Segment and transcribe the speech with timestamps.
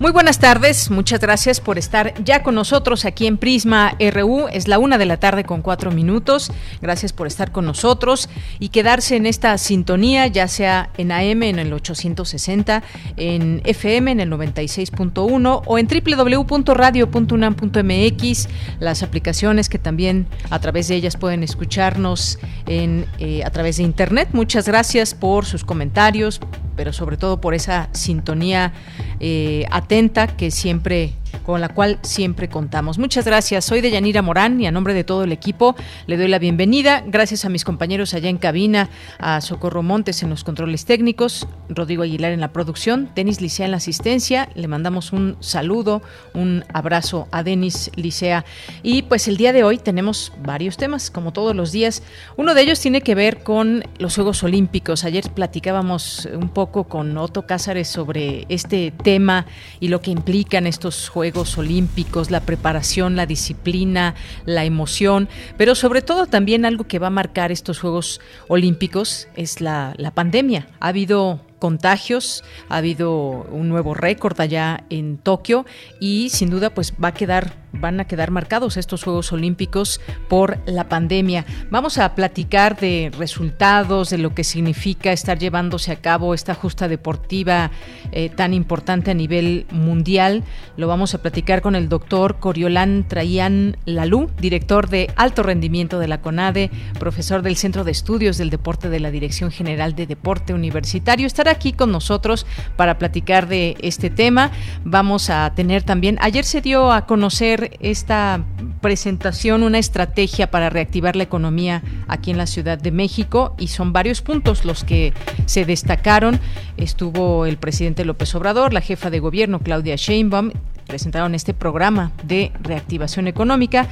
[0.00, 4.46] Muy buenas tardes, muchas gracias por estar ya con nosotros aquí en Prisma RU.
[4.52, 6.52] Es la una de la tarde con cuatro minutos.
[6.80, 8.28] Gracias por estar con nosotros
[8.60, 12.84] y quedarse en esta sintonía, ya sea en AM en el 860,
[13.16, 20.94] en FM en el 96.1 o en www.radio.unam.mx, las aplicaciones que también a través de
[20.94, 24.28] ellas pueden escucharnos en, eh, a través de Internet.
[24.30, 26.40] Muchas gracias por sus comentarios,
[26.78, 28.72] pero sobre todo por esa sintonía
[29.18, 31.12] eh, atenta que siempre
[31.44, 32.98] con la cual siempre contamos.
[32.98, 33.64] Muchas gracias.
[33.64, 35.76] Soy de Yanira Morán y a nombre de todo el equipo
[36.06, 37.04] le doy la bienvenida.
[37.06, 42.02] Gracias a mis compañeros allá en cabina, a Socorro Montes en los controles técnicos, Rodrigo
[42.02, 44.48] Aguilar en la producción, Denis Licea en la asistencia.
[44.54, 48.44] Le mandamos un saludo, un abrazo a Denis Licea.
[48.82, 52.02] Y pues el día de hoy tenemos varios temas, como todos los días.
[52.36, 55.04] Uno de ellos tiene que ver con los Juegos Olímpicos.
[55.04, 59.44] Ayer platicábamos un poco con Otto Cázares sobre este tema
[59.80, 65.74] y lo que implican estos Juegos Juegos Olímpicos, la preparación, la disciplina, la emoción, pero
[65.74, 70.68] sobre todo también algo que va a marcar estos Juegos Olímpicos es la, la pandemia.
[70.78, 75.66] Ha habido contagios, ha habido un nuevo récord allá en Tokio
[75.98, 80.58] y sin duda pues va a quedar van a quedar marcados estos Juegos Olímpicos por
[80.66, 81.46] la pandemia.
[81.70, 86.88] Vamos a platicar de resultados, de lo que significa estar llevándose a cabo esta justa
[86.88, 87.70] deportiva
[88.12, 90.44] eh, tan importante a nivel mundial.
[90.76, 96.08] Lo vamos a platicar con el doctor Coriolán Traían Lalú, director de alto rendimiento de
[96.08, 100.54] la CONADE, profesor del Centro de Estudios del Deporte de la Dirección General de Deporte
[100.54, 104.50] Universitario aquí con nosotros para platicar de este tema.
[104.84, 108.44] Vamos a tener también, ayer se dio a conocer esta
[108.80, 113.92] presentación, una estrategia para reactivar la economía aquí en la Ciudad de México y son
[113.92, 115.12] varios puntos los que
[115.46, 116.40] se destacaron.
[116.76, 120.52] Estuvo el presidente López Obrador, la jefa de gobierno Claudia Sheinbaum,
[120.88, 123.86] presentaron este programa de reactivación económica.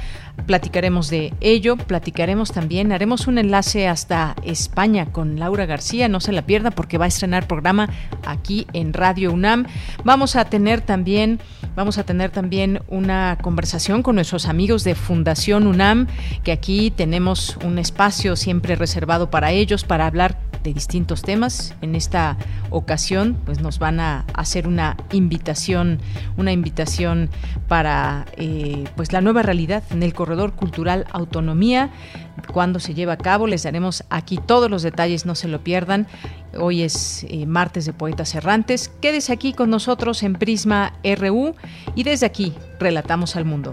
[0.45, 6.31] Platicaremos de ello, platicaremos también, haremos un enlace hasta España con Laura García, no se
[6.31, 7.89] la pierda porque va a estrenar programa
[8.25, 9.65] aquí en Radio UNAM.
[10.05, 11.39] Vamos a tener también,
[11.75, 16.07] vamos a tener también una conversación con nuestros amigos de Fundación UNAM,
[16.43, 21.75] que aquí tenemos un espacio siempre reservado para ellos para hablar de distintos temas.
[21.81, 22.37] En esta
[22.69, 25.99] ocasión, pues nos van a hacer una invitación,
[26.37, 27.29] una invitación
[27.67, 31.89] para eh, pues la nueva realidad en el corredor cultural Autonomía.
[32.51, 36.05] Cuando se lleva a cabo, les daremos aquí todos los detalles, no se lo pierdan.
[36.59, 38.91] Hoy es eh, martes de Poetas Errantes.
[39.01, 41.55] Quédese aquí con nosotros en Prisma RU
[41.95, 43.71] y desde aquí relatamos al mundo.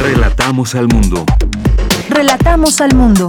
[0.00, 1.24] Relatamos al mundo.
[2.10, 3.26] Relatamos al mundo.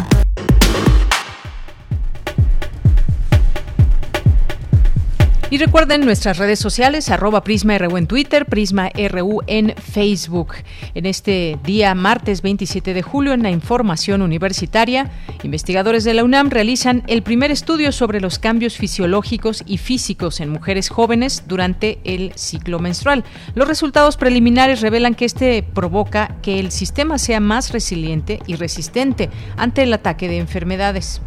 [5.52, 10.54] Y recuerden nuestras redes sociales, arroba Prisma en Twitter, Prisma RU en Facebook.
[10.94, 15.10] En este día, martes 27 de julio, en la información universitaria,
[15.42, 20.50] investigadores de la UNAM realizan el primer estudio sobre los cambios fisiológicos y físicos en
[20.50, 23.24] mujeres jóvenes durante el ciclo menstrual.
[23.56, 29.31] Los resultados preliminares revelan que este provoca que el sistema sea más resiliente y resistente
[29.58, 31.22] ante el ataque de enfermedades.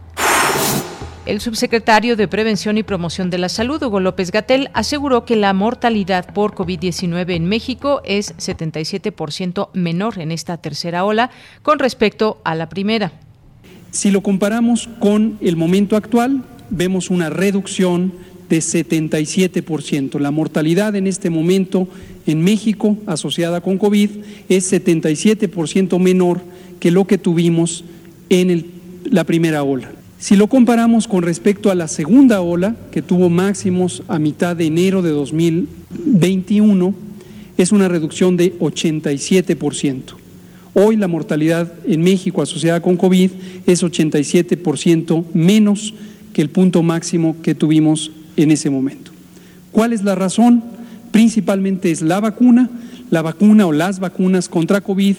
[1.24, 5.54] El subsecretario de Prevención y Promoción de la Salud, Hugo López Gatel, aseguró que la
[5.54, 11.30] mortalidad por COVID-19 en México es 77% menor en esta tercera ola
[11.62, 13.14] con respecto a la primera.
[13.92, 18.14] Si lo comparamos con el momento actual, vemos una reducción
[18.50, 20.20] de 77%.
[20.20, 21.88] La mortalidad en este momento
[22.26, 24.10] en México asociada con COVID
[24.50, 26.42] es 77% menor
[26.80, 27.84] que lo que tuvimos
[28.30, 28.72] en
[29.06, 30.01] la primera ola.
[30.22, 34.68] Si lo comparamos con respecto a la segunda ola, que tuvo máximos a mitad de
[34.68, 36.94] enero de 2021,
[37.58, 40.02] es una reducción de 87%.
[40.76, 43.32] Hoy la mortalidad en México asociada con COVID
[43.66, 45.96] es 87% menos
[46.34, 49.10] que el punto máximo que tuvimos en ese momento.
[49.72, 50.64] ¿Cuál es la razón?
[51.10, 52.70] Principalmente es la vacuna.
[53.10, 55.16] La vacuna o las vacunas contra COVID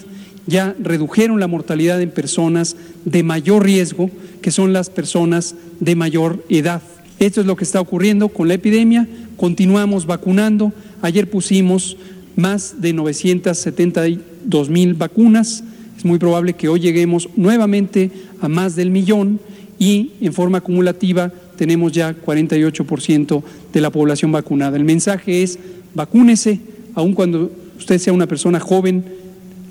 [0.46, 4.10] ya redujeron la mortalidad en personas de mayor riesgo,
[4.40, 6.82] que son las personas de mayor edad.
[7.18, 9.06] Esto es lo que está ocurriendo con la epidemia.
[9.36, 10.72] Continuamos vacunando.
[11.02, 11.96] Ayer pusimos
[12.36, 15.62] más de 972 mil vacunas.
[15.96, 18.10] Es muy probable que hoy lleguemos nuevamente
[18.40, 19.38] a más del millón
[19.78, 23.42] y en forma acumulativa tenemos ya 48%
[23.72, 24.76] de la población vacunada.
[24.76, 25.58] El mensaje es
[25.94, 26.60] vacúnese,
[26.94, 29.04] aun cuando usted sea una persona joven,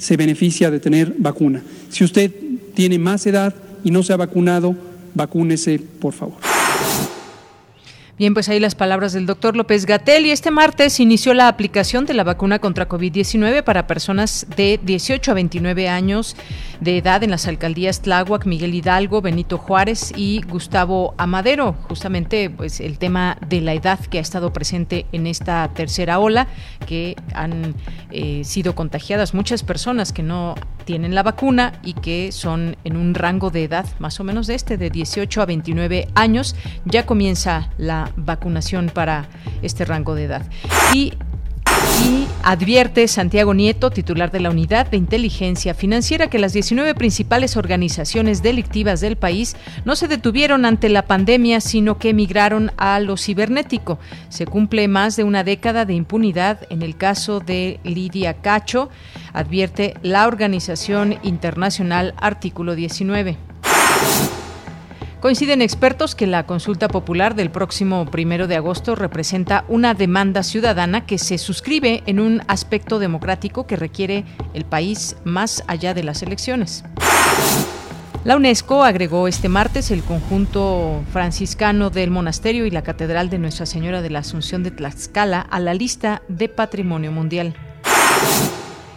[0.01, 1.61] se beneficia de tener vacuna.
[1.89, 2.31] Si usted
[2.73, 3.53] tiene más edad
[3.83, 4.75] y no se ha vacunado,
[5.13, 6.50] vacúnese, por favor.
[8.21, 10.27] Bien, pues ahí las palabras del doctor López Gatel.
[10.27, 15.31] Y este martes inició la aplicación de la vacuna contra COVID-19 para personas de 18
[15.31, 16.35] a 29 años
[16.81, 21.73] de edad en las alcaldías Tláhuac, Miguel Hidalgo, Benito Juárez y Gustavo Amadero.
[21.87, 26.45] Justamente, pues el tema de la edad que ha estado presente en esta tercera ola,
[26.85, 27.73] que han
[28.11, 30.53] eh, sido contagiadas muchas personas que no
[30.85, 34.55] tienen la vacuna y que son en un rango de edad más o menos de
[34.55, 36.55] este, de 18 a 29 años.
[36.85, 39.27] Ya comienza la vacunación para
[39.61, 40.45] este rango de edad.
[40.93, 41.13] Y
[42.07, 47.57] y advierte Santiago Nieto, titular de la Unidad de Inteligencia Financiera, que las 19 principales
[47.57, 49.55] organizaciones delictivas del país
[49.85, 53.99] no se detuvieron ante la pandemia, sino que emigraron a lo cibernético.
[54.29, 58.89] Se cumple más de una década de impunidad en el caso de Lidia Cacho,
[59.33, 63.50] advierte la organización internacional Artículo 19.
[65.21, 71.05] Coinciden expertos que la consulta popular del próximo primero de agosto representa una demanda ciudadana
[71.05, 74.25] que se suscribe en un aspecto democrático que requiere
[74.55, 76.83] el país más allá de las elecciones.
[78.23, 83.67] La UNESCO agregó este martes el conjunto franciscano del monasterio y la Catedral de Nuestra
[83.67, 87.53] Señora de la Asunción de Tlaxcala a la lista de Patrimonio Mundial.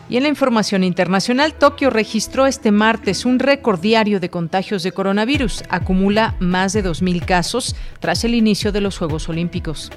[0.08, 4.92] Y en la información internacional, Tokio registró este martes un récord diario de contagios de
[4.92, 5.64] coronavirus.
[5.70, 9.90] Acumula más de 2.000 casos tras el inicio de los Juegos Olímpicos.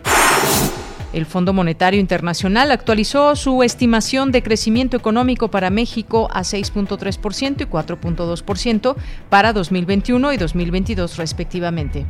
[1.13, 7.65] El Fondo Monetario Internacional actualizó su estimación de crecimiento económico para México a 6.3% y
[7.65, 8.95] 4.2%
[9.29, 12.05] para 2021 y 2022 respectivamente.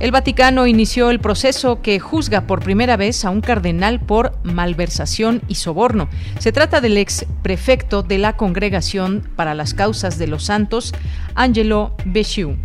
[0.00, 5.42] El Vaticano inició el proceso que juzga por primera vez a un cardenal por malversación
[5.48, 6.08] y soborno.
[6.38, 10.94] Se trata del ex prefecto de la Congregación para las Causas de los Santos,
[11.34, 12.56] Angelo Bechiu.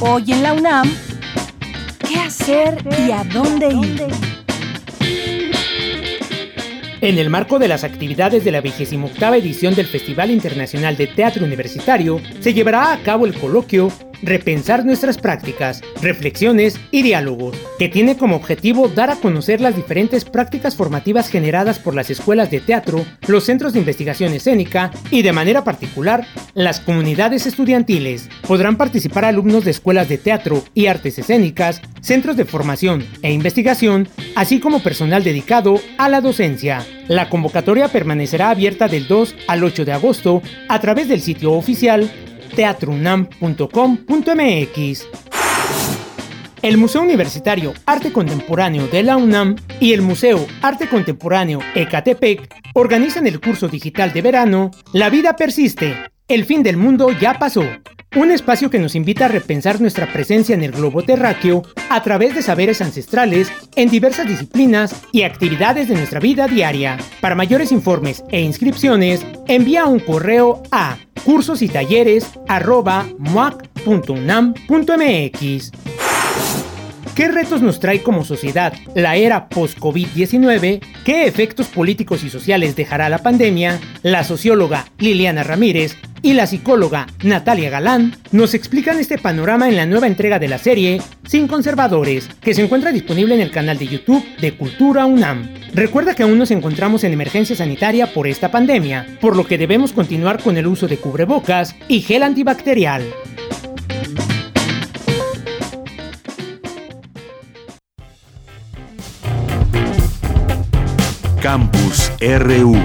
[0.00, 0.90] Hoy en la UNAM,
[2.06, 4.31] ¿qué hacer y a dónde ir?
[7.02, 11.44] En el marco de las actividades de la 28 edición del Festival Internacional de Teatro
[11.44, 13.90] Universitario, se llevará a cabo el coloquio
[14.22, 20.24] repensar nuestras prácticas, reflexiones y diálogos, que tiene como objetivo dar a conocer las diferentes
[20.24, 25.32] prácticas formativas generadas por las escuelas de teatro, los centros de investigación escénica y de
[25.32, 28.28] manera particular las comunidades estudiantiles.
[28.46, 34.08] Podrán participar alumnos de escuelas de teatro y artes escénicas, centros de formación e investigación,
[34.34, 36.86] así como personal dedicado a la docencia.
[37.08, 42.10] La convocatoria permanecerá abierta del 2 al 8 de agosto a través del sitio oficial
[42.54, 45.06] teatrunam.com.mx.
[46.62, 53.26] El Museo Universitario Arte Contemporáneo de la UNAM y el Museo Arte Contemporáneo Ecatepec organizan
[53.26, 55.96] el curso digital de verano La vida persiste,
[56.28, 57.64] el fin del mundo ya pasó.
[58.14, 62.34] Un espacio que nos invita a repensar nuestra presencia en el globo terráqueo a través
[62.34, 66.98] de saberes ancestrales en diversas disciplinas y actividades de nuestra vida diaria.
[67.22, 72.26] Para mayores informes e inscripciones, envía un correo a cursos y talleres
[77.14, 80.80] ¿Qué retos nos trae como sociedad la era post-COVID-19?
[81.04, 83.78] ¿Qué efectos políticos y sociales dejará la pandemia?
[84.02, 89.84] La socióloga Liliana Ramírez y la psicóloga Natalia Galán nos explican este panorama en la
[89.84, 93.88] nueva entrega de la serie Sin Conservadores, que se encuentra disponible en el canal de
[93.88, 95.52] YouTube de Cultura UNAM.
[95.74, 99.92] Recuerda que aún nos encontramos en emergencia sanitaria por esta pandemia, por lo que debemos
[99.92, 103.04] continuar con el uso de cubrebocas y gel antibacterial.
[111.42, 112.76] Campus RU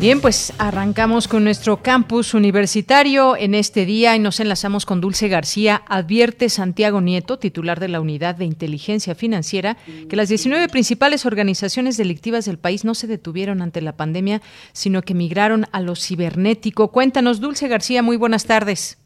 [0.00, 5.28] Bien, pues arrancamos con nuestro campus universitario en este día y nos enlazamos con Dulce
[5.28, 5.82] García.
[5.86, 9.76] Advierte Santiago Nieto, titular de la Unidad de Inteligencia Financiera,
[10.08, 14.40] que las 19 principales organizaciones delictivas del país no se detuvieron ante la pandemia,
[14.72, 16.92] sino que migraron a lo cibernético.
[16.92, 19.04] Cuéntanos, Dulce García, muy buenas tardes.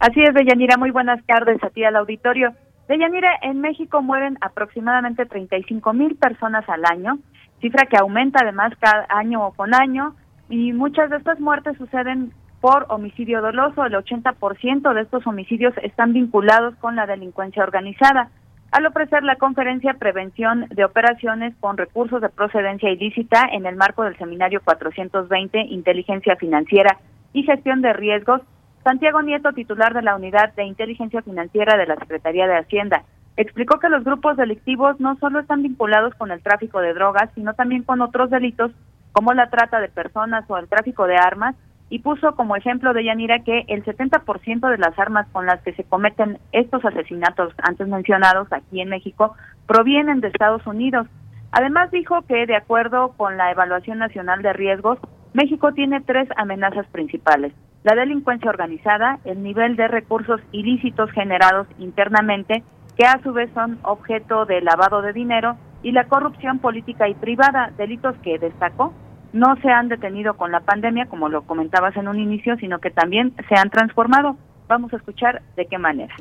[0.00, 2.52] Así es, Deyanira, muy buenas tardes a ti al auditorio.
[2.90, 7.20] Deyanira, en México mueren aproximadamente 35 mil personas al año,
[7.60, 10.16] cifra que aumenta además cada año con año
[10.48, 13.84] y muchas de estas muertes suceden por homicidio doloso.
[13.84, 18.30] El 80% de estos homicidios están vinculados con la delincuencia organizada.
[18.72, 24.02] Al ofrecer la conferencia Prevención de Operaciones con Recursos de Procedencia Ilícita en el marco
[24.02, 26.98] del Seminario 420 Inteligencia Financiera
[27.32, 28.40] y Gestión de Riesgos,
[28.84, 33.04] Santiago Nieto, titular de la Unidad de Inteligencia Financiera de la Secretaría de Hacienda,
[33.36, 37.54] explicó que los grupos delictivos no solo están vinculados con el tráfico de drogas, sino
[37.54, 38.72] también con otros delitos
[39.12, 41.56] como la trata de personas o el tráfico de armas,
[41.90, 45.74] y puso como ejemplo de Yanira que el 70% de las armas con las que
[45.74, 49.34] se cometen estos asesinatos antes mencionados aquí en México
[49.66, 51.08] provienen de Estados Unidos.
[51.50, 55.00] Además dijo que de acuerdo con la Evaluación Nacional de Riesgos,
[55.34, 57.52] México tiene tres amenazas principales.
[57.82, 62.62] La delincuencia organizada, el nivel de recursos ilícitos generados internamente,
[62.96, 67.14] que a su vez son objeto de lavado de dinero, y la corrupción política y
[67.14, 68.92] privada, delitos que destacó
[69.32, 72.90] no se han detenido con la pandemia, como lo comentabas en un inicio, sino que
[72.90, 74.36] también se han transformado.
[74.68, 76.14] Vamos a escuchar de qué manera.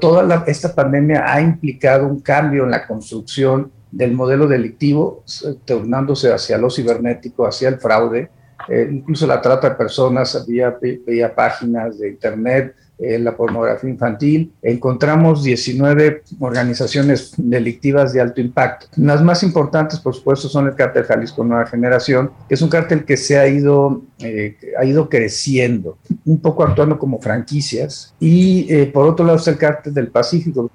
[0.00, 5.22] Toda esta pandemia ha implicado un cambio en la construcción del modelo delictivo,
[5.64, 8.30] tornándose hacia lo cibernético, hacia el fraude,
[8.68, 14.52] eh, incluso la trata de personas vía, vía páginas de Internet, en la pornografía infantil.
[14.62, 18.86] Encontramos 19 organizaciones delictivas de alto impacto.
[18.96, 23.04] Las más importantes, por supuesto, son el cártel Jalisco Nueva Generación, que es un cártel
[23.04, 28.14] que se ha ido, eh, ha ido creciendo, un poco actuando como franquicias.
[28.18, 30.70] Y eh, por otro lado está el cártel del Pacífico,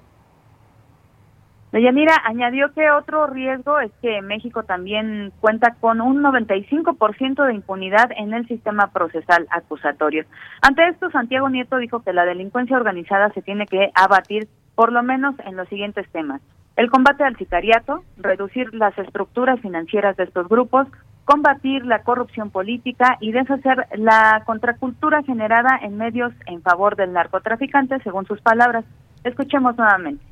[1.72, 8.10] Deyanira añadió que otro riesgo es que México también cuenta con un 95% de impunidad
[8.14, 10.26] en el sistema procesal acusatorio.
[10.60, 15.02] Ante esto, Santiago Nieto dijo que la delincuencia organizada se tiene que abatir por lo
[15.02, 16.42] menos en los siguientes temas.
[16.76, 20.88] El combate al sicariato, reducir las estructuras financieras de estos grupos,
[21.24, 27.98] combatir la corrupción política y deshacer la contracultura generada en medios en favor del narcotraficante,
[28.00, 28.84] según sus palabras.
[29.24, 30.31] Escuchemos nuevamente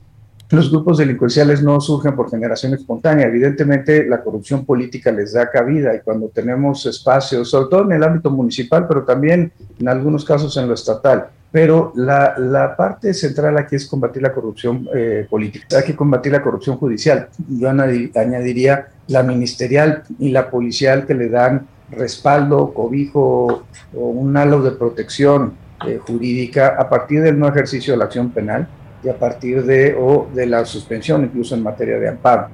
[0.51, 3.27] los grupos delincuenciales no surgen por generación espontánea.
[3.27, 8.03] Evidentemente, la corrupción política les da cabida y cuando tenemos espacios, sobre todo en el
[8.03, 11.29] ámbito municipal, pero también en algunos casos en lo estatal.
[11.53, 15.79] Pero la, la parte central aquí es combatir la corrupción eh, política.
[15.79, 17.29] Hay que combatir la corrupción judicial.
[17.49, 23.65] Yo añadiría la ministerial y la policial que le dan respaldo, cobijo
[23.95, 25.55] o un halo de protección
[25.87, 28.69] eh, jurídica a partir del no ejercicio de la acción penal
[29.03, 32.49] y a partir de o de la suspensión incluso en materia de amparo.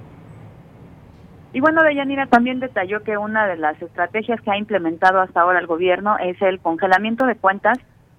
[1.53, 5.59] Y bueno, Deyanira también detalló que una de las estrategias que ha implementado hasta ahora
[5.59, 7.79] el gobierno es el congelamiento de cuentas.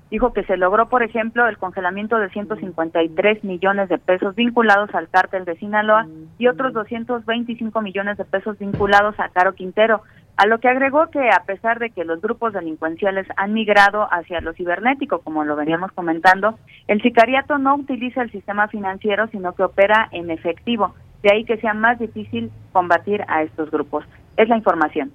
[0.09, 5.09] Dijo que se logró, por ejemplo, el congelamiento de 153 millones de pesos vinculados al
[5.09, 6.07] cártel de Sinaloa
[6.39, 10.01] y otros 225 millones de pesos vinculados a Caro Quintero.
[10.37, 14.39] A lo que agregó que a pesar de que los grupos delincuenciales han migrado hacia
[14.39, 19.63] lo cibernético, como lo veníamos comentando, el sicariato no utiliza el sistema financiero, sino que
[19.63, 20.93] opera en efectivo.
[21.23, 24.05] De ahí que sea más difícil combatir a estos grupos.
[24.37, 25.11] Es la información.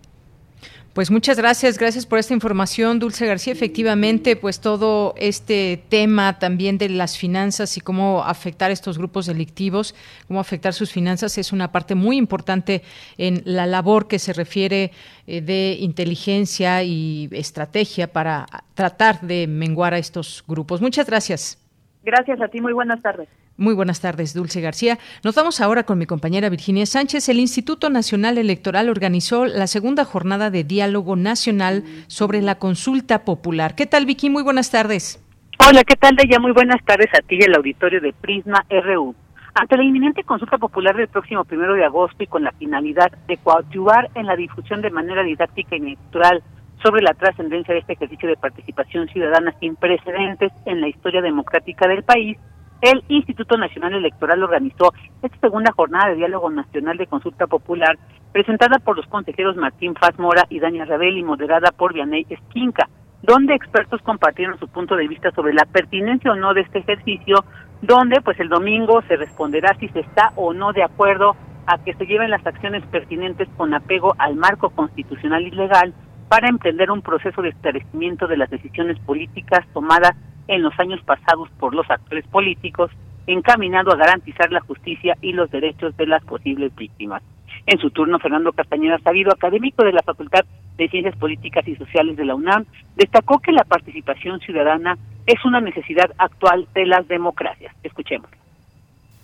[0.92, 3.54] Pues muchas gracias, gracias por esta información, Dulce García.
[3.54, 9.94] Efectivamente, pues todo este tema también de las finanzas y cómo afectar estos grupos delictivos,
[10.28, 12.82] cómo afectar sus finanzas es una parte muy importante
[13.16, 14.92] en la labor que se refiere
[15.26, 18.44] eh, de inteligencia y estrategia para
[18.74, 20.82] tratar de menguar a estos grupos.
[20.82, 21.58] Muchas gracias.
[22.02, 23.28] Gracias a ti, muy buenas tardes.
[23.56, 24.98] Muy buenas tardes, Dulce García.
[25.22, 27.28] Nos vamos ahora con mi compañera Virginia Sánchez.
[27.28, 33.74] El Instituto Nacional Electoral organizó la segunda jornada de diálogo nacional sobre la consulta popular.
[33.74, 34.30] ¿Qué tal, Vicky?
[34.30, 35.22] Muy buenas tardes.
[35.68, 36.40] Hola, ¿qué tal, Deya?
[36.40, 39.14] Muy buenas tardes a ti y al auditorio de Prisma RU.
[39.54, 43.36] Ante la inminente consulta popular del próximo primero de agosto y con la finalidad de
[43.36, 46.42] coadyuvar en la difusión de manera didáctica y natural
[46.82, 51.86] sobre la trascendencia de este ejercicio de participación ciudadana sin precedentes en la historia democrática
[51.86, 52.38] del país,
[52.82, 57.96] el Instituto Nacional Electoral organizó esta segunda jornada de diálogo nacional de consulta popular
[58.32, 62.88] presentada por los consejeros Martín Faz Mora y Dania Rabel y moderada por Vianey Esquinca,
[63.22, 67.44] donde expertos compartieron su punto de vista sobre la pertinencia o no de este ejercicio,
[67.82, 71.36] donde pues el domingo se responderá si se está o no de acuerdo
[71.66, 75.94] a que se lleven las acciones pertinentes con apego al marco constitucional y legal
[76.28, 80.16] para emprender un proceso de esclarecimiento de las decisiones políticas tomadas
[80.48, 82.90] en los años pasados por los actores políticos,
[83.26, 87.22] encaminado a garantizar la justicia y los derechos de las posibles víctimas.
[87.66, 90.44] En su turno, Fernando Castañeda Sabido, académico de la Facultad
[90.76, 92.64] de Ciencias Políticas y Sociales de la UNAM,
[92.96, 97.72] destacó que la participación ciudadana es una necesidad actual de las democracias.
[97.84, 98.28] Escuchemos.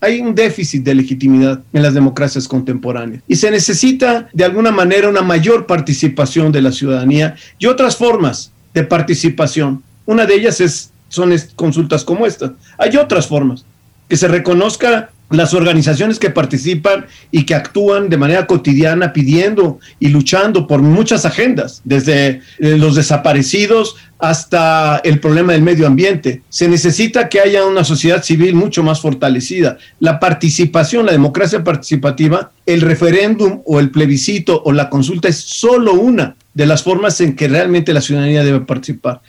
[0.01, 5.09] Hay un déficit de legitimidad en las democracias contemporáneas y se necesita de alguna manera
[5.09, 9.83] una mayor participación de la ciudadanía y otras formas de participación.
[10.07, 12.55] Una de ellas es, son consultas como esta.
[12.79, 13.65] Hay otras formas.
[14.09, 20.09] Que se reconozca las organizaciones que participan y que actúan de manera cotidiana pidiendo y
[20.09, 26.43] luchando por muchas agendas, desde eh, los desaparecidos hasta el problema del medio ambiente.
[26.49, 29.79] Se necesita que haya una sociedad civil mucho más fortalecida.
[30.01, 35.93] La participación, la democracia participativa, el referéndum o el plebiscito o la consulta es solo
[35.93, 39.21] una de las formas en que realmente la ciudadanía debe participar.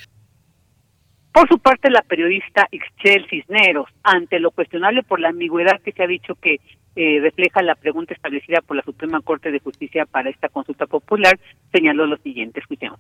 [1.40, 6.04] Por su parte, la periodista Ixchel Cisneros, ante lo cuestionable por la ambigüedad que se
[6.04, 6.60] ha dicho que
[6.98, 11.40] eh, refleja la pregunta establecida por la Suprema Corte de Justicia para esta consulta popular,
[11.72, 13.00] señaló lo siguiente, escuchemos.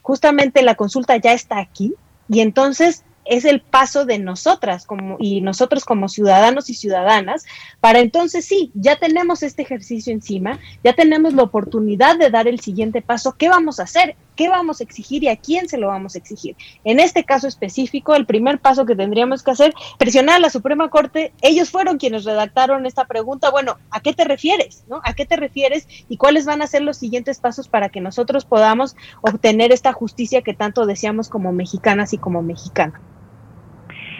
[0.00, 1.92] Justamente la consulta ya está aquí
[2.26, 7.44] y entonces es el paso de nosotras como, y nosotros como ciudadanos y ciudadanas,
[7.80, 12.60] para entonces sí, ya tenemos este ejercicio encima, ya tenemos la oportunidad de dar el
[12.60, 13.34] siguiente paso.
[13.36, 14.16] ¿Qué vamos a hacer?
[14.38, 16.54] ¿Qué vamos a exigir y a quién se lo vamos a exigir?
[16.84, 20.88] En este caso específico, el primer paso que tendríamos que hacer, presionar a la Suprema
[20.90, 21.32] Corte.
[21.42, 23.50] Ellos fueron quienes redactaron esta pregunta.
[23.50, 24.84] Bueno, ¿a qué te refieres?
[24.88, 25.00] ¿No?
[25.02, 28.44] ¿A qué te refieres y cuáles van a ser los siguientes pasos para que nosotros
[28.44, 33.00] podamos obtener esta justicia que tanto deseamos como mexicanas y como mexicanos?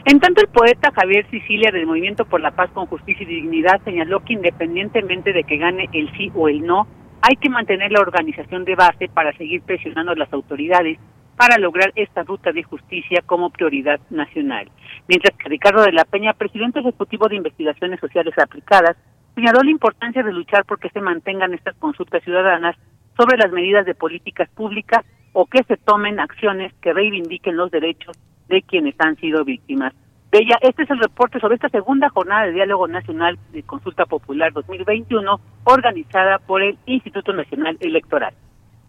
[0.05, 3.81] En tanto, el poeta Javier Sicilia del Movimiento por la Paz con Justicia y Dignidad
[3.85, 6.89] señaló que independientemente de que gane el sí o el no,
[7.23, 10.99] hay que mantener la organización de base para seguir presionando a las autoridades
[11.37, 14.69] para lograr esta ruta de justicia como prioridad nacional.
[15.07, 18.97] Mientras que Ricardo de la Peña, presidente ejecutivo de Investigaciones Sociales Aplicadas,
[19.35, 22.77] señaló la importancia de luchar por que se mantengan estas consultas ciudadanas
[23.17, 28.17] sobre las medidas de políticas públicas o que se tomen acciones que reivindiquen los derechos
[28.49, 29.95] de quienes han sido víctimas
[30.33, 30.57] de ella.
[30.61, 35.41] Este es el reporte sobre esta segunda jornada de diálogo nacional de consulta popular 2021
[35.65, 38.35] organizada por el Instituto Nacional Electoral.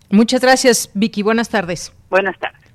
[0.10, 1.24] Muchas gracias, Vicky.
[1.24, 1.96] Buenas tardes.
[2.10, 2.69] Buenas tardes.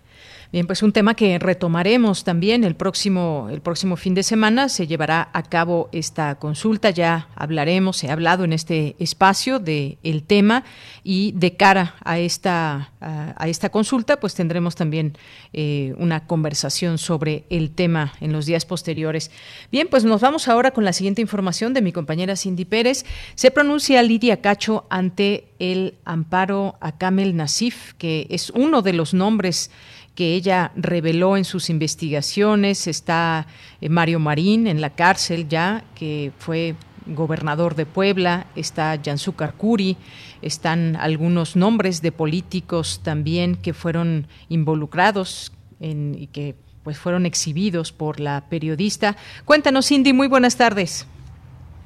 [0.55, 4.69] Bien, pues un tema que retomaremos también el próximo, el próximo fin de semana.
[4.69, 6.91] Se llevará a cabo esta consulta.
[6.91, 10.63] Ya hablaremos, ha hablado en este espacio de el tema
[11.03, 15.19] y de cara a esta, a, esta consulta, pues tendremos también
[15.53, 19.33] eh, una conversación sobre el tema en los días posteriores.
[19.73, 23.05] Bien, pues nos vamos ahora con la siguiente información de mi compañera Cindy Pérez.
[23.35, 29.15] Se pronuncia Lidia Cacho ante el amparo a Kamel Nasif, que es uno de los
[29.15, 29.73] nombres
[30.15, 32.87] que ella reveló en sus investigaciones.
[32.87, 33.47] Está
[33.81, 39.97] eh, Mario Marín en la cárcel ya, que fue gobernador de Puebla, está Jansu Curi,
[40.41, 47.93] están algunos nombres de políticos también que fueron involucrados en, y que pues fueron exhibidos
[47.93, 49.17] por la periodista.
[49.45, 51.09] Cuéntanos, Cindy, muy buenas tardes.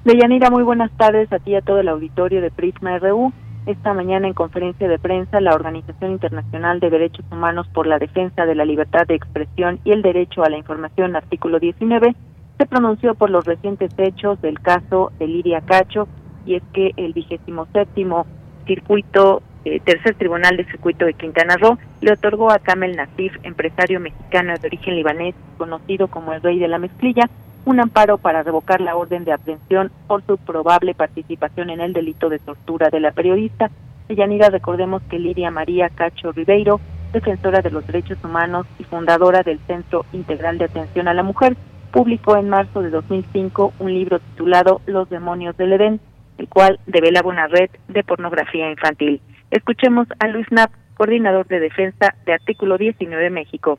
[0.05, 3.33] Deyanira, muy buenas tardes a ti y a todo el auditorio de Prisma RU.
[3.68, 8.46] Esta mañana en conferencia de prensa, la Organización Internacional de Derechos Humanos por la Defensa
[8.46, 12.16] de la Libertad de Expresión y el Derecho a la Información, artículo 19,
[12.57, 16.09] se pronunció por los recientes hechos del caso de Lidia Cacho,
[16.46, 18.24] y es que el vigésimo séptimo
[18.66, 24.00] circuito, eh, tercer tribunal de circuito de Quintana Roo, le otorgó a Kamel Nasif, empresario
[24.00, 27.28] mexicano de origen libanés, conocido como el rey de la mezclilla,
[27.68, 32.31] un amparo para revocar la orden de aprehensión por su probable participación en el delito
[32.31, 33.70] de tortura de la periodista.
[34.09, 36.81] Yanira, recordemos que Lidia María Cacho Ribeiro,
[37.12, 41.59] defensora de los derechos humanos y fundadora del Centro Integral de Atención a la Mujer,
[41.92, 46.00] publicó en marzo de 2005 un libro titulado Los demonios del Edén,
[46.38, 49.20] el cual develaba una red de pornografía infantil.
[49.50, 53.78] Escuchemos a Luis Knapp, coordinador de defensa de Artículo 19 México.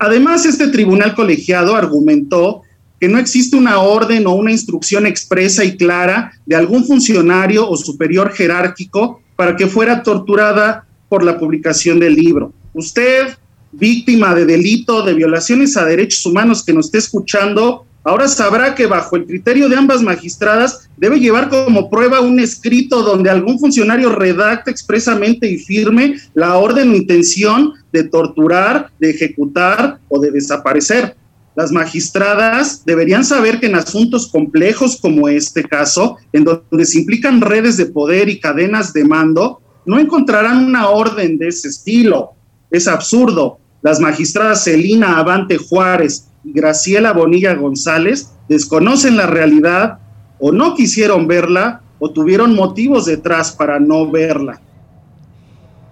[0.00, 2.62] Además, este tribunal colegiado argumentó
[3.00, 7.76] que no existe una orden o una instrucción expresa y clara de algún funcionario o
[7.76, 12.52] superior jerárquico para que fuera torturada por la publicación del libro.
[12.74, 13.38] Usted,
[13.72, 18.86] víctima de delito de violaciones a derechos humanos que nos esté escuchando, ahora sabrá que
[18.86, 24.10] bajo el criterio de ambas magistradas debe llevar como prueba un escrito donde algún funcionario
[24.10, 31.16] redacta expresamente y firme la orden o intención de torturar, de ejecutar o de desaparecer.
[31.56, 37.40] Las magistradas deberían saber que en asuntos complejos como este caso, en donde se implican
[37.40, 42.32] redes de poder y cadenas de mando, no encontrarán una orden de ese estilo.
[42.70, 43.58] Es absurdo.
[43.82, 49.98] Las magistradas Celina Avante Juárez y Graciela Bonilla González desconocen la realidad
[50.38, 54.60] o no quisieron verla o tuvieron motivos detrás para no verla.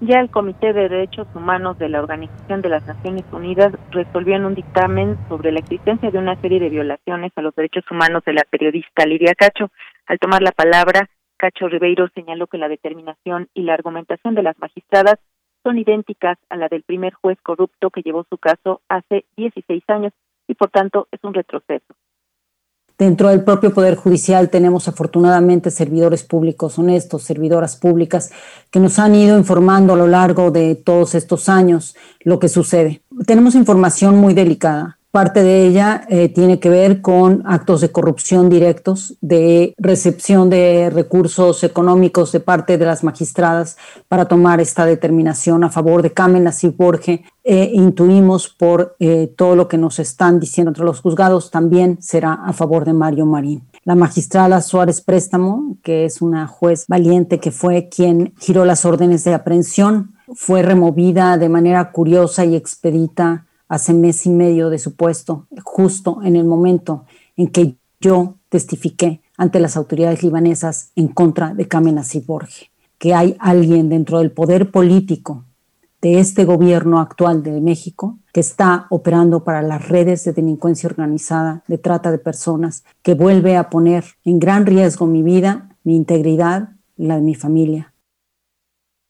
[0.00, 4.44] Ya el Comité de Derechos Humanos de la Organización de las Naciones Unidas resolvió en
[4.44, 8.32] un dictamen sobre la existencia de una serie de violaciones a los derechos humanos de
[8.32, 9.72] la periodista Lidia Cacho.
[10.06, 14.56] Al tomar la palabra, Cacho Ribeiro señaló que la determinación y la argumentación de las
[14.60, 15.18] magistradas
[15.64, 20.12] son idénticas a la del primer juez corrupto que llevó su caso hace 16 años
[20.46, 21.96] y por tanto es un retroceso.
[22.98, 28.32] Dentro del propio Poder Judicial tenemos afortunadamente servidores públicos honestos, servidoras públicas
[28.72, 33.00] que nos han ido informando a lo largo de todos estos años lo que sucede.
[33.24, 38.50] Tenemos información muy delicada Parte de ella eh, tiene que ver con actos de corrupción
[38.50, 45.64] directos, de recepción de recursos económicos de parte de las magistradas para tomar esta determinación
[45.64, 47.24] a favor de Carmen y Borge.
[47.42, 52.34] Eh, intuimos por eh, todo lo que nos están diciendo entre los juzgados, también será
[52.34, 53.66] a favor de Mario Marín.
[53.84, 59.24] La magistrada Suárez Préstamo, que es una juez valiente que fue quien giró las órdenes
[59.24, 64.96] de aprehensión, fue removida de manera curiosa y expedita hace mes y medio de su
[64.96, 67.04] puesto, justo en el momento
[67.36, 73.36] en que yo testifiqué ante las autoridades libanesas en contra de Kamen Borge, que hay
[73.38, 75.44] alguien dentro del poder político
[76.00, 81.64] de este gobierno actual de México que está operando para las redes de delincuencia organizada,
[81.66, 86.70] de trata de personas, que vuelve a poner en gran riesgo mi vida, mi integridad
[86.96, 87.92] y la de mi familia.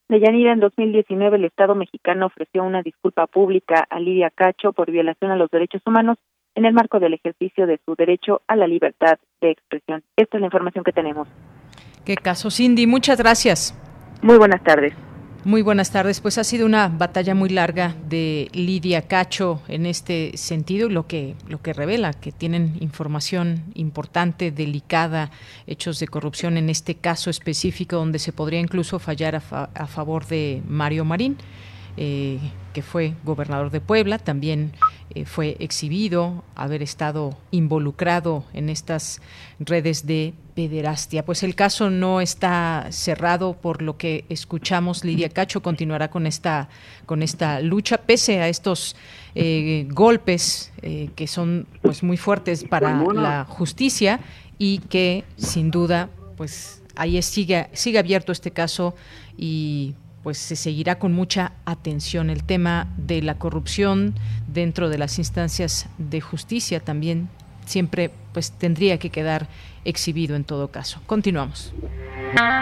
[0.08, 5.30] Deyanira, en 2019 el Estado mexicano ofreció una disculpa pública a Lidia Cacho por violación
[5.30, 6.16] a los derechos humanos
[6.54, 10.02] en el marco del ejercicio de su derecho a la libertad de expresión.
[10.16, 11.28] Esta es la información que tenemos.
[12.04, 12.86] Qué caso, Cindy.
[12.86, 13.78] Muchas gracias.
[14.22, 14.94] Muy buenas tardes.
[15.44, 16.20] Muy buenas tardes.
[16.20, 21.36] Pues ha sido una batalla muy larga de Lidia Cacho en este sentido, lo que
[21.48, 25.30] lo que revela que tienen información importante, delicada,
[25.68, 30.60] hechos de corrupción en este caso específico donde se podría incluso fallar a, favor de
[30.66, 31.36] Mario Marín.
[31.96, 32.40] Eh,
[32.78, 34.70] que fue gobernador de Puebla, también
[35.10, 39.20] eh, fue exhibido, haber estado involucrado en estas
[39.58, 41.24] redes de pederastia.
[41.24, 45.04] Pues el caso no está cerrado por lo que escuchamos.
[45.04, 46.68] Lidia Cacho continuará con esta,
[47.04, 48.94] con esta lucha, pese a estos
[49.34, 50.70] eh, golpes
[51.16, 54.20] que son pues muy fuertes para la justicia
[54.56, 58.94] y que sin duda pues ahí sigue, sigue abierto este caso
[59.36, 64.14] y pues se seguirá con mucha atención el tema de la corrupción
[64.46, 67.28] dentro de las instancias de justicia también
[67.68, 69.46] siempre pues tendría que quedar
[69.84, 71.00] exhibido en todo caso.
[71.06, 71.72] Continuamos.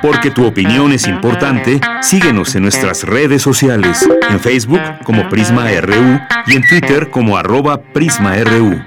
[0.03, 6.21] Porque tu opinión es importante, síguenos en nuestras redes sociales, en Facebook como Prisma RU
[6.47, 8.81] y en Twitter como arroba PrismaRU.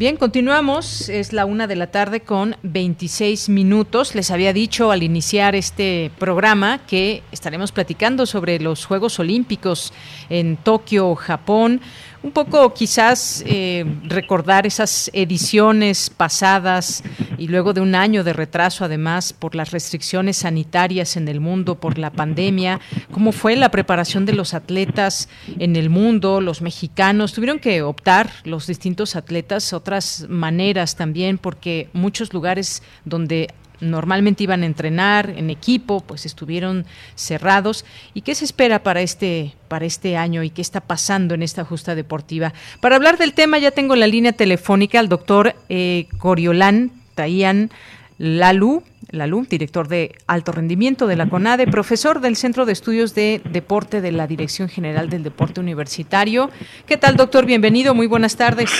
[0.00, 1.10] Bien, continuamos.
[1.10, 4.14] Es la una de la tarde con 26 minutos.
[4.14, 9.92] Les había dicho al iniciar este programa que estaremos platicando sobre los Juegos Olímpicos
[10.30, 11.82] en Tokio, Japón
[12.22, 17.02] un poco quizás eh, recordar esas ediciones pasadas
[17.38, 21.76] y luego de un año de retraso además por las restricciones sanitarias en el mundo,
[21.76, 22.80] por la pandemia,
[23.10, 25.28] cómo fue la preparación de los atletas
[25.58, 31.88] en el mundo, los mexicanos, tuvieron que optar los distintos atletas otras maneras también porque
[31.94, 33.48] muchos lugares donde
[33.80, 37.84] normalmente iban a entrenar en equipo, pues estuvieron cerrados.
[38.14, 41.64] ¿Y qué se espera para este, para este año y qué está pasando en esta
[41.64, 42.52] justa deportiva?
[42.80, 47.70] Para hablar del tema ya tengo la línea telefónica al doctor eh, Coriolán Taían
[48.18, 53.40] Lalu, Lalu, director de alto rendimiento de la CONADE, profesor del Centro de Estudios de
[53.50, 56.50] Deporte de la Dirección General del Deporte Universitario.
[56.86, 57.46] ¿Qué tal, doctor?
[57.46, 58.70] Bienvenido, muy buenas tardes.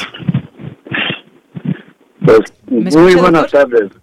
[2.23, 4.00] Pues, muy buenas tardes.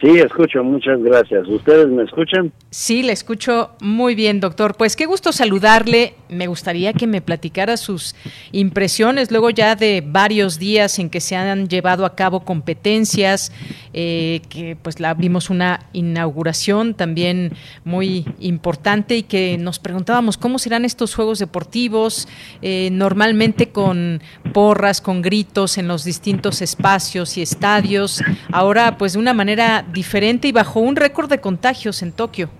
[0.00, 1.48] Sí, escucho, muchas gracias.
[1.48, 2.52] ¿Ustedes me escuchan?
[2.70, 4.76] Sí, le escucho muy bien, doctor.
[4.76, 6.14] Pues qué gusto saludarle.
[6.28, 8.14] Me gustaría que me platicara sus
[8.52, 13.50] impresiones luego ya de varios días en que se han llevado a cabo competencias,
[13.92, 20.60] eh, que pues la vimos una inauguración también muy importante y que nos preguntábamos cómo
[20.60, 22.28] serán estos juegos deportivos,
[22.62, 28.22] eh, normalmente con porras, con gritos en los distintos espacios y estadios.
[28.52, 32.50] Ahora, pues de una manera diferente y bajo un récord de contagios en Tokio.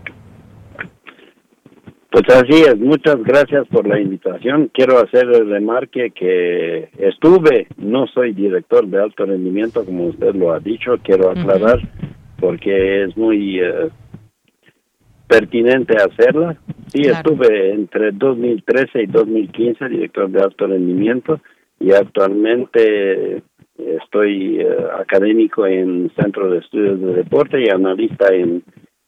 [2.11, 4.71] Pues así es, muchas gracias por la invitación.
[4.73, 10.53] Quiero hacer el remarque que estuve, no soy director de alto rendimiento, como usted lo
[10.53, 11.81] ha dicho, quiero aclarar,
[12.41, 13.91] porque es muy eh,
[15.29, 16.57] pertinente hacerla.
[16.87, 21.41] Sí, estuve entre 2013 y 2015 director de alto rendimiento
[21.79, 23.43] y actualmente
[23.79, 24.67] estoy eh,
[24.99, 28.63] académico en Centro de Estudios de Deporte y analista en,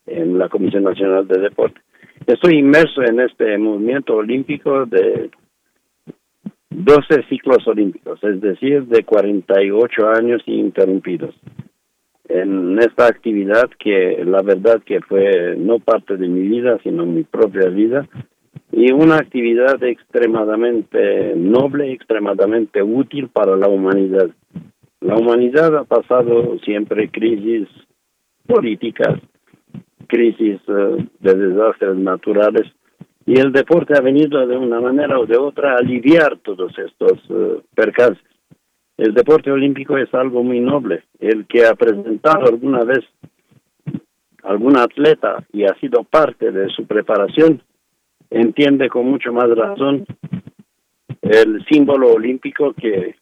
[0.07, 1.81] en la Comisión Nacional de Deporte.
[2.27, 5.31] Estoy inmerso en este movimiento olímpico de
[6.71, 11.35] 12 ciclos olímpicos, es decir, de 48 años ininterrumpidos.
[12.29, 17.25] En esta actividad que la verdad que fue no parte de mi vida, sino mi
[17.25, 18.07] propia vida,
[18.73, 24.31] y una actividad extremadamente noble, extremadamente útil para la humanidad.
[25.01, 27.69] La humanidad ha pasado siempre crisis
[28.47, 29.19] políticas,
[30.07, 32.71] crisis eh, de desastres naturales,
[33.27, 37.31] y el deporte ha venido de una manera o de otra a aliviar todos estos
[37.31, 38.25] uh, percances.
[38.97, 41.05] El deporte olímpico es algo muy noble.
[41.21, 43.05] El que ha presentado alguna vez
[44.43, 47.63] algún atleta y ha sido parte de su preparación,
[48.31, 50.07] entiende con mucho más razón
[51.23, 53.17] el símbolo olímpico que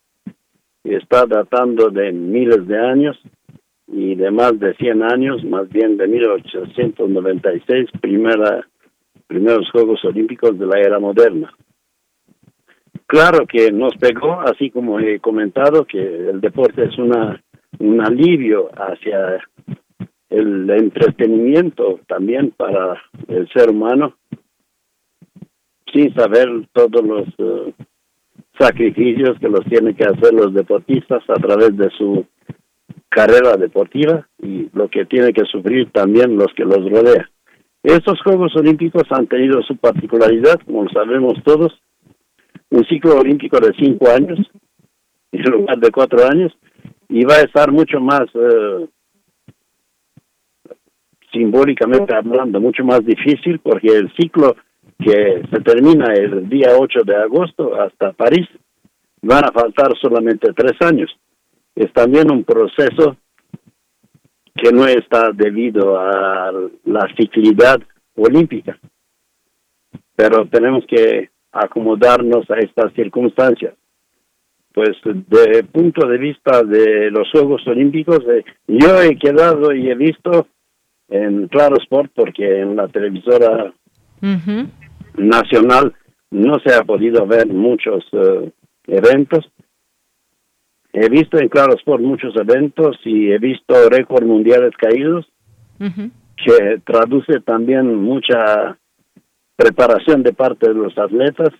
[0.84, 3.18] está datando de miles de años
[3.86, 8.66] y de más de 100 años, más bien de 1896, primera
[9.26, 11.52] primeros Juegos Olímpicos de la era moderna.
[13.06, 17.42] Claro que nos pegó, así como he comentado, que el deporte es una
[17.78, 19.40] un alivio hacia
[20.30, 24.16] el entretenimiento también para el ser humano,
[25.92, 27.74] sin saber todos los eh,
[28.58, 32.26] sacrificios que los tienen que hacer los deportistas a través de su
[33.08, 37.26] carrera deportiva y lo que tienen que sufrir también los que los rodean.
[37.82, 41.72] Estos Juegos Olímpicos han tenido su particularidad, como sabemos todos,
[42.70, 44.38] un ciclo olímpico de cinco años
[45.32, 46.52] en lugar de cuatro años
[47.08, 48.88] y va a estar mucho más eh,
[51.32, 54.56] simbólicamente hablando, mucho más difícil porque el ciclo
[54.98, 58.48] que se termina el día 8 de agosto hasta París
[59.22, 61.10] van a faltar solamente tres años.
[61.74, 63.16] Es también un proceso
[64.54, 66.50] que no está debido a
[66.84, 67.80] la ciclidad
[68.16, 68.76] olímpica.
[70.16, 73.74] Pero tenemos que acomodarnos a estas circunstancias.
[74.74, 79.90] Pues desde el punto de vista de los Juegos Olímpicos, eh, yo he quedado y
[79.90, 80.48] he visto
[81.08, 83.72] en Claro Sport, porque en la televisora
[85.18, 85.94] nacional
[86.30, 88.50] no se ha podido ver muchos eh,
[88.86, 89.50] eventos,
[90.92, 95.30] He visto en Claro Sport muchos eventos y he visto récords mundiales caídos,
[95.78, 98.76] que traduce también mucha
[99.54, 101.50] preparación de parte de los atletas.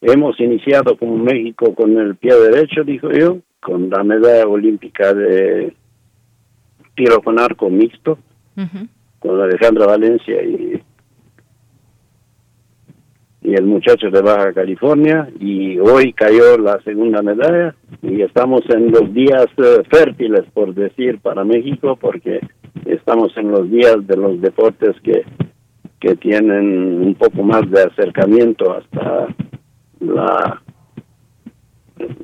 [0.00, 5.74] Hemos iniciado como México con el pie derecho, dijo yo, con la medalla olímpica de
[6.96, 8.18] tiro con arco mixto,
[9.18, 10.82] con Alejandra Valencia y
[13.44, 18.90] y el muchacho de Baja California y hoy cayó la segunda medalla y estamos en
[18.90, 22.40] los días eh, fértiles por decir para México porque
[22.86, 25.24] estamos en los días de los deportes que
[26.00, 29.28] que tienen un poco más de acercamiento hasta
[30.00, 30.62] la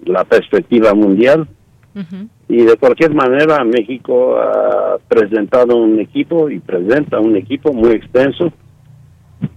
[0.05, 1.47] la perspectiva mundial.
[2.49, 8.53] Y de cualquier manera México ha presentado un equipo y presenta un equipo muy extenso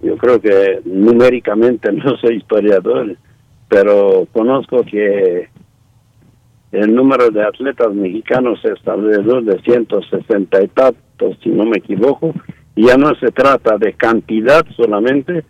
[0.01, 3.15] yo creo que numéricamente no soy historiador,
[3.67, 5.49] pero conozco que
[6.71, 12.33] el número de atletas mexicanos es alrededor de 160 y tantos, si no me equivoco,
[12.75, 15.45] ya no se trata de cantidad solamente,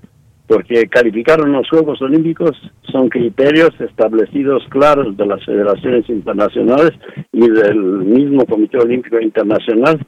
[0.48, 2.52] porque calificar los Juegos Olímpicos
[2.91, 6.91] son criterios establecidos claros de las federaciones internacionales
[7.32, 10.06] y del mismo Comité Olímpico Internacional,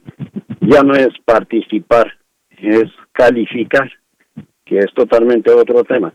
[0.60, 2.12] ya no es participar,
[2.50, 3.90] es calificar
[4.66, 6.12] que es totalmente otro tema.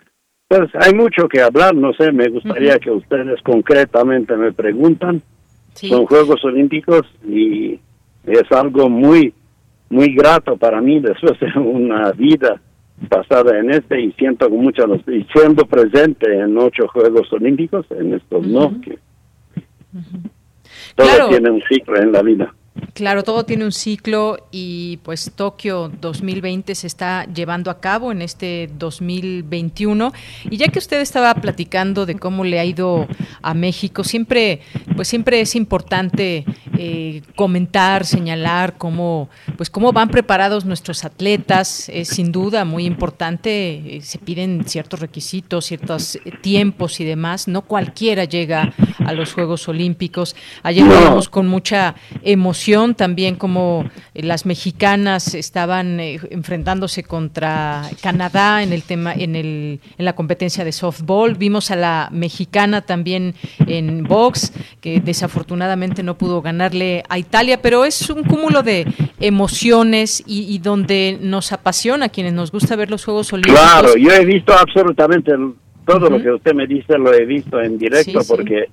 [0.48, 5.22] Pues hay mucho que hablar, no sé, me gustaría que ustedes concretamente me preguntan.
[5.74, 7.80] Son Juegos Olímpicos y
[8.26, 9.34] es algo muy,
[9.90, 12.62] muy grato para mí después de una vida
[13.08, 18.14] pasada en este y siento con mucha y siendo presente en ocho Juegos Olímpicos, en
[18.14, 19.00] estos no, que
[20.96, 22.54] todo tiene un ciclo en la vida.
[22.94, 28.22] Claro, todo tiene un ciclo y pues Tokio 2020 se está llevando a cabo en
[28.22, 30.14] este 2021
[30.50, 33.08] y ya que usted estaba platicando de cómo le ha ido
[33.42, 34.62] a México, siempre
[34.96, 36.46] pues siempre es importante
[36.78, 43.98] eh, comentar, señalar cómo pues cómo van preparados nuestros atletas, es sin duda muy importante,
[43.98, 48.74] eh, se piden ciertos requisitos, ciertos tiempos y demás, no cualquiera llega
[49.06, 50.36] a los Juegos Olímpicos.
[50.64, 57.84] Ayer lo con mucha emoción emoción también como eh, las mexicanas estaban eh, enfrentándose contra
[58.04, 61.36] Canadá en el tema en el en la competencia de softball.
[61.36, 63.34] Vimos a la mexicana también
[63.66, 68.86] en box que desafortunadamente no pudo ganarle a Italia pero es un cúmulo de
[69.20, 73.60] emociones y, donde nos apasiona a quienes nos gusta ver los Juegos Olímpicos.
[73.60, 75.32] Claro yo he visto absolutamente
[75.86, 78.66] todo lo que usted me dice lo he visto en directo porque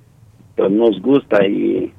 [0.55, 1.91] pues, nos gusta y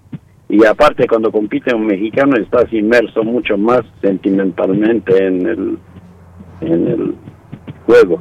[0.50, 5.78] y aparte cuando compite un mexicano estás inmerso mucho más sentimentalmente en el
[6.60, 7.14] en el
[7.86, 8.20] juego.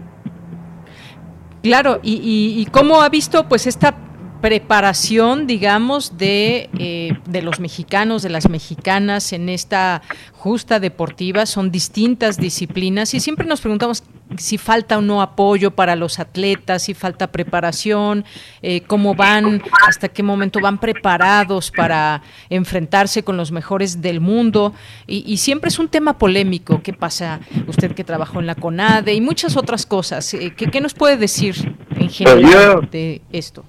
[1.62, 3.94] Claro y, y, cómo ha visto pues esta
[4.42, 10.02] preparación, digamos, de, eh, de los mexicanos, de las mexicanas en esta
[10.34, 11.46] justa deportiva.
[11.46, 14.04] Son distintas disciplinas y siempre nos preguntamos
[14.38, 18.26] si falta o no apoyo para los atletas, si falta preparación,
[18.62, 24.74] eh, cómo van, hasta qué momento van preparados para enfrentarse con los mejores del mundo.
[25.08, 26.82] Y, siempre es un tema polémico.
[26.84, 30.34] ¿Qué pasa usted que trabajó en la CONADE y muchas otras cosas?
[30.34, 31.56] Eh, ¿qué, ¿qué, nos puede decir
[31.92, 33.64] en pues general de esto?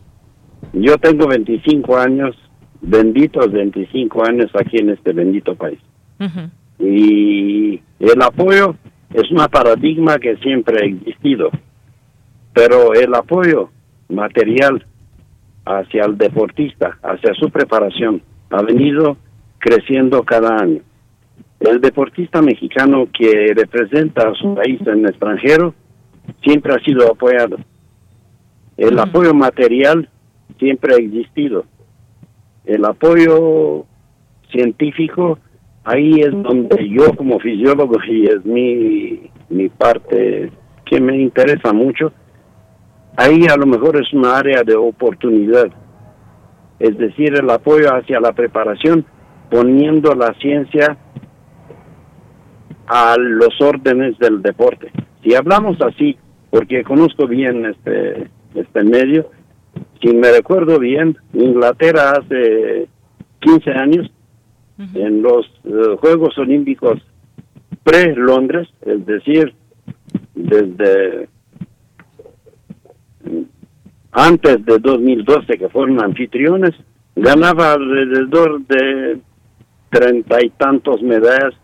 [0.72, 2.36] Yo tengo 25 años,
[2.80, 5.78] benditos 25 años aquí en este bendito país.
[6.78, 8.76] Y el apoyo
[9.12, 11.50] es un paradigma que siempre ha existido,
[12.54, 13.70] pero el apoyo
[14.08, 14.84] material
[15.64, 19.16] hacia el deportista, hacia su preparación, ha venido
[19.58, 20.80] creciendo cada año.
[21.60, 25.74] El deportista mexicano que representa a su país en el extranjero
[26.42, 27.58] siempre ha sido apoyado.
[28.76, 30.08] El apoyo material
[30.58, 31.64] siempre ha existido.
[32.64, 33.84] El apoyo
[34.50, 35.38] científico,
[35.84, 40.50] ahí es donde yo como fisiólogo, y es mi, mi parte
[40.84, 42.12] que me interesa mucho,
[43.16, 45.70] ahí a lo mejor es una área de oportunidad.
[46.78, 49.04] Es decir, el apoyo hacia la preparación,
[49.50, 50.96] poniendo la ciencia
[52.86, 54.90] a los órdenes del deporte.
[55.22, 56.16] Si hablamos así,
[56.50, 59.30] porque conozco bien este, este medio,
[60.00, 62.88] si me recuerdo bien, Inglaterra hace
[63.40, 64.10] 15 años,
[64.94, 67.02] en los eh, Juegos Olímpicos
[67.82, 69.54] pre-Londres, es decir,
[70.34, 71.28] desde
[74.12, 76.74] antes de 2012 que fueron anfitriones,
[77.14, 79.20] ganaba alrededor de
[79.90, 81.54] treinta y tantos medallas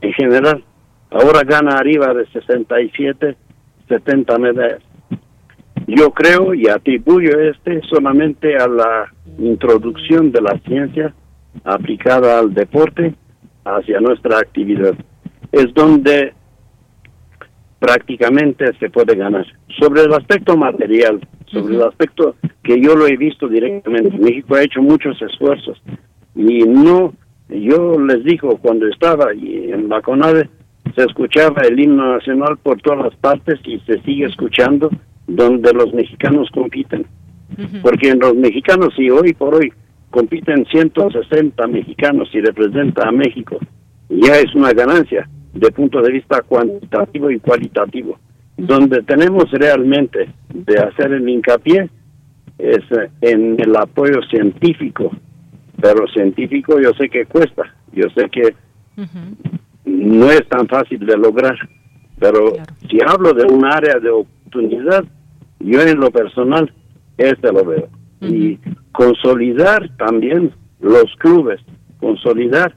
[0.00, 0.64] en general.
[1.10, 3.36] Ahora gana arriba de 67,
[3.88, 4.82] 70 medallas.
[5.86, 11.14] Yo creo y atribuyo este solamente a la introducción de la ciencia
[11.64, 13.14] aplicada al deporte
[13.64, 14.94] hacia nuestra actividad.
[15.52, 16.34] Es donde
[17.78, 19.46] prácticamente se puede ganar.
[19.78, 24.62] Sobre el aspecto material, sobre el aspecto que yo lo he visto directamente, México ha
[24.62, 25.80] hecho muchos esfuerzos
[26.34, 27.14] y no,
[27.48, 30.48] yo les digo, cuando estaba en la CONADE,
[30.94, 34.90] se escuchaba el himno nacional por todas las partes y se sigue escuchando
[35.26, 37.06] donde los mexicanos compiten.
[37.82, 39.72] Porque en los mexicanos, si hoy por hoy
[40.10, 43.58] compiten 160 mexicanos y representa a México,
[44.08, 48.18] ya es una ganancia de punto de vista cuantitativo y cualitativo.
[48.56, 51.88] Donde tenemos realmente de hacer el hincapié
[52.58, 52.82] es
[53.20, 55.12] en el apoyo científico,
[55.80, 58.54] pero científico yo sé que cuesta, yo sé que
[59.84, 61.56] no es tan fácil de lograr,
[62.18, 62.54] pero
[62.88, 65.04] si hablo de un área de oportunidad,
[65.66, 66.72] yo en lo personal,
[67.18, 67.88] este lo veo.
[68.20, 68.58] Y
[68.92, 71.60] consolidar también los clubes,
[71.98, 72.74] consolidar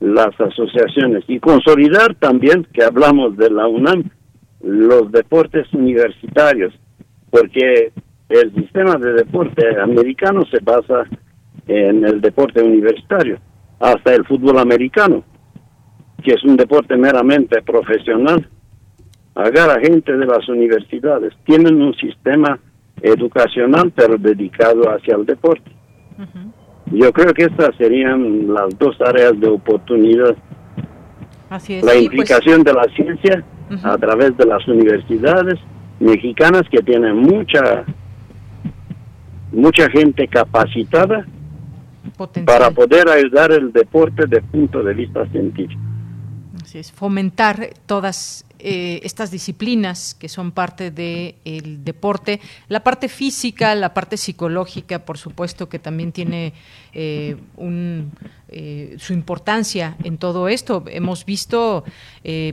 [0.00, 4.10] las asociaciones y consolidar también, que hablamos de la UNAM,
[4.62, 6.74] los deportes universitarios,
[7.30, 7.92] porque
[8.28, 11.04] el sistema de deporte americano se basa
[11.68, 13.38] en el deporte universitario,
[13.78, 15.22] hasta el fútbol americano,
[16.24, 18.48] que es un deporte meramente profesional,
[19.34, 21.32] agarra gente de las universidades.
[21.44, 22.58] Tienen un sistema
[23.00, 25.70] educacional, pero dedicado hacia el deporte.
[26.90, 30.36] Yo creo que estas serían las dos áreas de oportunidad.
[31.48, 33.44] Así La pues implicación de la ciencia
[33.82, 35.58] a través de las universidades
[35.98, 37.84] mexicanas que tienen mucha
[39.52, 41.26] mucha gente capacitada
[42.46, 45.80] para poder ayudar el deporte de punto de vista científico.
[46.62, 53.74] Así es, fomentar todas eh, estas disciplinas que son parte del deporte, la parte física,
[53.74, 56.52] la parte psicológica, por supuesto que también tiene
[56.92, 57.36] eh,
[58.48, 60.84] eh, su importancia en todo esto.
[60.86, 61.82] Hemos visto,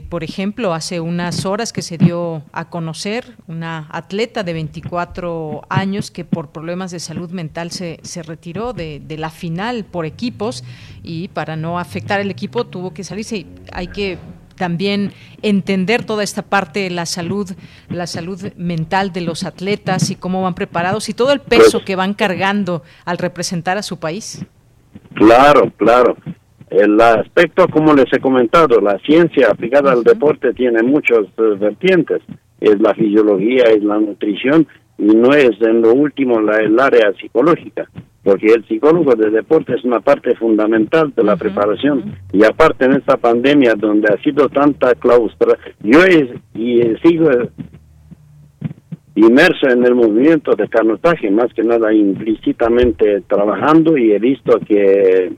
[0.08, 6.10] por ejemplo, hace unas horas que se dio a conocer una atleta de 24 años
[6.10, 10.64] que por problemas de salud mental se, se retiró de, de la final por equipos
[11.04, 13.46] y para no afectar el equipo tuvo que salirse.
[13.72, 14.18] Hay que
[14.60, 17.48] también entender toda esta parte de la salud,
[17.88, 21.84] la salud mental de los atletas y cómo van preparados y todo el peso pues
[21.86, 24.44] que van cargando al representar a su país?
[25.14, 26.14] Claro, claro.
[26.68, 32.20] El aspecto, como les he comentado, la ciencia aplicada al deporte tiene muchos eh, vertientes.
[32.60, 34.66] Es la fisiología, es la nutrición
[34.98, 37.88] y no es en lo último la, el área psicológica
[38.22, 42.92] porque el psicólogo de deporte es una parte fundamental de la preparación y aparte en
[42.92, 46.00] esta pandemia donde ha sido tanta claustra, yo
[46.54, 47.30] y sigo
[49.14, 55.32] inmerso en el movimiento de canotaje, más que nada implícitamente trabajando y he visto que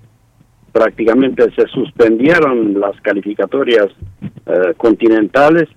[0.72, 3.88] prácticamente se suspendieron las calificatorias
[4.46, 5.68] eh, continentales,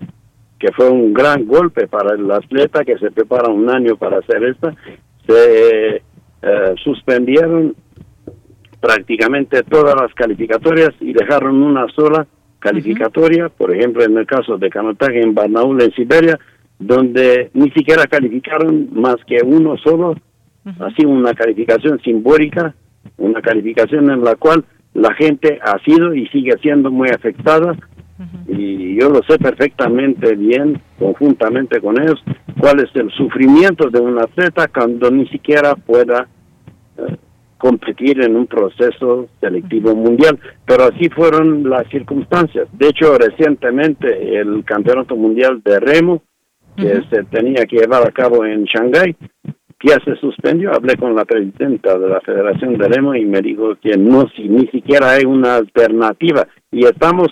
[0.58, 4.43] que fue un gran golpe para el atleta que se prepara un año para hacer
[4.43, 4.74] esta.
[5.28, 6.01] Se
[6.42, 7.76] eh, suspendieron
[8.80, 12.28] prácticamente todas las calificatorias y dejaron una sola
[12.60, 16.40] calificatoria, por ejemplo en el caso de canotaje en Barnaul, en Siberia,
[16.80, 20.16] donde ni siquiera calificaron más que uno solo,
[20.80, 22.76] así una calificación simbólica,
[23.18, 27.76] una calificación en la cual la gente ha sido y sigue siendo muy afectada
[28.47, 32.24] y yo lo sé perfectamente bien, conjuntamente con ellos,
[32.59, 36.28] cuál es el sufrimiento de un atleta cuando ni siquiera pueda
[37.57, 42.68] competir en un proceso selectivo mundial, pero así fueron las circunstancias.
[42.74, 46.22] De hecho, recientemente el Campeonato Mundial de Remo,
[46.78, 49.16] que se tenía que llevar a cabo en Shanghái,
[49.84, 50.74] ya se suspendió.
[50.74, 54.47] Hablé con la presidenta de la Federación de Remo y me dijo que no, si,
[54.47, 56.47] ni siquiera hay una alternativa.
[56.72, 57.30] Y estamos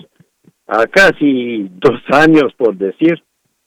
[0.68, 3.22] a casi dos años, por decir,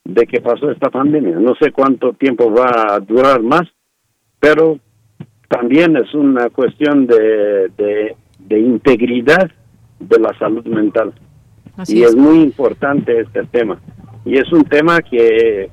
[0.05, 1.36] de que pasó esta pandemia.
[1.38, 3.64] No sé cuánto tiempo va a durar más,
[4.38, 4.78] pero
[5.49, 9.51] también es una cuestión de, de, integridad
[9.99, 11.12] de la salud mental.
[11.86, 12.14] y es.
[12.14, 13.80] muy importante este tema.
[14.24, 15.70] Y es un tema que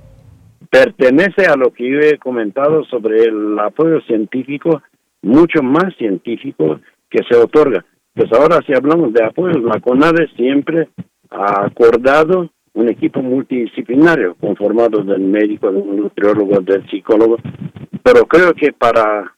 [0.69, 4.81] pertenece a lo que yo he comentado sobre el apoyo científico,
[5.21, 7.85] mucho más científico que se otorga.
[8.13, 10.89] Pues ahora si hablamos de apoyo, la CONADE siempre
[11.29, 17.37] ha acordado un equipo multidisciplinario conformado del médico, del nutriólogo, del psicólogo,
[18.01, 19.35] pero creo que para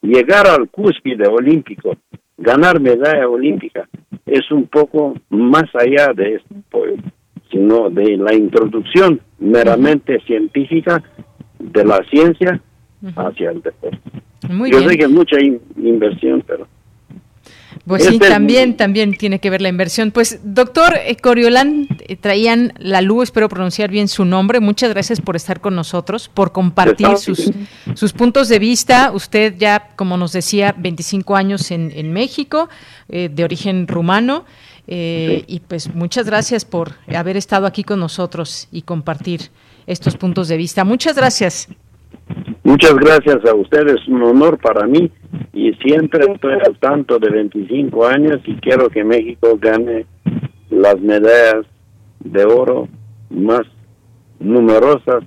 [0.00, 1.96] llegar al cúspide olímpico,
[2.36, 3.88] ganar medalla olímpica,
[4.26, 6.54] es un poco más allá de esto,
[7.50, 11.02] sino de la introducción meramente científica
[11.58, 12.60] de la ciencia
[13.16, 13.98] hacia el deporte.
[14.70, 15.36] Yo sé que es mucha
[15.76, 16.66] inversión, pero
[17.86, 20.10] pues sí, también, también tiene que ver la inversión.
[20.10, 24.60] Pues, doctor eh, Coriolán, eh, traían la luz, espero pronunciar bien su nombre.
[24.60, 27.50] Muchas gracias por estar con nosotros, por compartir sus,
[27.94, 29.10] sus puntos de vista.
[29.12, 32.68] Usted ya, como nos decía, 25 años en, en México,
[33.08, 34.44] eh, de origen rumano.
[34.84, 39.50] Y pues muchas gracias por haber estado aquí con nosotros y compartir
[39.86, 40.84] estos puntos de vista.
[40.84, 41.68] Muchas gracias.
[42.64, 45.10] Muchas gracias a ustedes, un honor para mí
[45.52, 50.06] y siempre estoy al tanto de 25 años y quiero que México gane
[50.70, 51.66] las medallas
[52.20, 52.88] de oro
[53.30, 53.62] más
[54.40, 55.24] numerosas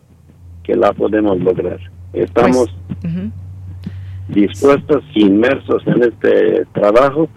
[0.63, 1.79] que la podemos lograr.
[2.13, 3.13] Estamos pues,
[4.29, 7.29] dispuestos, inmersos en este trabajo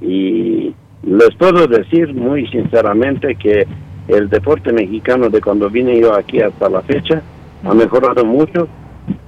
[0.00, 3.66] y les puedo decir muy sinceramente que
[4.08, 7.22] el deporte mexicano de cuando vine yo aquí hasta la fecha
[7.64, 8.68] ha mejorado mucho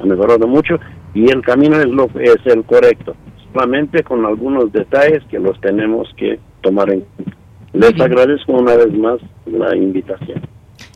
[0.01, 0.79] ha mejorado mucho
[1.15, 3.17] y el camino es, lo, es el correcto,
[3.53, 7.37] solamente con algunos detalles que los tenemos que tomar en cuenta.
[7.73, 10.41] Les agradezco una vez más la invitación.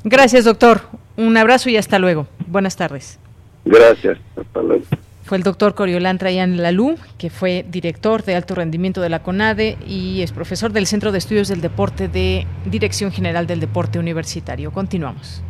[0.04, 0.80] Gracias, doctor.
[1.16, 2.26] Un abrazo y hasta luego.
[2.46, 3.18] Buenas tardes.
[3.64, 4.18] Gracias.
[4.36, 4.84] Hasta luego.
[5.24, 9.78] Fue el doctor Coriolán Trayan Lalú, que fue director de alto rendimiento de la CONADE
[9.86, 14.72] y es profesor del Centro de Estudios del Deporte de Dirección General del Deporte Universitario.
[14.72, 15.42] Continuamos.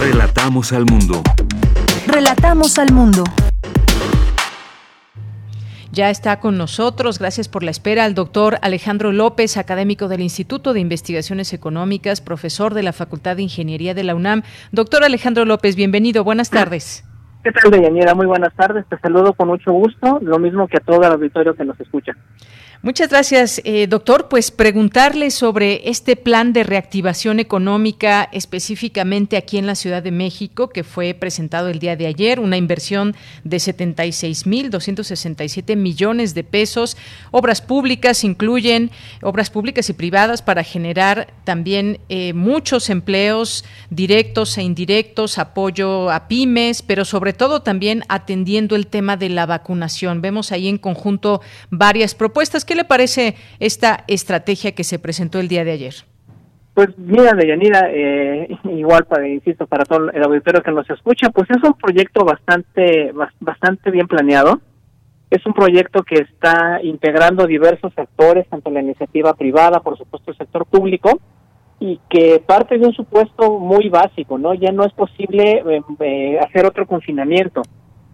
[0.00, 1.22] Relatamos al mundo.
[2.06, 3.24] Relatamos al mundo.
[5.92, 10.72] Ya está con nosotros, gracias por la espera, el doctor Alejandro López, académico del Instituto
[10.72, 14.42] de Investigaciones Económicas, profesor de la Facultad de Ingeniería de la UNAM.
[14.72, 17.04] Doctor Alejandro López, bienvenido, buenas tardes.
[17.42, 18.14] ¿Qué tal, Deyanira?
[18.14, 21.54] Muy buenas tardes, te saludo con mucho gusto, lo mismo que a todo el auditorio
[21.54, 22.12] que nos escucha.
[22.86, 24.28] Muchas gracias, eh, doctor.
[24.28, 30.68] Pues preguntarle sobre este plan de reactivación económica específicamente aquí en la Ciudad de México,
[30.68, 36.96] que fue presentado el día de ayer, una inversión de 76.267 millones de pesos.
[37.32, 44.62] Obras públicas incluyen obras públicas y privadas para generar también eh, muchos empleos directos e
[44.62, 50.22] indirectos, apoyo a pymes, pero sobre todo también atendiendo el tema de la vacunación.
[50.22, 55.48] Vemos ahí en conjunto varias propuestas que le parece esta estrategia que se presentó el
[55.48, 55.94] día de ayer?
[56.76, 61.48] Pues mira, Deyanira, eh, igual para, insisto, para todo el auditorio que nos escucha, pues
[61.50, 64.60] es un proyecto bastante, bastante bien planeado.
[65.30, 70.36] Es un proyecto que está integrando diversos sectores, tanto la iniciativa privada, por supuesto el
[70.36, 71.18] sector público,
[71.80, 74.52] y que parte de un supuesto muy básico, ¿no?
[74.52, 77.62] Ya no es posible eh, eh, hacer otro confinamiento.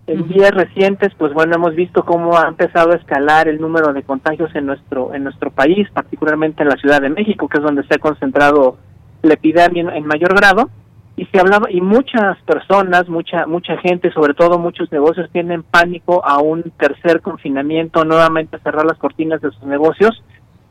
[0.04, 4.02] En días recientes, pues bueno, hemos visto cómo ha empezado a escalar el número de
[4.02, 7.84] contagios en nuestro en nuestro país, particularmente en la Ciudad de México, que es donde
[7.84, 8.78] se ha concentrado
[9.22, 10.70] la epidemia en, mayor grado.
[11.14, 16.26] Y se hablaba y muchas personas, mucha mucha gente, sobre todo muchos negocios tienen pánico
[16.26, 20.24] a un tercer confinamiento, nuevamente cerrar las cortinas de sus negocios,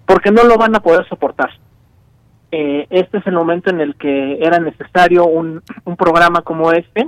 [0.05, 1.51] porque no lo van a poder soportar.
[2.51, 7.07] Eh, este es el momento en el que era necesario un, un programa como este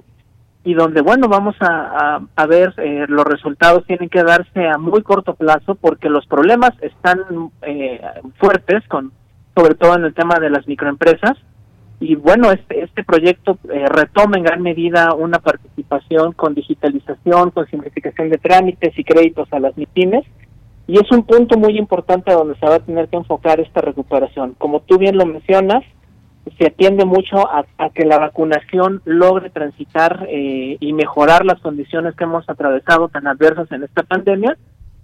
[0.66, 5.01] y donde, bueno, vamos a, a, ver, eh, los resultados tienen que darse a muy
[5.03, 7.20] corto plazo porque los problemas están
[7.64, 7.99] eh,
[8.39, 9.11] fuertes, con
[9.55, 11.38] sobre todo en el tema de las microempresas.
[11.99, 17.68] Y bueno, este, este proyecto eh, retoma en gran medida una participación con digitalización, con
[17.68, 20.26] simplificación de trámites y créditos a las MIPIMES.
[20.88, 24.55] Y es un punto muy importante donde se va a tener que enfocar esta recuperación.
[24.57, 25.84] Como tú bien lo mencionas,
[26.58, 32.26] se atiende mucho a, que la vacunación logre transitar eh, y mejorar las condiciones que
[32.26, 34.58] hemos atravesado tan adversas en esta pandemia,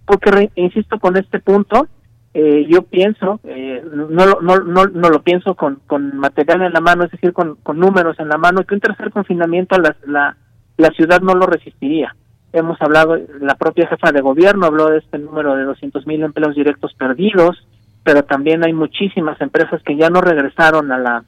[0.06, 1.88] porque insisto con este punto,
[2.34, 6.82] eh, yo pienso, eh, no, no, no, no lo pienso con, con material en la
[6.82, 10.38] mano, es decir, con, con números en la mano, que un tercer confinamiento la, la,
[10.78, 12.16] la ciudad no lo resistiría.
[12.52, 16.56] Hemos hablado, la propia jefa de gobierno habló de este número de 200 mil empleos
[16.56, 17.66] directos perdidos,
[18.04, 21.26] pero también hay muchísimas empresas que ya no regresaron a la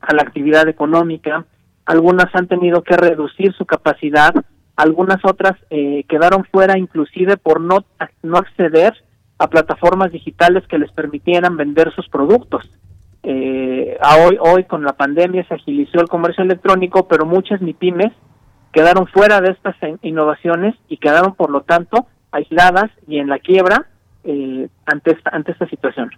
[0.00, 1.44] a la actividad económica,
[1.84, 4.32] algunas han tenido que reducir su capacidad,
[4.76, 7.84] algunas otras eh, quedaron fuera inclusive por no,
[8.22, 8.94] no acceder
[9.38, 12.70] a plataformas digitales que les permitieran vender sus productos.
[13.22, 18.12] Eh, hoy, hoy con la pandemia se agilizó el comercio electrónico, pero muchas MIPIMES
[18.72, 23.89] quedaron fuera de estas innovaciones y quedaron, por lo tanto, aisladas y en la quiebra
[24.24, 26.10] eh, ante, esta, ante esta situación.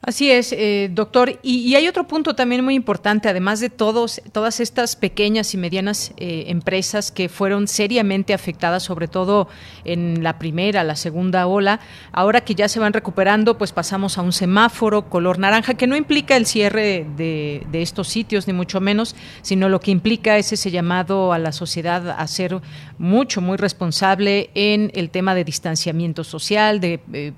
[0.00, 1.40] Así es, eh, doctor.
[1.42, 6.12] Y, hay otro punto también muy importante, además de todos, todas estas pequeñas y medianas
[6.18, 9.48] eh, empresas que fueron seriamente afectadas, sobre todo
[9.84, 11.80] en la primera, la segunda ola.
[12.12, 15.96] Ahora que ya se van recuperando, pues pasamos a un semáforo color naranja, que no
[15.96, 20.70] implica el cierre de, estos sitios, ni mucho menos, sino lo que implica es ese
[20.70, 22.60] llamado a la sociedad a ser
[22.98, 27.32] mucho, muy responsable en el tema de distanciamiento social, de eh,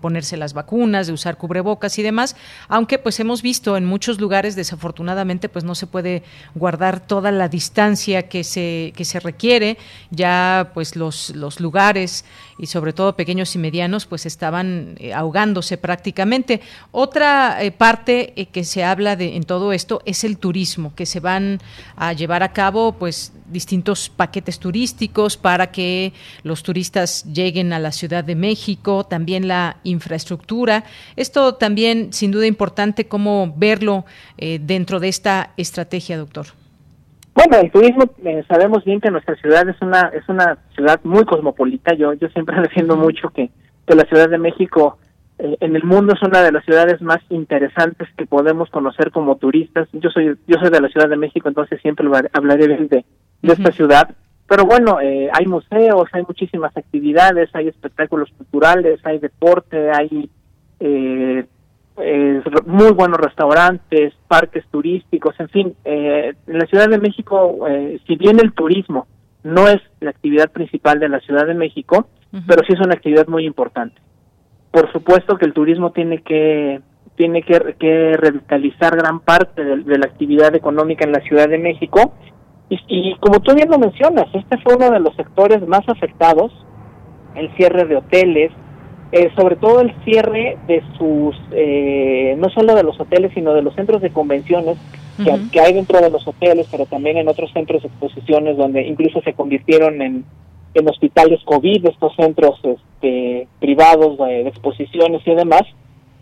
[0.00, 2.36] ponerse las vacunas, de usar cubrebocas y demás,
[2.68, 6.22] aunque pues hemos visto en muchos lugares desafortunadamente pues no se puede
[6.54, 9.76] guardar toda la distancia que se que se requiere,
[10.10, 12.24] ya pues los los lugares
[12.58, 16.60] y sobre todo pequeños y medianos pues estaban eh, ahogándose prácticamente.
[16.92, 21.06] Otra eh, parte eh, que se habla de en todo esto es el turismo, que
[21.06, 21.60] se van
[21.96, 27.92] a llevar a cabo pues distintos paquetes turísticos para que los turistas lleguen a la
[27.92, 30.84] Ciudad de México, también la infraestructura.
[31.16, 34.04] Esto también sin duda importante cómo verlo
[34.36, 36.46] dentro de esta estrategia, doctor.
[37.36, 41.26] Bueno, el turismo eh, sabemos bien que nuestra ciudad es una es una ciudad muy
[41.26, 41.94] cosmopolita.
[41.94, 43.50] Yo yo siempre defiendo mucho que,
[43.86, 44.96] que la Ciudad de México
[45.38, 49.36] eh, en el mundo es una de las ciudades más interesantes que podemos conocer como
[49.36, 49.86] turistas.
[49.92, 53.04] Yo soy yo soy de la Ciudad de México, entonces siempre hablaré de,
[53.46, 54.14] de esta ciudad.
[54.48, 60.30] Pero bueno, eh, hay museos, hay muchísimas actividades, hay espectáculos culturales, hay deporte, hay
[60.78, 61.46] eh,
[61.98, 67.98] eh, muy buenos restaurantes, parques turísticos, en fin, eh, en la Ciudad de México, eh,
[68.06, 69.06] si bien el turismo
[69.42, 72.08] no es la actividad principal de la Ciudad de México,
[72.46, 73.98] pero sí es una actividad muy importante.
[74.70, 76.82] Por supuesto que el turismo tiene que
[77.14, 82.12] tiene que, que revitalizar gran parte de, la actividad económica en la Ciudad de México
[82.68, 86.52] y, y como tú bien lo mencionas, este fue uno de los sectores más afectados,
[87.34, 88.52] el cierre de hoteles,
[89.12, 93.62] eh, sobre todo el cierre de sus, eh, no solo de los hoteles, sino de
[93.62, 94.76] los centros de convenciones
[95.52, 99.22] que, hay dentro de los hoteles, pero también en otros centros de exposiciones donde incluso
[99.22, 100.24] se convirtieron en,
[100.74, 105.62] en hospitales COVID, estos centros este, privados de, exposiciones y demás,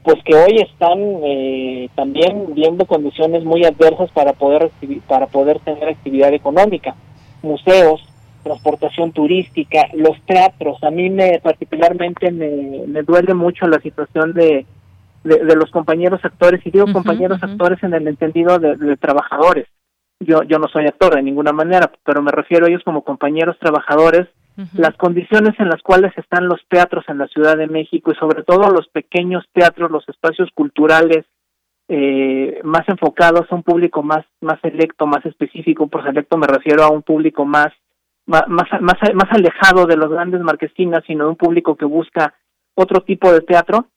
[0.05, 4.71] pues que hoy están eh, también viendo condiciones muy adversas para poder
[5.09, 6.95] para poder tener actividad económica,
[7.43, 8.07] museos,
[8.43, 10.77] transportación turística, los teatros.
[10.85, 14.67] A mí me particularmente me, duele mucho la situación de,
[15.25, 19.67] de, los compañeros actores y digo compañeros actores en el entendido de, trabajadores.
[20.21, 23.57] Yo yo no soy actor de ninguna manera, pero me refiero a ellos como compañeros
[23.59, 24.29] trabajadores
[24.75, 28.45] las condiciones en las cuales están los teatros en la Ciudad de México y sobre
[28.45, 31.25] todo los pequeños teatros, los espacios culturales
[31.89, 35.89] eh, más enfocados a un público más más selecto, más específico.
[35.89, 37.73] Por selecto me refiero a un público más
[38.27, 42.35] más más más alejado de los grandes marquesinas, sino de un público que busca
[42.75, 43.89] otro tipo de teatro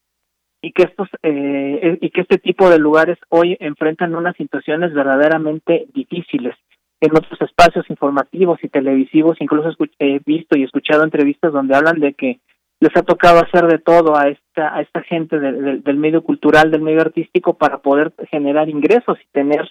[0.62, 5.86] y que estos eh, y que este tipo de lugares hoy enfrentan unas situaciones verdaderamente
[5.94, 6.56] difíciles
[7.00, 9.70] en otros espacios informativos y televisivos, incluso
[10.00, 12.40] he visto y escuchado entrevistas donde hablan de que
[12.80, 16.82] les ha tocado hacer de todo a esta a esta gente del medio cultural, del
[16.82, 19.68] medio artístico para poder generar ingresos y tener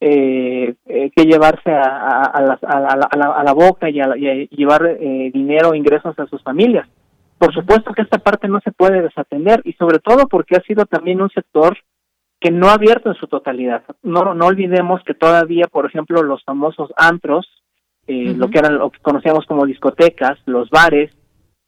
[0.00, 5.74] eh, eh, que llevarse a, a, la, a, la, boca y, y llevar eh, dinero
[5.74, 6.88] ingresos a sus familias.
[7.38, 10.86] Por supuesto que esta parte no se puede desatender y sobre todo porque ha sido
[10.86, 11.78] también un sector
[12.42, 13.84] que no ha abierto en su totalidad.
[14.02, 17.46] No, no olvidemos que todavía, por ejemplo, los famosos antros,
[18.08, 21.16] eh, lo que eran lo que conocíamos como discotecas, los bares,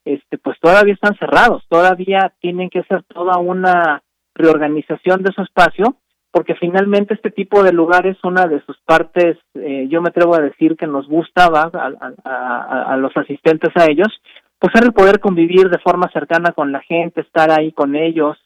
[0.05, 4.03] este, pues todavía están cerrados, todavía tienen que hacer toda una
[4.35, 5.97] reorganización de su espacio,
[6.33, 10.41] porque finalmente este tipo de lugares, una de sus partes, eh, yo me atrevo a
[10.41, 14.09] decir que nos gustaba a, a, los asistentes a ellos,
[14.59, 18.37] pues era el poder convivir de forma cercana con la gente, estar ahí con ellos,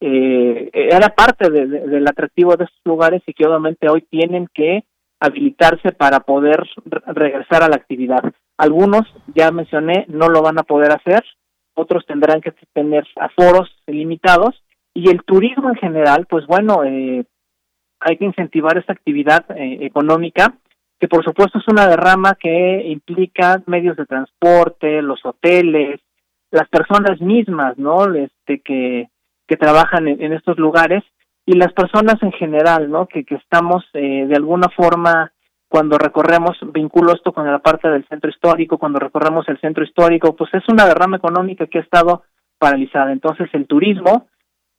[0.00, 4.84] eh, era parte del atractivo de estos lugares y que obviamente hoy tienen que
[5.20, 6.66] habilitarse para poder
[7.06, 8.22] regresar a la actividad.
[8.56, 9.02] Algunos,
[9.34, 11.22] ya mencioné, no lo van a poder hacer,
[11.74, 14.62] otros tendrán que tener aforos limitados
[14.94, 17.24] y el turismo en general, pues bueno, eh,
[18.00, 20.54] hay que incentivar esta actividad eh, económica,
[20.98, 26.00] que por supuesto es una derrama que implica medios de transporte, los hoteles,
[26.50, 28.14] las personas mismas, ¿no?
[28.14, 29.08] Este que
[29.50, 31.02] que trabajan en, estos lugares
[31.44, 33.08] y las personas en general, ¿no?
[33.08, 35.32] Que, que estamos eh, de alguna forma
[35.68, 40.36] cuando recorremos, vinculo esto con la parte del centro histórico, cuando recorremos el centro histórico,
[40.36, 42.22] pues es una derrama económica que ha estado
[42.58, 43.10] paralizada.
[43.10, 44.28] Entonces el turismo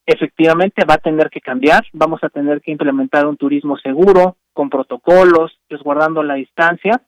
[0.05, 4.69] efectivamente va a tener que cambiar, vamos a tener que implementar un turismo seguro, con
[4.69, 7.01] protocolos, resguardando la distancia,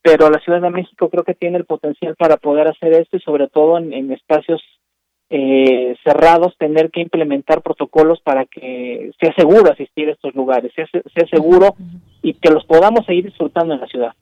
[0.00, 3.20] pero la Ciudad de México creo que tiene el potencial para poder hacer esto y
[3.20, 4.62] sobre todo en espacios
[5.34, 10.86] eh, cerrados tener que implementar protocolos para que sea seguro asistir a estos lugares, sea,
[10.92, 11.74] sea seguro
[12.20, 14.12] y que los podamos seguir disfrutando en la ciudad.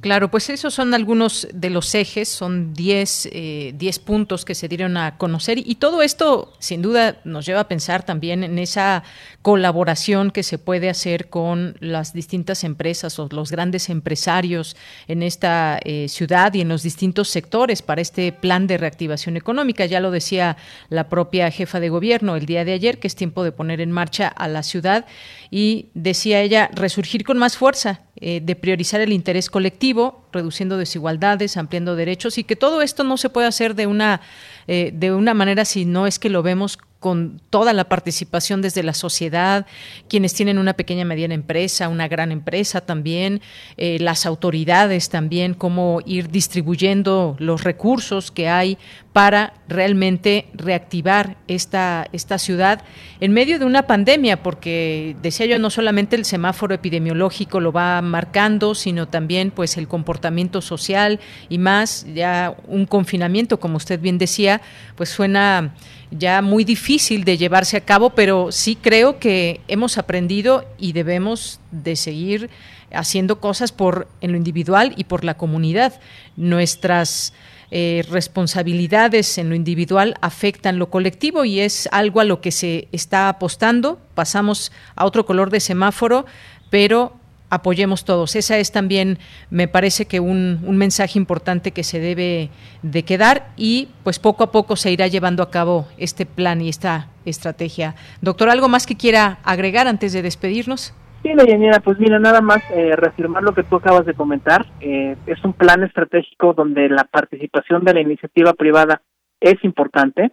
[0.00, 4.96] Claro, pues esos son algunos de los ejes, son 10 eh, puntos que se dieron
[4.96, 9.02] a conocer y todo esto sin duda nos lleva a pensar también en esa
[9.42, 14.74] colaboración que se puede hacer con las distintas empresas o los grandes empresarios
[15.06, 19.84] en esta eh, ciudad y en los distintos sectores para este plan de reactivación económica.
[19.84, 20.56] Ya lo decía
[20.88, 23.92] la propia jefa de gobierno el día de ayer, que es tiempo de poner en
[23.92, 25.04] marcha a la ciudad
[25.50, 29.89] y decía ella, resurgir con más fuerza eh, de priorizar el interés colectivo,
[30.32, 34.20] reduciendo desigualdades, ampliando derechos y que todo esto no se puede hacer de una
[34.66, 38.82] eh, de una manera si no es que lo vemos con toda la participación desde
[38.82, 39.66] la sociedad,
[40.08, 43.40] quienes tienen una pequeña mediana empresa, una gran empresa también,
[43.78, 48.76] eh, las autoridades también, cómo ir distribuyendo los recursos que hay
[49.14, 52.82] para realmente reactivar esta, esta ciudad
[53.20, 58.00] en medio de una pandemia, porque decía yo, no solamente el semáforo epidemiológico lo va
[58.02, 64.18] marcando, sino también pues el comportamiento social y más, ya un confinamiento, como usted bien
[64.18, 64.60] decía,
[64.96, 65.74] pues suena
[66.10, 71.60] ya muy difícil de llevarse a cabo, pero sí creo que hemos aprendido y debemos
[71.70, 72.50] de seguir
[72.92, 76.00] haciendo cosas por en lo individual y por la comunidad.
[76.36, 77.32] Nuestras
[77.70, 82.88] eh, responsabilidades en lo individual afectan lo colectivo y es algo a lo que se
[82.90, 84.00] está apostando.
[84.14, 86.26] Pasamos a otro color de semáforo,
[86.70, 87.19] pero
[87.50, 88.36] apoyemos todos.
[88.36, 89.18] Esa es también,
[89.50, 92.48] me parece que un, un, mensaje importante que se debe
[92.82, 96.68] de quedar y pues poco a poco se irá llevando a cabo este plan y
[96.68, 97.94] esta estrategia.
[98.22, 100.94] Doctor, ¿algo más que quiera agregar antes de despedirnos?
[101.22, 104.64] Sí, Leyanira, pues mira, nada más eh, reafirmar lo que tú acabas de comentar.
[104.80, 109.02] Eh, es un plan estratégico donde la participación de la iniciativa privada
[109.40, 110.32] es importante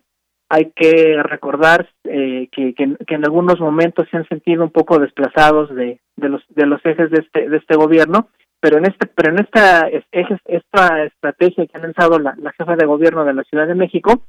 [0.49, 5.99] hay que recordar eh, que, en algunos momentos se han sentido un poco desplazados de,
[6.15, 8.29] los de los ejes de este de este gobierno
[8.59, 12.85] pero en este pero en esta esta estrategia que ha lanzado la, la jefa de
[12.85, 14.23] gobierno de la Ciudad de México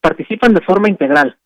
[0.00, 1.36] participan de forma integral.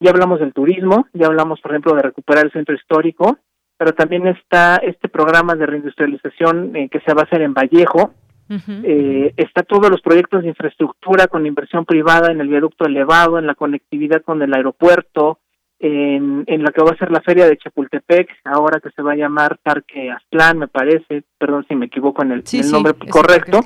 [0.00, 3.38] Ya hablamos del turismo ya hablamos por ejemplo de recuperar el centro histórico
[3.78, 8.12] pero también está este programa de reindustrialización eh, que se va a hacer en Vallejo
[8.48, 13.46] eh, está todos los proyectos de infraestructura con inversión privada en el viaducto elevado en
[13.46, 15.38] la conectividad con el aeropuerto
[15.78, 19.12] en, en la que va a ser la feria de Chapultepec, ahora que se va
[19.12, 23.60] a llamar Parque Aztlán, me parece, perdón si me equivoco en el, nombre correcto,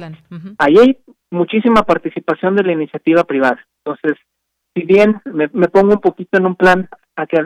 [0.59, 0.99] ahí hay
[1.30, 3.64] muchísima participación de la iniciativa privada.
[3.85, 4.18] Entonces,
[4.74, 6.89] si bien me, pongo un poquito en un plan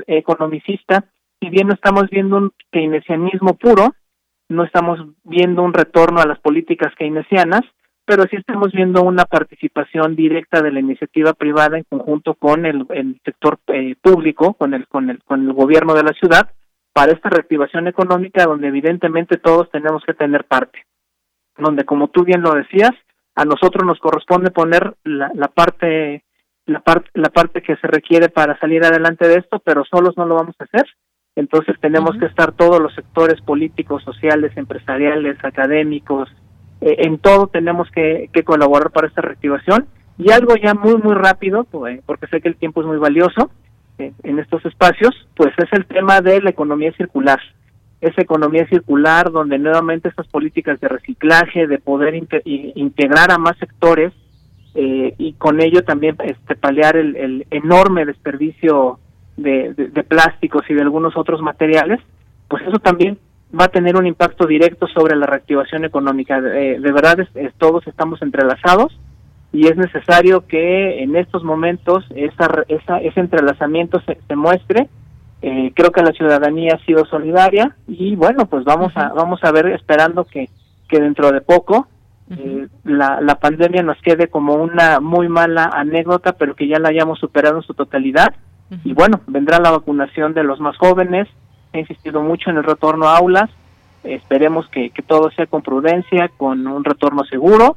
[0.06, 1.04] economicista,
[1.40, 3.94] si bien no estamos viendo un keynesianismo puro,
[4.48, 7.62] no estamos viendo un retorno a las políticas keynesianas,
[8.04, 12.86] pero sí estamos viendo una participación directa de la iniciativa privada en conjunto con el,
[13.24, 16.50] sector eh, público, con el, con, el, con el gobierno de la ciudad,
[16.92, 20.86] para esta reactivación económica donde evidentemente todos tenemos que tener parte.
[21.58, 22.92] Donde, como tú bien lo decías,
[23.34, 26.24] a nosotros nos corresponde poner la, la parte
[26.64, 30.26] la parte la parte que se requiere para salir adelante de esto, pero solos no
[30.26, 30.86] lo vamos a hacer.
[31.36, 36.28] Entonces tenemos que estar todos los sectores políticos, sociales, empresariales, académicos,
[36.80, 39.86] eh, en todo tenemos que, colaborar para esta reactivación.
[40.18, 43.50] Y algo ya muy muy rápido pues, porque sé que el tiempo es muy valioso
[43.98, 47.38] eh, en estos espacios pues es el tema de la economía circular.
[48.00, 52.14] Esa economía circular donde nuevamente estas políticas de reciclaje de poder
[52.44, 54.12] integrar a más sectores
[54.74, 59.00] eh, y con ello también este paliar el, enorme desperdicio
[59.36, 62.00] de, de plásticos y de algunos otros materiales
[62.48, 63.18] pues eso también
[63.58, 66.38] va a tener un impacto directo sobre la reactivación económica.
[66.38, 67.18] Eh, de verdad,
[67.58, 68.98] todos estamos entrelazados
[69.52, 74.88] y es necesario que en estos momentos esa, esa, ese entrelazamiento se, se muestre.
[75.42, 79.52] Eh, creo que la ciudadanía ha sido solidaria y bueno, pues vamos a vamos a
[79.52, 80.48] ver esperando que,
[80.88, 81.86] que dentro de poco
[82.30, 86.88] eh, la, la pandemia nos quede como una muy mala anécdota, pero que ya la
[86.88, 88.34] hayamos superado en su totalidad.
[88.84, 91.28] Y bueno, vendrá la vacunación de los más jóvenes,
[91.72, 93.50] he insistido mucho en el retorno a aulas.
[94.02, 97.76] Esperemos que, todo sea con prudencia, con un retorno seguro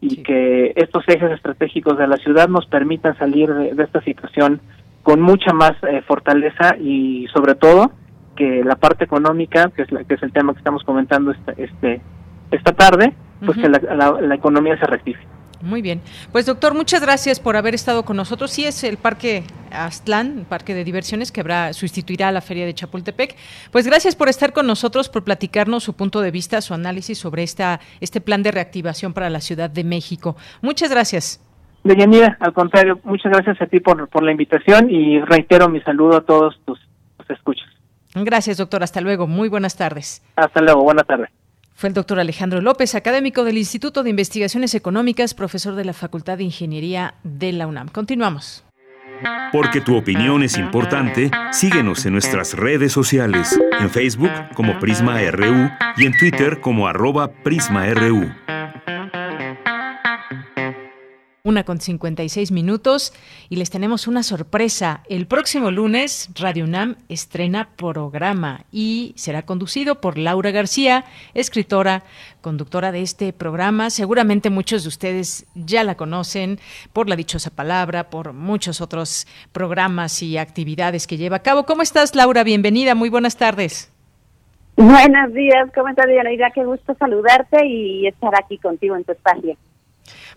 [0.00, 4.60] y que estos ejes estratégicos de la ciudad nos permitan salir de, esta situación
[5.02, 7.92] con mucha más eh, fortaleza y sobre todo
[8.36, 11.52] que la parte económica, que es, la, que es el tema que estamos comentando esta,
[11.52, 12.00] este,
[12.52, 13.12] esta tarde,
[13.44, 15.37] pues que la, economía se rectifique.
[15.60, 16.00] Muy bien.
[16.30, 18.50] Pues doctor, muchas gracias por haber estado con nosotros.
[18.50, 19.42] Sí es el Parque
[19.72, 23.36] Aztlán, parque de diversiones que habrá sustituirá a la Feria de Chapultepec.
[23.72, 27.42] Pues gracias por estar con nosotros, por platicarnos su punto de vista, su análisis sobre
[27.42, 30.36] esta este plan de reactivación para la Ciudad de México.
[30.62, 31.44] Muchas gracias.
[31.84, 36.18] Deyanira, al contrario, muchas gracias a ti por, por la invitación y reitero mi saludo
[36.18, 36.78] a todos tus,
[37.16, 37.68] tus escuchas.
[38.14, 38.82] Gracias, doctor.
[38.82, 39.26] Hasta luego.
[39.26, 40.22] Muy buenas tardes.
[40.36, 40.82] Hasta luego.
[40.82, 41.30] Buenas tardes.
[41.78, 46.36] Fue el doctor Alejandro López, académico del Instituto de Investigaciones Económicas, profesor de la Facultad
[46.36, 47.86] de Ingeniería de la UNAM.
[47.86, 48.64] Continuamos.
[49.52, 55.70] Porque tu opinión es importante, síguenos en nuestras redes sociales, en Facebook como Prisma RU
[55.96, 58.28] y en Twitter como arroba PrismaRU.
[61.48, 63.14] Una con 56 minutos
[63.48, 65.02] y les tenemos una sorpresa.
[65.08, 72.02] El próximo lunes Radio UNAM estrena programa y será conducido por Laura García, escritora,
[72.42, 73.88] conductora de este programa.
[73.88, 76.58] Seguramente muchos de ustedes ya la conocen
[76.92, 81.64] por la dichosa palabra, por muchos otros programas y actividades que lleva a cabo.
[81.64, 82.44] ¿Cómo estás, Laura?
[82.44, 83.90] Bienvenida, muy buenas tardes.
[84.76, 86.28] Buenos días, ¿cómo estás, Diana?
[86.54, 89.56] Qué gusto saludarte y estar aquí contigo en tu espacio.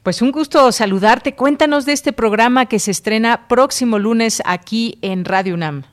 [0.04, 1.36] Pues un gusto saludarte.
[1.36, 5.84] Cuéntanos de este programa que se estrena próximo lunes aquí en Radio UNAM.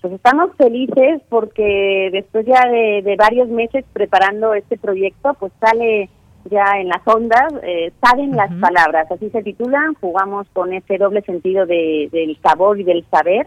[0.00, 6.08] Pues estamos felices porque después ya de, varios meses preparando este proyecto, pues sale
[6.50, 11.20] ya en las ondas, eh, saben las palabras, así se titulan, jugamos con ese doble
[11.22, 13.46] sentido de, del sabor y del saber.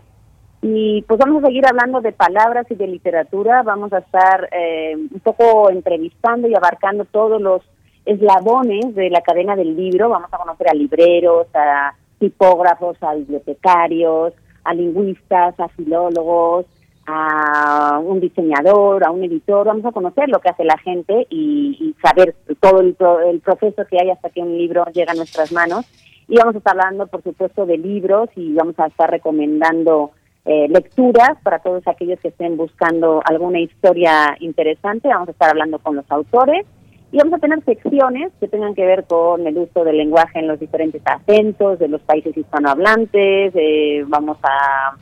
[0.61, 4.95] Y pues vamos a seguir hablando de palabras y de literatura, vamos a estar eh,
[4.95, 7.63] un poco entrevistando y abarcando todos los
[8.07, 10.09] eslabones de la cadena del libro.
[10.09, 14.33] Vamos a conocer a libreros, a tipógrafos, a bibliotecarios,
[14.63, 16.65] a lingüistas, a filólogos,
[17.05, 19.67] a un diseñador, a un editor.
[19.67, 22.95] Vamos a conocer lo que hace la gente y, saber todo el,
[23.27, 25.85] el, proceso que hay hasta que un libro llega a nuestras manos.
[26.27, 30.11] Y vamos a estar hablando, por supuesto, de libros y vamos a estar recomendando
[30.45, 35.07] eh, lecturas para todos aquellos que estén buscando alguna historia interesante.
[35.07, 36.65] Vamos a estar hablando con los autores
[37.11, 40.47] y vamos a tener secciones que tengan que ver con el uso del lenguaje en
[40.47, 43.53] los diferentes acentos de los países hispanohablantes.
[43.55, 44.95] Eh, vamos a,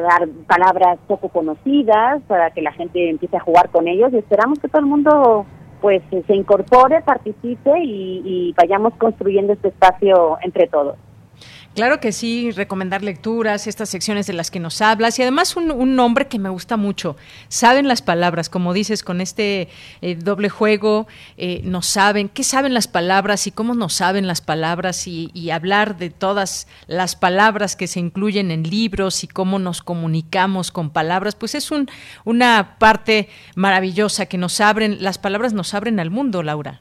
[0.00, 4.58] dar palabras poco conocidas para que la gente empiece a jugar con ellos y esperamos
[4.58, 5.46] que todo el mundo
[5.80, 10.96] pues se incorpore, participe y vayamos construyendo este espacio entre todos.
[11.74, 15.94] Claro que sí, recomendar lecturas, estas secciones de las que nos hablas y además un,
[15.94, 17.16] nombre que me gusta mucho.
[17.48, 19.68] Saben las palabras, como dices, con este
[20.00, 21.06] eh, doble juego,
[21.36, 25.96] eh, nos saben, qué saben las palabras y cómo nos saben las palabras y, hablar
[25.96, 31.36] de todas las palabras que se incluyen en libros y cómo nos comunicamos con palabras,
[31.36, 31.88] pues es un,
[32.24, 36.80] una parte maravillosa que nos abren, las palabras nos abren al mundo, Laura.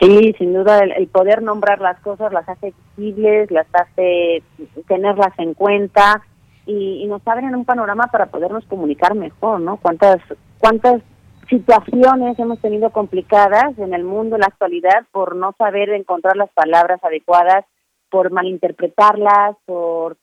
[0.00, 4.42] Sí, sin duda el, poder nombrar las cosas las hace visibles, las hace
[4.86, 6.22] tenerlas en cuenta
[6.66, 9.78] y, nos abren un panorama para podernos comunicar mejor, ¿no?
[9.78, 10.18] Cuántas
[10.58, 11.02] cuántas
[11.48, 16.50] situaciones hemos tenido complicadas en el mundo en la actualidad por no saber encontrar las
[16.50, 17.64] palabras adecuadas,
[18.10, 20.16] por malinterpretarlas, por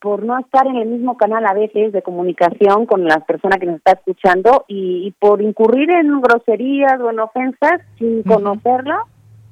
[0.00, 3.66] por no estar en el mismo canal a veces de comunicación con la persona que
[3.66, 9.04] nos está escuchando y, por incurrir en groserías o en ofensas sin conocerla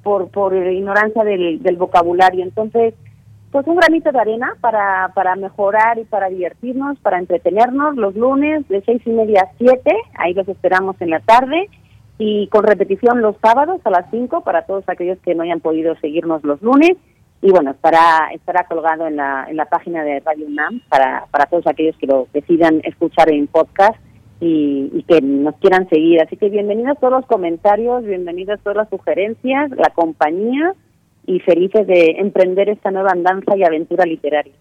[0.09, 2.43] por, por ignorancia del, vocabulario.
[2.43, 2.95] Entonces,
[3.53, 8.67] pues un granito de arena para, para mejorar y para divertirnos, para entretenernos los lunes
[8.69, 11.69] de seis y media a siete, ahí los esperamos en la tarde,
[12.17, 15.95] y con repetición los sábados a las cinco para todos aquellos que no hayan podido
[15.97, 16.97] seguirnos los lunes.
[17.43, 21.45] Y bueno, estará, estará colgado en la, en la página de Radio UNAM para, para
[21.47, 23.97] todos aquellos que lo decidan escuchar en podcast
[24.41, 26.21] y, que nos quieran seguir.
[26.21, 30.75] Así que bienvenidos todos los comentarios, bienvenidas todas las sugerencias, la compañía
[31.27, 34.55] y felices de emprender esta nueva andanza y aventura literaria.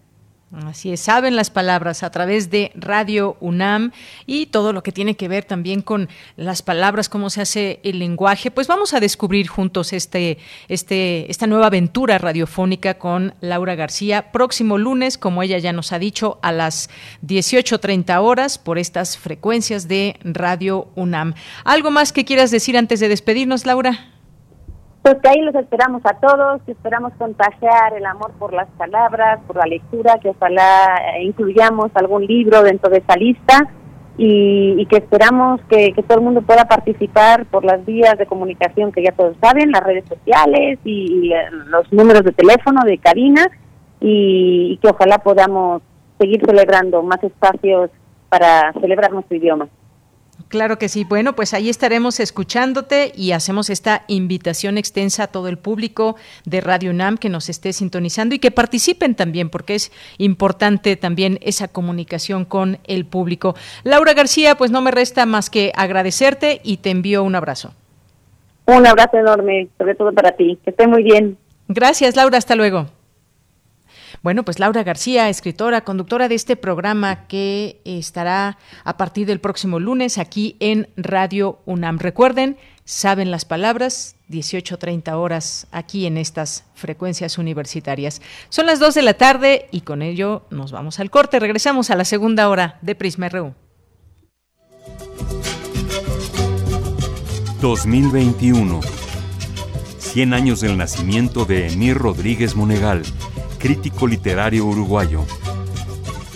[0.50, 3.92] Así es, saben las palabras a través de Radio UNAM
[4.24, 7.98] y todo lo que tiene que ver también con las palabras, cómo se hace el
[7.98, 8.50] lenguaje.
[8.50, 10.38] Pues vamos a descubrir juntos este,
[10.68, 14.32] este, esta nueva aventura radiofónica con Laura García.
[14.32, 16.88] Próximo lunes, como ella ya nos ha dicho, a las
[17.26, 21.34] 18.30 horas por estas frecuencias de Radio UNAM.
[21.64, 24.17] ¿Algo más que quieras decir antes de despedirnos, Laura?
[25.02, 29.40] Pues que ahí los esperamos a todos, que esperamos contagiar el amor por las palabras,
[29.46, 33.68] por la lectura, que ojalá incluyamos algún libro dentro de esa lista
[34.18, 39.02] y, que esperamos que, todo el mundo pueda participar por las vías de comunicación que
[39.04, 43.46] ya todos saben, las redes sociales y, eh, los números de teléfono de cabina
[44.00, 45.82] y que ojalá podamos
[46.18, 47.90] seguir celebrando más espacios
[48.28, 49.68] para celebrar nuestro idioma.
[50.46, 51.04] Claro que sí.
[51.04, 56.60] Bueno, pues ahí estaremos escuchándote y hacemos esta invitación extensa a todo el público de
[56.60, 61.68] Radio UNAM que nos esté sintonizando y que participen también, porque es importante también esa
[61.68, 63.56] comunicación con el público.
[63.84, 67.74] Laura García, pues no me resta más que agradecerte y te envío un abrazo.
[68.66, 70.58] Un abrazo enorme, sobre todo para ti.
[70.62, 71.36] Que esté muy bien.
[71.68, 72.38] Gracias, Laura.
[72.38, 72.86] Hasta luego.
[74.22, 79.78] Bueno, pues Laura García, escritora, conductora de este programa que estará a partir del próximo
[79.78, 81.98] lunes aquí en Radio UNAM.
[81.98, 88.20] Recuerden, saben las palabras, 18.30 horas aquí en estas frecuencias universitarias.
[88.48, 91.38] Son las 2 de la tarde y con ello nos vamos al corte.
[91.38, 93.54] Regresamos a la segunda hora de Prisma RU.
[97.60, 98.80] 2021.
[99.98, 103.02] 100 años del nacimiento de Emir Rodríguez Monegal
[103.58, 105.24] crítico literario uruguayo.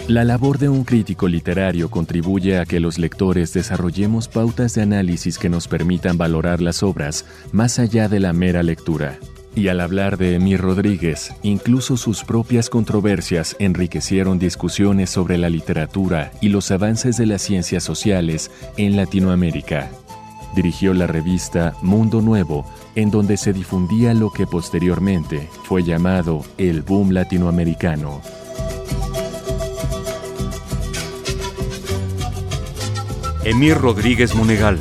[0.09, 5.39] La labor de un crítico literario contribuye a que los lectores desarrollemos pautas de análisis
[5.39, 9.19] que nos permitan valorar las obras más allá de la mera lectura.
[9.55, 16.33] Y al hablar de Emir Rodríguez, incluso sus propias controversias enriquecieron discusiones sobre la literatura
[16.41, 19.91] y los avances de las ciencias sociales en Latinoamérica.
[20.57, 26.83] Dirigió la revista Mundo Nuevo, en donde se difundía lo que posteriormente fue llamado el
[26.83, 28.21] boom latinoamericano.
[33.45, 34.79] Emir Rodríguez Monegal,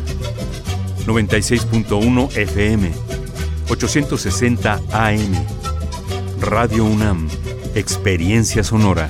[1.08, 2.92] 96.1 FM,
[3.70, 5.46] 860 AM,
[6.40, 7.28] Radio UNAM,
[7.74, 9.10] Experiencia Sonora.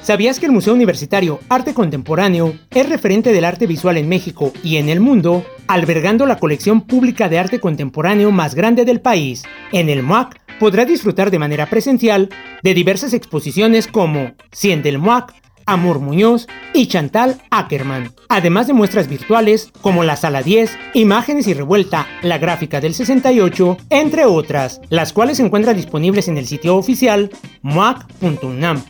[0.03, 4.79] ¿Sabías que el Museo Universitario Arte Contemporáneo es referente del arte visual en México y
[4.79, 9.45] en el mundo, albergando la colección pública de arte contemporáneo más grande del país?
[9.71, 12.31] En el MUAC podrá disfrutar de manera presencial
[12.65, 15.35] de diversas exposiciones como Cien del MUAC,
[15.67, 21.55] Amor Muñoz y Chantal Ackerman, además de muestras virtuales como la Sala 10, Imágenes y
[21.55, 26.77] Revuelta, la gráfica del 68, entre otras, las cuales se encuentran disponibles en el sitio
[26.77, 27.31] oficial
[27.63, 28.89] muac.unam.mx,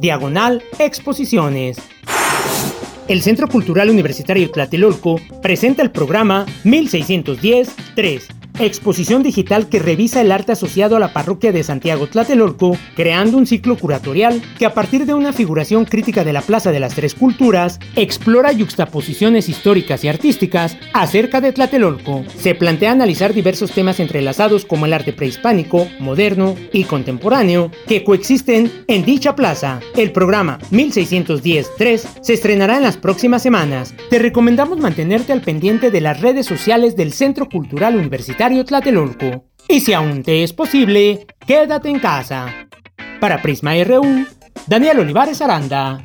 [0.00, 1.78] diagonal exposiciones.
[3.08, 10.52] El Centro Cultural Universitario Tlatelolco presenta el programa 1610-3 exposición digital que revisa el arte
[10.52, 15.14] asociado a la parroquia de Santiago Tlatelolco, creando un ciclo curatorial que a partir de
[15.14, 20.76] una figuración crítica de la Plaza de las Tres Culturas, explora yuxtaposiciones históricas y artísticas
[20.92, 22.24] acerca de Tlatelolco.
[22.36, 28.70] Se plantea analizar diversos temas entrelazados como el arte prehispánico, moderno y contemporáneo que coexisten
[28.86, 29.80] en dicha plaza.
[29.96, 33.94] El programa 1610-3 se estrenará en las próximas semanas.
[34.10, 39.44] Te recomendamos mantenerte al pendiente de las redes sociales del Centro Cultural Universitario Tlatelolco.
[39.68, 42.68] Y si aún te es posible, quédate en casa.
[43.20, 44.26] Para Prisma RU,
[44.66, 46.04] Daniel Olivares Aranda.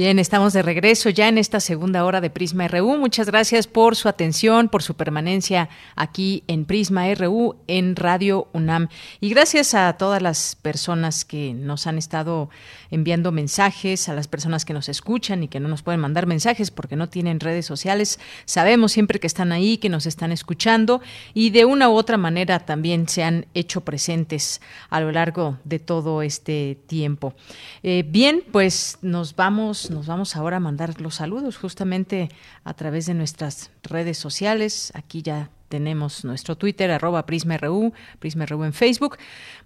[0.00, 2.96] Bien, estamos de regreso ya en esta segunda hora de Prisma RU.
[2.96, 8.88] Muchas gracias por su atención, por su permanencia aquí en Prisma RU en Radio UNAM.
[9.20, 12.48] Y gracias a todas las personas que nos han estado
[12.90, 16.70] enviando mensajes, a las personas que nos escuchan y que no nos pueden mandar mensajes
[16.70, 18.18] porque no tienen redes sociales.
[18.44, 21.00] Sabemos siempre que están ahí, que nos están escuchando
[21.34, 25.78] y de una u otra manera también se han hecho presentes a lo largo de
[25.78, 27.34] todo este tiempo.
[27.82, 32.28] Eh, bien, pues nos vamos nos vamos ahora a mandar los saludos justamente
[32.64, 34.92] a través de nuestras redes sociales.
[34.94, 39.18] Aquí ya tenemos nuestro Twitter, arroba PrismaRU, PrismaRU en Facebook.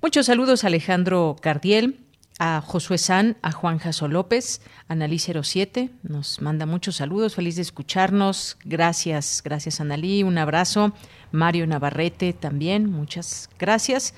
[0.03, 2.04] Muchos saludos Alejandro Cardiel,
[2.39, 7.63] a Josué San, a Juan Jaso López, Analí 07, nos manda muchos saludos, feliz de
[7.63, 8.57] escucharnos.
[8.65, 10.93] Gracias, gracias Analí, un abrazo.
[11.31, 14.15] Mario Navarrete también, muchas gracias.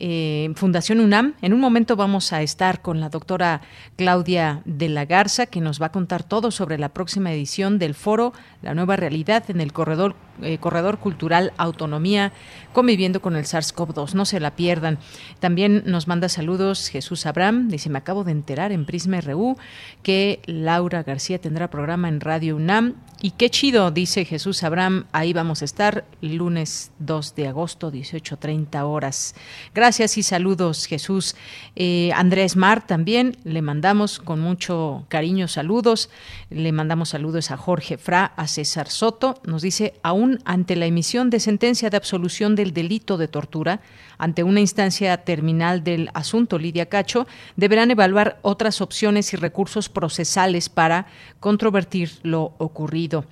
[0.00, 1.34] Eh, Fundación UNAM.
[1.42, 3.60] En un momento vamos a estar con la doctora
[3.96, 7.94] Claudia de la Garza, que nos va a contar todo sobre la próxima edición del
[7.94, 8.32] foro
[8.62, 12.32] La nueva realidad en el corredor, eh, corredor cultural Autonomía,
[12.72, 14.14] conviviendo con el SARS-CoV-2.
[14.14, 14.98] No se la pierdan.
[15.38, 17.68] También nos manda saludos Jesús Abraham.
[17.68, 19.58] Dice, me acabo de enterar en Prisma RU
[20.02, 22.94] que Laura García tendrá programa en Radio UNAM.
[23.22, 25.04] Y qué chido, dice Jesús Abraham.
[25.12, 29.34] Ahí vamos a estar lunes 2 de agosto, 18.30 horas.
[29.74, 31.34] Gracias y saludos, Jesús.
[31.74, 36.10] Eh, Andrés Mar también le mandamos con mucho cariño saludos.
[36.48, 39.40] Le mandamos saludos a Jorge Fra, a César Soto.
[39.44, 43.80] Nos dice, aún ante la emisión de sentencia de absolución del delito de tortura,
[44.16, 47.26] ante una instancia terminal del asunto, Lidia Cacho,
[47.56, 51.06] deberán evaluar otras opciones y recursos procesales para
[51.40, 53.24] controvertir lo ocurrido.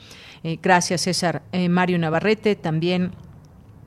[0.42, 1.42] Eh, gracias, César.
[1.52, 3.12] Eh, Mario Navarrete también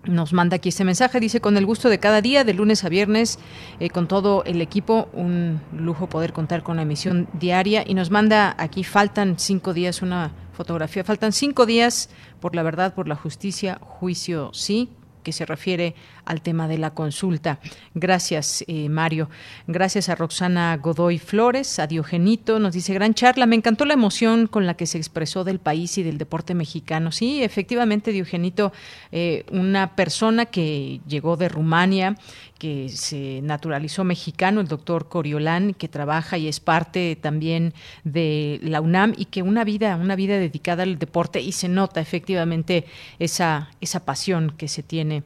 [0.04, 2.90] nos manda aquí este mensaje, dice, con el gusto de cada día, de lunes a
[2.90, 3.40] viernes,
[3.80, 7.84] eh, con todo el equipo, un lujo poder contar con la emisión diaria.
[7.86, 12.94] Y nos manda aquí, faltan cinco días, una fotografía, faltan cinco días por la verdad,
[12.94, 14.90] por la justicia, juicio sí,
[15.24, 15.96] que se refiere
[16.26, 17.60] al tema de la consulta.
[17.94, 19.30] Gracias, eh, Mario.
[19.68, 23.46] Gracias a Roxana Godoy Flores, a Diogenito, nos dice gran charla.
[23.46, 27.12] Me encantó la emoción con la que se expresó del país y del deporte mexicano.
[27.12, 28.72] Sí, efectivamente, Diogenito,
[29.12, 32.16] eh, una persona que llegó de Rumania,
[32.62, 38.82] que se naturalizó mexicano, el doctor Coriolán, que trabaja y es parte también de la
[38.82, 42.86] UNAM y que una vida, una vida dedicada al deporte y se nota efectivamente
[43.18, 45.24] esa, esa pasión que se tiene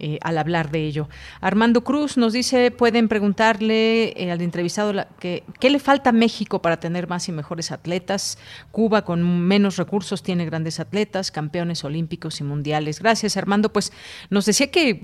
[0.00, 1.08] eh, al hablar de ello.
[1.40, 6.62] Armando Cruz nos dice, pueden preguntarle eh, al entrevistado que, qué le falta a México
[6.62, 8.38] para tener más y mejores atletas.
[8.70, 13.00] Cuba con menos recursos tiene grandes atletas, campeones olímpicos y mundiales.
[13.00, 13.72] Gracias, Armando.
[13.72, 13.92] Pues
[14.30, 15.02] nos decía que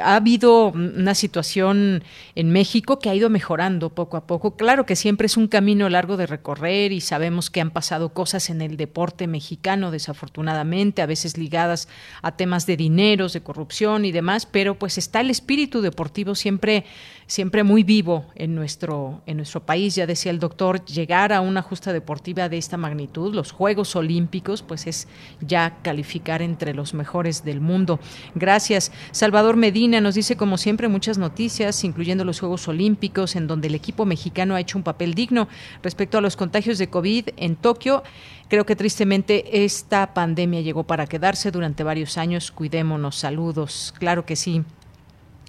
[0.00, 2.02] ha habido una situación
[2.34, 4.56] en México que ha ido mejorando poco a poco.
[4.56, 8.50] Claro que siempre es un camino largo de recorrer y sabemos que han pasado cosas
[8.50, 11.88] en el deporte mexicano, desafortunadamente, a veces ligadas
[12.22, 16.84] a temas de dineros, de corrupción y demás, pero pues está el espíritu deportivo siempre
[17.32, 19.94] siempre muy vivo en nuestro, en nuestro país.
[19.94, 24.60] Ya decía el doctor, llegar a una justa deportiva de esta magnitud, los Juegos Olímpicos,
[24.60, 25.08] pues es
[25.40, 28.00] ya calificar entre los mejores del mundo.
[28.34, 28.92] Gracias.
[29.12, 33.76] Salvador Medina nos dice, como siempre, muchas noticias, incluyendo los Juegos Olímpicos, en donde el
[33.76, 35.48] equipo mexicano ha hecho un papel digno
[35.82, 38.02] respecto a los contagios de COVID en Tokio.
[38.48, 42.52] Creo que tristemente esta pandemia llegó para quedarse durante varios años.
[42.52, 43.16] Cuidémonos.
[43.16, 43.94] Saludos.
[43.98, 44.62] Claro que sí.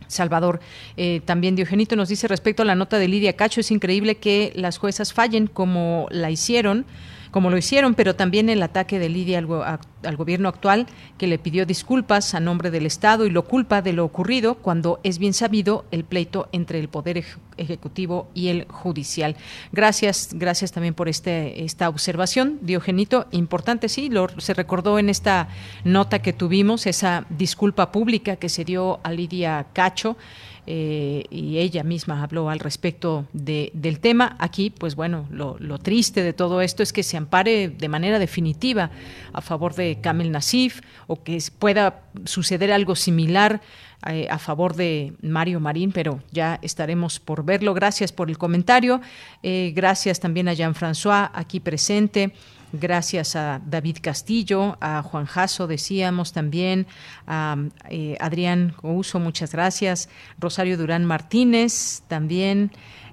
[0.07, 0.59] Salvador.
[0.97, 4.51] Eh, también Diogenito nos dice respecto a la nota de Lidia Cacho, es increíble que
[4.55, 6.85] las juezas fallen como la hicieron
[7.33, 10.85] como lo hicieron, pero también el ataque de Lidia al, gobierno actual,
[11.17, 14.99] que le pidió disculpas a nombre del Estado y lo culpa de lo ocurrido, cuando
[15.01, 17.23] es bien sabido el pleito entre el Poder
[17.57, 19.35] Ejecutivo y el Judicial.
[19.71, 23.25] Gracias, gracias también por este, esta observación, Diogenito.
[23.31, 25.47] Importante, sí, lo, se recordó en esta
[25.83, 30.17] nota que tuvimos, esa disculpa pública que se dio a Lidia Cacho.
[30.65, 34.35] Eh, y ella misma habló al respecto del tema.
[34.39, 38.91] Aquí, pues bueno, lo, triste de todo esto es que se ampare de manera definitiva
[39.33, 43.61] a favor de Kamel Nasif o que pueda suceder algo similar
[44.07, 47.73] eh, a favor de Mario Marín, pero ya estaremos por verlo.
[47.73, 49.01] Gracias por el comentario.
[49.41, 52.33] Eh, gracias también a Jean-François aquí presente.
[52.75, 56.87] Gracias a David Castillo, a Juan Jasso, decíamos también,
[57.27, 57.55] a
[57.87, 60.09] eh, Adrián Couso, muchas gracias.
[60.39, 62.71] Rosario Durán Martínez, también,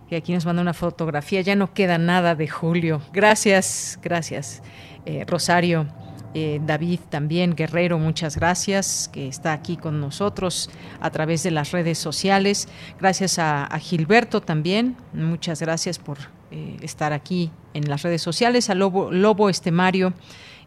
[0.09, 1.43] que aquí nos manda una fotografía.
[1.43, 3.03] Ya no queda nada de Julio.
[3.13, 4.63] Gracias, gracias,
[5.05, 5.87] eh, Rosario.
[6.33, 11.73] Eh, David también, Guerrero, muchas gracias, que está aquí con nosotros a través de las
[11.73, 12.67] redes sociales.
[12.99, 18.71] Gracias a, Gilberto también, muchas gracias por eh, estar aquí en las redes sociales.
[18.71, 20.15] A Lobo, Lobo Estemario,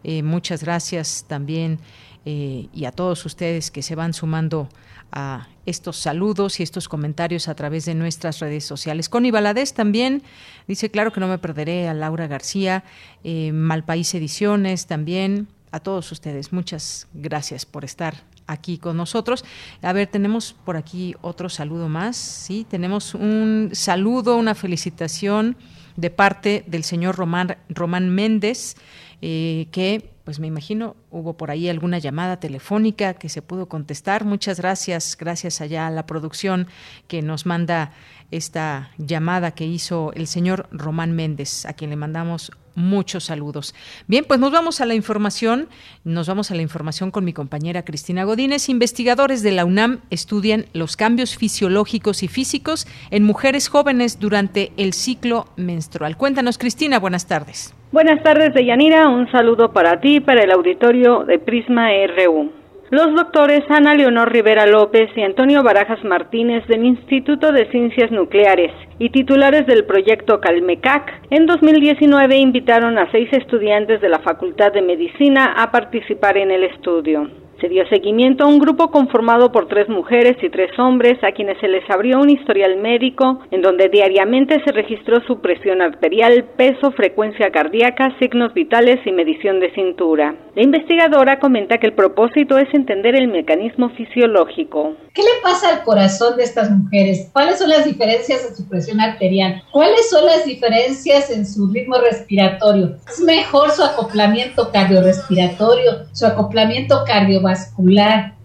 [0.02, 1.78] eh, muchas gracias también.
[2.26, 4.70] y a todos ustedes que se van sumando
[5.12, 9.10] a estos saludos y estos comentarios a través de nuestras redes sociales.
[9.10, 10.22] Connie Valadez también
[10.66, 12.82] dice, claro que no me perderé a Laura García,
[13.22, 16.50] Malpaís Ediciones también, a todos ustedes.
[16.50, 18.14] Muchas gracias por estar
[18.46, 19.44] aquí con nosotros.
[19.82, 22.16] A ver, tenemos por aquí otro saludo más.
[22.16, 25.56] Sí, tenemos un saludo, una felicitación
[25.96, 28.76] de parte del señor Román, Román Méndez,
[29.22, 34.24] eh, que pues me imagino hubo por ahí alguna llamada telefónica que se pudo contestar.
[34.24, 36.66] Muchas gracias, gracias allá a la producción
[37.08, 37.92] que nos manda
[38.30, 43.74] esta llamada que hizo el señor Román Méndez, a quien le mandamos Muchos saludos.
[44.08, 45.68] Bien, pues nos vamos a la información.
[46.04, 48.68] Nos vamos a la información con mi compañera Cristina Godínez.
[48.68, 54.92] Investigadores de la UNAM estudian los cambios fisiológicos y físicos en mujeres jóvenes durante el
[54.92, 56.16] ciclo menstrual.
[56.16, 57.74] Cuéntanos, Cristina, buenas tardes.
[57.92, 59.08] Buenas tardes, Deyanira.
[59.08, 62.63] Un saludo para ti, para el auditorio de Prisma RU.
[62.90, 68.72] Los doctores Ana Leonor Rivera López y Antonio Barajas Martínez del Instituto de Ciencias Nucleares
[68.98, 74.82] y titulares del proyecto Calmecac en 2019 invitaron a seis estudiantes de la Facultad de
[74.82, 77.43] Medicina a participar en el estudio.
[77.64, 81.58] Se dio seguimiento a un grupo conformado por tres mujeres y tres hombres a quienes
[81.60, 86.92] se les abrió un historial médico en donde diariamente se registró su presión arterial, peso,
[86.92, 90.34] frecuencia cardíaca, signos vitales y medición de cintura.
[90.54, 94.92] La investigadora comenta que el propósito es entender el mecanismo fisiológico.
[95.14, 97.30] ¿Qué le pasa al corazón de estas mujeres?
[97.32, 99.62] ¿Cuáles son las diferencias en su presión arterial?
[99.72, 102.96] ¿Cuáles son las diferencias en su ritmo respiratorio?
[103.08, 107.53] ¿Es mejor su acoplamiento cardiorrespiratorio, su acoplamiento cardiovascular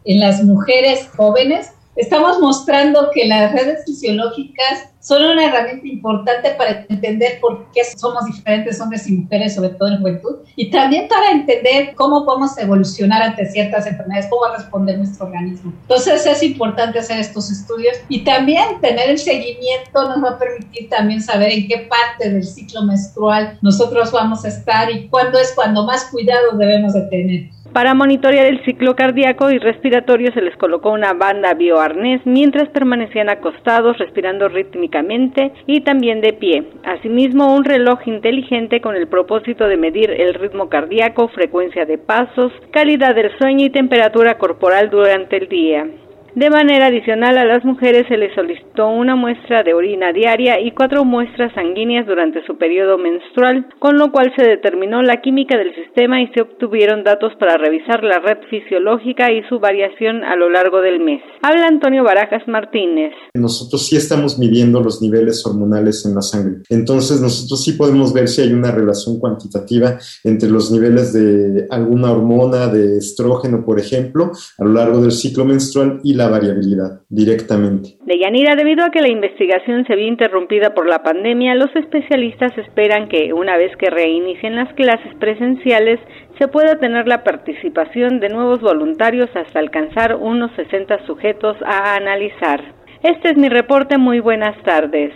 [0.06, 1.72] en las mujeres jóvenes?
[1.96, 8.26] Estamos mostrando que las redes fisiológicas son una herramienta importante para entender por qué somos
[8.26, 13.22] diferentes hombres y mujeres, sobre todo en juventud, y también para entender cómo podemos evolucionar
[13.22, 15.74] ante ciertas enfermedades, cómo va a responder nuestro organismo.
[15.82, 20.90] Entonces es importante hacer estos estudios y también tener el seguimiento nos va a permitir
[20.90, 25.52] también saber en qué parte del ciclo menstrual nosotros vamos a estar y cuándo es
[25.54, 27.50] cuando más cuidado debemos de tener.
[27.74, 33.30] Para monitorear el ciclo cardíaco y respiratorio se les colocó una banda bioarnés mientras permanecían
[33.30, 36.64] acostados respirando rítmicamente y también de pie.
[36.84, 42.52] Asimismo, un reloj inteligente con el propósito de medir el ritmo cardíaco, frecuencia de pasos,
[42.72, 45.88] calidad del sueño y temperatura corporal durante el día.
[46.36, 50.72] De manera adicional, a las mujeres se les solicitó una muestra de orina diaria y
[50.72, 55.74] cuatro muestras sanguíneas durante su periodo menstrual, con lo cual se determinó la química del
[55.74, 60.50] sistema y se obtuvieron datos para revisar la red fisiológica y su variación a lo
[60.50, 61.22] largo del mes.
[61.42, 63.14] Habla Antonio Barajas Martínez.
[63.34, 66.62] Nosotros sí estamos midiendo los niveles hormonales en la sangre.
[66.70, 72.12] Entonces, nosotros sí podemos ver si hay una relación cuantitativa entre los niveles de alguna
[72.12, 77.98] hormona, de estrógeno, por ejemplo, a lo largo del ciclo menstrual y la variabilidad directamente.
[78.06, 82.56] De Yanira, debido a que la investigación se vio interrumpida por la pandemia, los especialistas
[82.58, 86.00] esperan que una vez que reinicien las clases presenciales
[86.38, 92.76] se pueda tener la participación de nuevos voluntarios hasta alcanzar unos 60 sujetos a analizar.
[93.02, 95.14] Este es mi reporte, muy buenas tardes.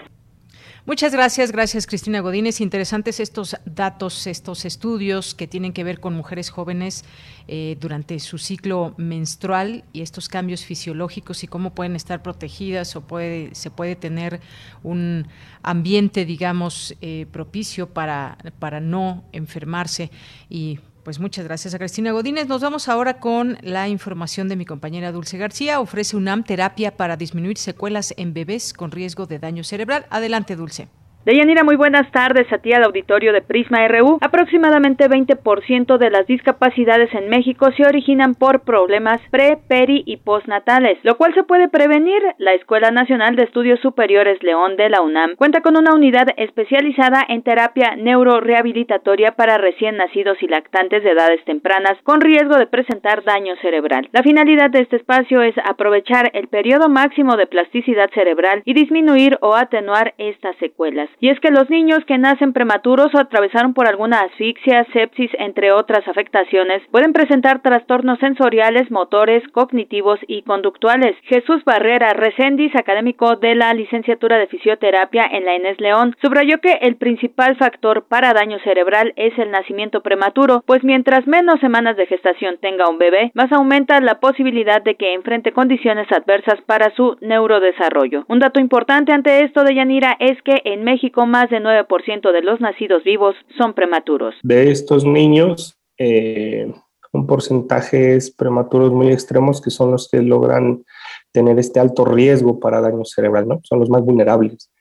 [0.85, 2.60] Muchas gracias, gracias Cristina Godínez.
[2.60, 7.05] Interesantes estos datos, estos estudios que tienen que ver con mujeres jóvenes
[7.47, 13.01] eh, durante su ciclo menstrual y estos cambios fisiológicos y cómo pueden estar protegidas o
[13.01, 14.41] puede, se puede tener
[14.84, 15.27] un
[15.61, 20.11] ambiente, digamos, eh, propicio para, para no enfermarse
[20.49, 22.47] y pues muchas gracias a Cristina Godínez.
[22.47, 25.80] Nos vamos ahora con la información de mi compañera Dulce García.
[25.80, 30.05] Ofrece UNAM terapia para disminuir secuelas en bebés con riesgo de daño cerebral.
[30.09, 30.88] Adelante, Dulce.
[31.26, 34.18] Deyanira, muy buenas tardes a ti al auditorio de Prisma RU.
[34.20, 40.98] Aproximadamente 20% de las discapacidades en México se originan por problemas pre, peri y postnatales,
[41.04, 42.22] lo cual se puede prevenir.
[42.40, 47.24] La Escuela Nacional de Estudios Superiores León de la UNAM cuenta con una unidad especializada
[47.30, 53.24] en terapia neurorehabilitatoria para recién nacidos y lactantes de edades tempranas con riesgo de presentar
[53.24, 54.10] daño cerebral.
[54.12, 59.38] La finalidad de este espacio es aprovechar el periodo máximo de plasticidad cerebral y disminuir
[59.40, 61.12] o atenuar estas secuelas.
[61.19, 65.72] Y es que los niños que nacen prematuros o atravesaron por alguna asfixia, sepsis, entre
[65.72, 71.15] otras afectaciones, pueden presentar trastornos sensoriales, motores, cognitivos y conductuales.
[71.23, 76.80] Jesús Barrera Recendis, académico de la licenciatura de fisioterapia en la Enes León, subrayó que
[76.81, 82.07] el principal factor para daño cerebral es el nacimiento prematuro, pues mientras menos semanas de
[82.07, 87.18] gestación tenga un bebé, más aumenta la posibilidad de que enfrente condiciones adversas para su
[87.22, 88.26] neurodesarrollo.
[88.27, 92.31] Un dato importante ante esto de Yanira es que en México México, más del 9%
[92.31, 94.35] de los nacidos vivos son prematuros.
[94.41, 96.71] De estos niños, eh,
[97.11, 100.85] un porcentaje es prematuros muy extremos que son los que logran
[101.34, 103.59] tener este alto riesgo para daño cerebral, ¿no?
[103.63, 104.71] Son los más vulnerables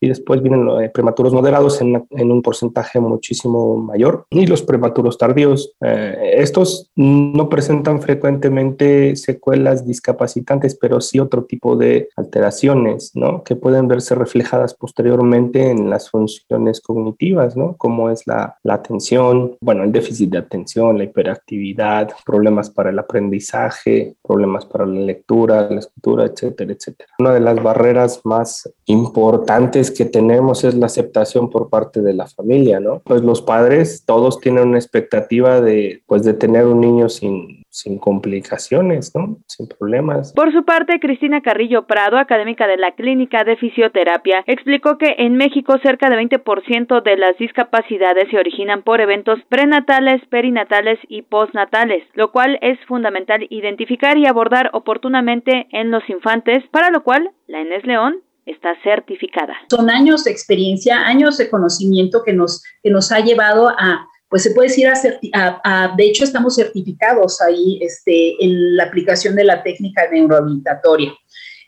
[0.00, 5.72] y después vienen los prematuros moderados en, un porcentaje muchísimo mayor y los prematuros tardíos.
[5.80, 13.44] Eh, estos no presentan frecuentemente secuelas discapacitantes, pero sí otro tipo de alteraciones, ¿no?
[13.44, 17.76] Que pueden verse reflejadas posteriormente en las funciones cognitivas, ¿no?
[17.76, 22.98] Como es la, la atención, bueno, el déficit de atención, la hiperactividad, problemas para el
[22.98, 27.10] aprendizaje, problemas para la lectura, la escritura, etcétera, etcétera.
[27.18, 32.14] Una de las barreras más importantes limitantes que tenemos es la aceptación por parte de
[32.14, 33.00] la familia, ¿no?
[33.04, 37.98] Pues los padres todos tienen una expectativa de, pues, de tener un niño sin, sin
[37.98, 39.38] complicaciones, ¿no?
[39.46, 40.32] Sin problemas.
[40.32, 45.36] Por su parte, Cristina Carrillo Prado, académica de la Clínica de Fisioterapia, explicó que en
[45.36, 52.02] México cerca de 20% de las discapacidades se originan por eventos prenatales, perinatales y postnatales,
[52.14, 57.60] lo cual es fundamental identificar y abordar oportunamente en los infantes, para lo cual la
[57.60, 59.54] Enes León está certificada.
[59.68, 64.44] Son años de experiencia, años de conocimiento que nos, que nos ha llevado a pues
[64.44, 64.86] se puede decir,
[65.34, 71.12] a, de hecho estamos certificados ahí este, en la aplicación de la técnica neurohabilitatoria.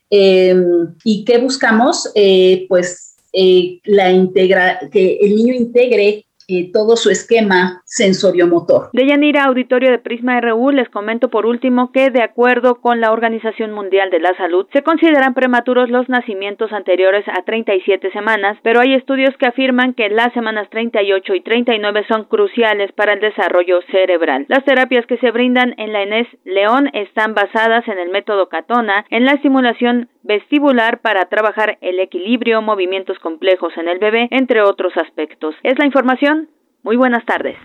[0.08, 2.08] Em, ¿Y qué buscamos?
[2.14, 6.24] Eh, pues eh, la integra que el niño integre
[6.72, 8.90] todo su esquema sensoriomotor.
[8.92, 13.12] De Yanira, auditorio de Prisma RU, les comento por último que de acuerdo con la
[13.12, 18.80] Organización Mundial de la Salud, se consideran prematuros los nacimientos anteriores a 37 semanas, pero
[18.80, 23.80] hay estudios que afirman que las semanas 38 y 39 son cruciales para el desarrollo
[23.90, 24.46] cerebral.
[24.48, 29.04] Las terapias que se brindan en la ENES León están basadas en el método Catona,
[29.10, 34.92] en la estimulación vestibular para trabajar el equilibrio, movimientos complejos en el bebé, entre otros
[34.96, 35.54] aspectos.
[35.62, 36.41] Es la información.
[36.82, 37.56] Muy buenas tardes.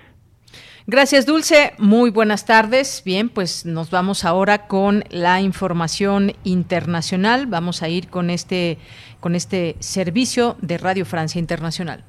[0.86, 1.74] Gracias, Dulce.
[1.78, 3.02] Muy buenas tardes.
[3.04, 7.46] Bien, pues nos vamos ahora con la información internacional.
[7.46, 8.78] Vamos a ir con este,
[9.20, 12.06] con este servicio de Radio Francia Internacional.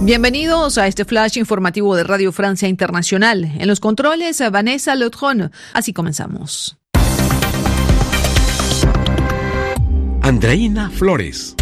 [0.00, 3.44] Bienvenidos a este flash informativo de Radio Francia Internacional.
[3.58, 5.50] En los controles, Vanessa Lotron.
[5.72, 6.78] Así comenzamos.
[10.28, 11.54] Andreina Flores.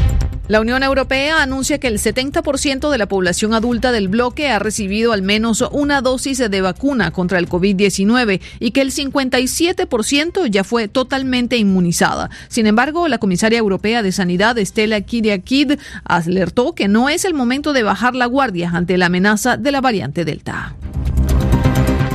[0.48, 5.12] La Unión Europea anuncia que el 70% de la población adulta del bloque ha recibido
[5.12, 10.88] al menos una dosis de vacuna contra el COVID-19 y que el 57% ya fue
[10.88, 12.28] totalmente inmunizada.
[12.48, 17.72] Sin embargo, la comisaria europea de Sanidad, Estela Kyriakid, alertó que no es el momento
[17.72, 20.74] de bajar la guardia ante la amenaza de la variante Delta.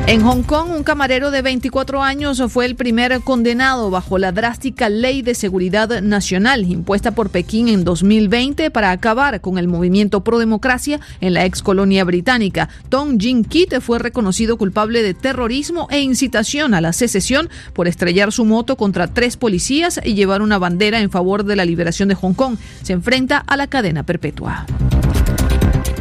[0.07, 4.89] En Hong Kong, un camarero de 24 años fue el primer condenado bajo la drástica
[4.89, 10.39] ley de seguridad nacional impuesta por Pekín en 2020 para acabar con el movimiento pro
[10.39, 12.67] democracia en la ex colonia británica.
[12.89, 18.31] Tong Jin Kit fue reconocido culpable de terrorismo e incitación a la secesión por estrellar
[18.33, 22.15] su moto contra tres policías y llevar una bandera en favor de la liberación de
[22.15, 22.57] Hong Kong.
[22.81, 24.65] Se enfrenta a la cadena perpetua.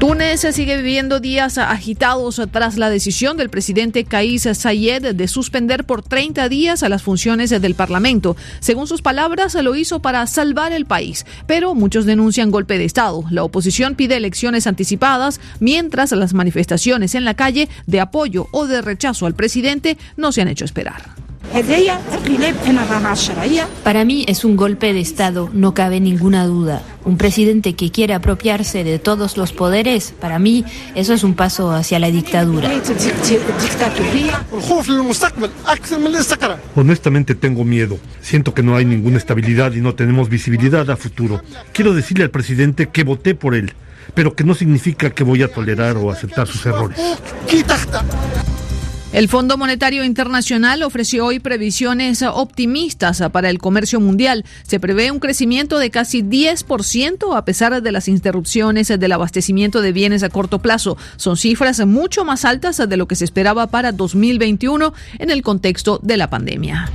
[0.00, 6.02] Túnez sigue viviendo días agitados tras la decisión del presidente Kais Sayed de suspender por
[6.02, 8.34] 30 días a las funciones del Parlamento.
[8.60, 13.24] Según sus palabras, lo hizo para salvar el país, pero muchos denuncian golpe de Estado.
[13.30, 18.80] La oposición pide elecciones anticipadas, mientras las manifestaciones en la calle de apoyo o de
[18.80, 21.29] rechazo al presidente no se han hecho esperar.
[23.82, 26.82] Para mí es un golpe de Estado, no cabe ninguna duda.
[27.04, 30.64] Un presidente que quiere apropiarse de todos los poderes, para mí
[30.94, 32.70] eso es un paso hacia la dictadura.
[36.76, 37.98] Honestamente tengo miedo.
[38.20, 41.42] Siento que no hay ninguna estabilidad y no tenemos visibilidad a futuro.
[41.72, 43.72] Quiero decirle al presidente que voté por él,
[44.14, 46.96] pero que no significa que voy a tolerar o aceptar sus errores.
[49.12, 54.44] El Fondo Monetario Internacional ofreció hoy previsiones optimistas para el comercio mundial.
[54.62, 59.90] Se prevé un crecimiento de casi 10% a pesar de las interrupciones del abastecimiento de
[59.90, 60.96] bienes a corto plazo.
[61.16, 65.98] Son cifras mucho más altas de lo que se esperaba para 2021 en el contexto
[66.02, 66.88] de la pandemia.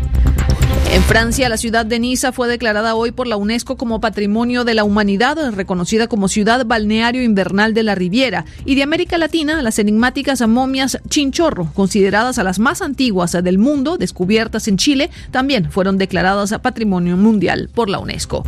[0.96, 4.74] En Francia, la ciudad de Niza fue declarada hoy por la UNESCO como Patrimonio de
[4.74, 8.46] la Humanidad, reconocida como ciudad balneario invernal de la Riviera.
[8.64, 13.98] Y de América Latina, las enigmáticas momias Chinchorro, consideradas a las más antiguas del mundo,
[13.98, 18.46] descubiertas en Chile, también fueron declaradas Patrimonio Mundial por la UNESCO.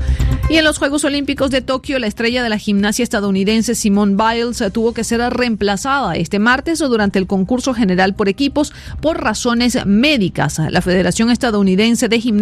[0.50, 4.64] Y en los Juegos Olímpicos de Tokio, la estrella de la gimnasia estadounidense Simone Biles
[4.72, 8.72] tuvo que ser reemplazada este martes durante el concurso general por equipos
[9.02, 10.60] por razones médicas.
[10.70, 12.37] La Federación Estadounidense de Gimnasia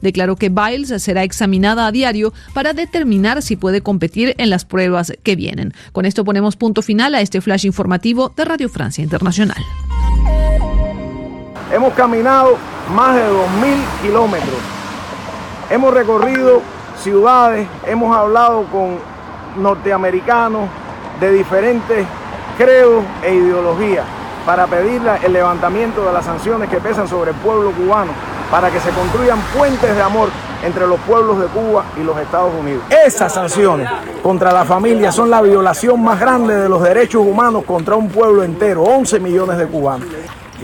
[0.00, 5.12] declaró que Biles será examinada a diario para determinar si puede competir en las pruebas
[5.22, 5.72] que vienen.
[5.92, 9.62] Con esto ponemos punto final a este flash informativo de Radio Francia Internacional.
[11.72, 12.58] Hemos caminado
[12.94, 14.58] más de 2.000 kilómetros.
[15.70, 16.62] Hemos recorrido
[17.02, 18.98] ciudades, hemos hablado con
[19.56, 20.68] norteamericanos
[21.20, 22.06] de diferentes
[22.58, 27.70] credos e ideologías para pedir el levantamiento de las sanciones que pesan sobre el pueblo
[27.72, 28.12] cubano,
[28.50, 30.28] para que se construyan puentes de amor
[30.62, 32.84] entre los pueblos de Cuba y los Estados Unidos.
[32.90, 33.88] Esas sanciones
[34.22, 38.42] contra la familia son la violación más grande de los derechos humanos contra un pueblo
[38.42, 40.08] entero, 11 millones de cubanos.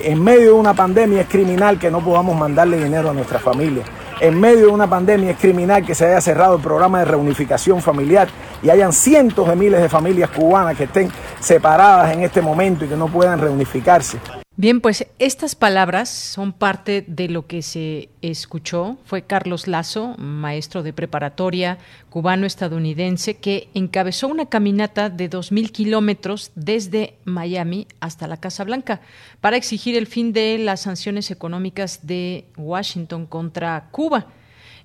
[0.02, 3.82] En medio de una pandemia es criminal que no podamos mandarle dinero a nuestra familia.
[4.20, 7.80] En medio de una pandemia es criminal que se haya cerrado el programa de reunificación
[7.80, 8.28] familiar
[8.64, 11.08] y hayan cientos de miles de familias cubanas que estén
[11.38, 14.18] separadas en este momento y que no puedan reunificarse.
[14.60, 18.98] Bien, pues estas palabras son parte de lo que se escuchó.
[19.04, 21.78] Fue Carlos Lazo, maestro de preparatoria
[22.10, 29.00] cubano-estadounidense, que encabezó una caminata de 2.000 kilómetros desde Miami hasta la Casa Blanca
[29.40, 34.26] para exigir el fin de las sanciones económicas de Washington contra Cuba.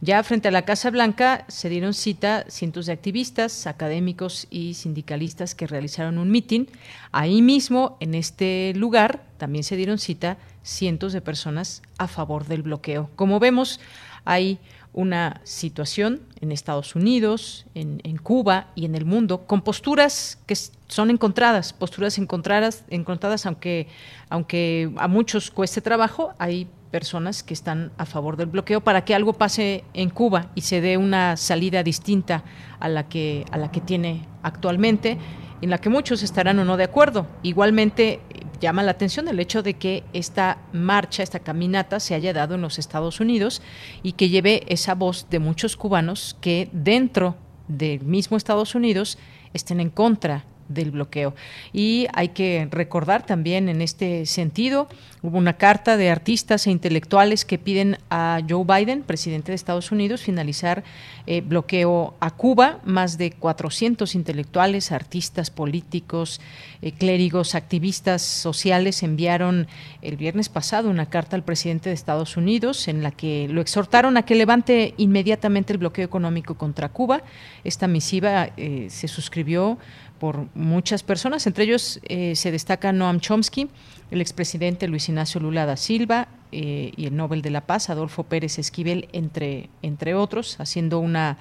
[0.03, 5.55] Ya frente a la Casa Blanca se dieron cita cientos de activistas, académicos y sindicalistas
[5.55, 6.67] que realizaron un mitin.
[7.13, 12.63] Ahí mismo, en este lugar, también se dieron cita cientos de personas a favor del
[12.63, 13.11] bloqueo.
[13.15, 13.80] Como vemos,
[14.25, 14.59] hay
[14.91, 20.57] una situación en Estados Unidos, en, Cuba y en el mundo con posturas que
[20.89, 23.88] son encontradas, posturas encontradas, encontradas aunque,
[24.30, 29.15] aunque a muchos cueste trabajo, hay personas que están a favor del bloqueo para que
[29.15, 32.44] algo pase en Cuba y se dé una salida distinta
[32.80, 35.18] a la que a la que tiene actualmente
[35.64, 37.26] en la que muchos estarán o no de acuerdo.
[37.41, 38.20] Igualmente
[38.60, 42.61] llama la atención el hecho de que esta marcha, esta caminata se haya dado en
[42.61, 43.64] los Estados Unidos
[44.03, 47.36] y que lleve esa voz de muchos cubanos que dentro
[47.68, 49.18] del mismo Estados Unidos
[49.53, 51.33] estén en contra del bloqueo.
[51.71, 54.87] Y hay que recordar también en este sentido,
[55.21, 59.91] hubo una carta de artistas e intelectuales que piden a Joe Biden, presidente de Estados
[59.91, 60.83] Unidos, finalizar
[61.25, 62.79] eh, bloqueo a Cuba.
[62.83, 66.41] Más de 400 intelectuales, artistas, políticos,
[66.81, 69.67] eh, clérigos, activistas sociales enviaron
[70.01, 74.17] el viernes pasado una carta al presidente de Estados Unidos en la que lo exhortaron
[74.17, 77.21] a que levante inmediatamente el bloqueo económico contra Cuba.
[77.63, 79.77] Esta misiva eh, se suscribió
[80.23, 83.67] por muchas personas, entre ellos eh, se destaca Noam Chomsky,
[84.09, 88.23] el expresidente Luis Ignacio Lula da Silva eh, y el Nobel de la Paz, Adolfo
[88.23, 91.39] Pérez Esquivel, entre, entre otros, haciendo una,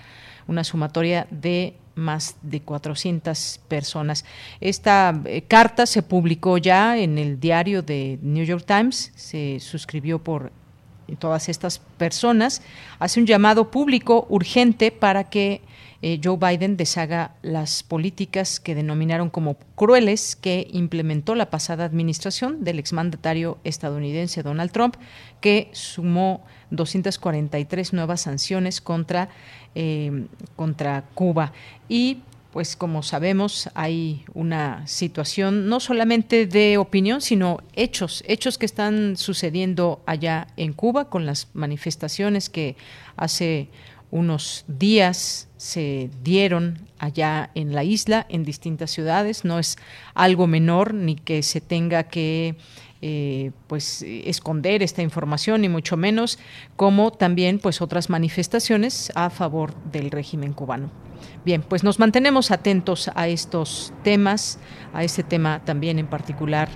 [0.49, 4.25] una sumatoria de más de 400 personas.
[4.61, 10.19] Esta eh, carta se publicó ya en el diario de New York Times, se suscribió
[10.19, 10.51] por
[11.17, 12.63] todas estas personas,
[12.99, 15.63] hace un llamado público urgente para que
[16.05, 22.65] eh, Joe Biden deshaga las políticas que denominaron como crueles que implementó la pasada administración
[22.65, 24.97] del exmandatario estadounidense Donald Trump,
[25.41, 29.29] que sumó 243 nuevas sanciones contra,
[29.77, 30.27] eh,
[30.57, 31.53] contra Cuba.
[31.89, 32.23] Y
[32.53, 39.17] pues como sabemos hay una situación no solamente de opinión, sino hechos, hechos que están
[39.17, 42.77] sucediendo allá en Cuba con las manifestaciones que
[43.17, 43.69] hace
[44.11, 49.47] unos días se dieron allá en la isla, en distintas ciudades.
[49.47, 49.79] No es
[50.13, 52.57] algo menor ni que se tenga que
[53.01, 56.39] eh, pues esconder esta información ni mucho menos
[56.77, 60.91] como también pues otras manifestaciones a favor del régimen cubano.
[61.45, 64.59] Bien, pues nos mantenemos atentos a estos temas,
[64.93, 66.69] a este tema también en particular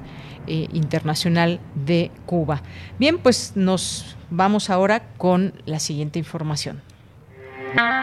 [0.46, 2.62] eh, internacional de Cuba.
[2.98, 6.82] Bien, pues nos vamos ahora con la siguiente información.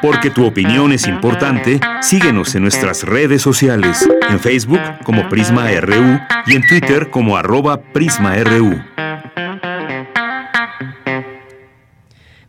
[0.01, 6.19] Porque tu opinión es importante, síguenos en nuestras redes sociales, en Facebook como Prisma RU
[6.45, 8.81] y en Twitter como arroba PrismaRU.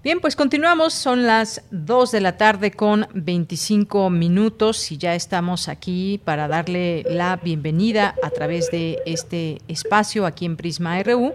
[0.04, 5.66] Bien, pues continuamos, son las 2 de la tarde con 25 minutos y ya estamos
[5.66, 11.32] aquí para darle la bienvenida a través de este espacio aquí en Prisma RU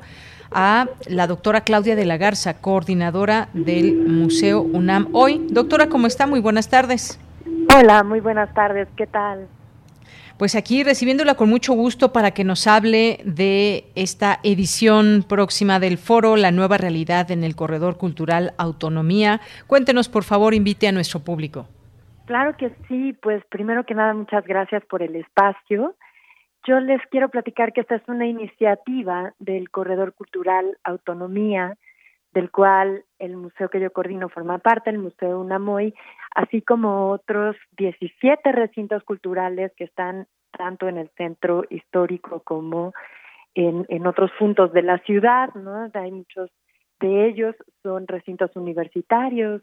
[0.52, 5.10] a la doctora Claudia de la Garza, coordinadora del Museo UNAM.
[5.14, 6.28] Hoy, doctora, ¿cómo está?
[6.28, 7.20] Muy buenas tardes.
[7.76, 9.48] Hola, muy buenas tardes, ¿qué tal?
[10.40, 15.98] Pues aquí recibiéndola con mucho gusto para que nos hable de esta edición próxima del
[15.98, 19.42] foro La nueva realidad en el Corredor Cultural Autonomía.
[19.68, 21.68] Cuéntenos, por favor, invite a nuestro público.
[22.26, 25.96] Claro que sí, pues primero que nada muchas gracias por el espacio.
[26.66, 31.76] Yo les quiero platicar que esta es una iniciativa del Corredor Cultural Autonomía,
[32.34, 35.94] del cual el museo que yo coordino forma parte, el Museo UNAMOY,
[36.36, 42.94] así como otros 17 recintos culturales que están tanto en el centro histórico como
[43.56, 45.90] en, en otros puntos de la ciudad, ¿no?
[45.94, 46.50] Hay muchos
[47.00, 49.62] de ellos, son recintos universitarios,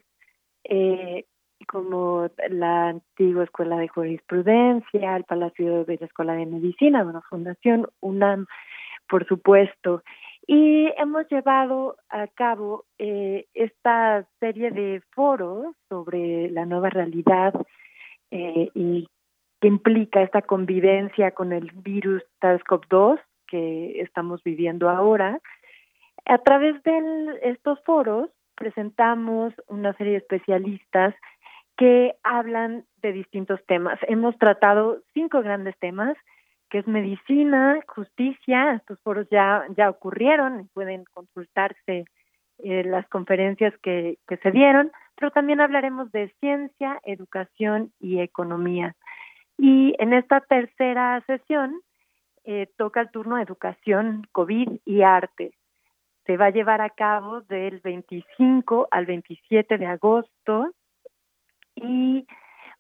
[0.65, 1.25] eh,
[1.69, 7.87] como la antigua Escuela de Jurisprudencia, el Palacio de la Escuela de Medicina, una Fundación
[8.01, 8.47] UNAM,
[9.09, 10.03] por supuesto.
[10.47, 17.53] Y hemos llevado a cabo eh, esta serie de foros sobre la nueva realidad
[18.31, 19.09] eh, y
[19.61, 25.41] que implica esta convivencia con el virus SARS-CoV-2 que estamos viviendo ahora.
[26.27, 31.15] A través de estos foros presentamos una serie de especialistas
[31.77, 33.99] que hablan de distintos temas.
[34.09, 36.17] Hemos tratado cinco grandes temas,
[36.77, 42.05] es medicina, justicia, estos foros ya, ya ocurrieron, pueden consultarse
[42.59, 48.95] eh, las conferencias que, que se dieron, pero también hablaremos de ciencia, educación y economía.
[49.59, 51.81] Y en esta tercera sesión
[52.45, 55.53] eh, toca el turno educación, COVID y arte.
[56.27, 60.73] Se va a llevar a cabo del 25 al 27 de agosto
[61.75, 62.27] y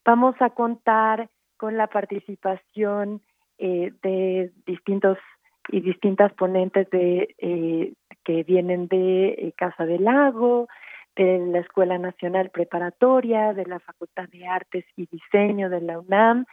[0.04, 3.22] vamos a contar con la participación
[3.58, 5.18] eh, de distintos
[5.68, 10.68] y distintas ponentes de eh, que vienen de eh, Casa del Lago,
[11.16, 16.44] de la Escuela Nacional Preparatoria, de la Facultad de Artes y Diseño de la UNAM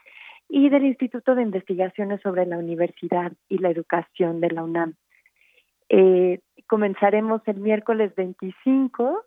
[0.48, 4.96] y del Instituto de Investigaciones sobre la Universidad y la Educación de la UNAM.
[6.68, 9.26] comenzaremos el miércoles 25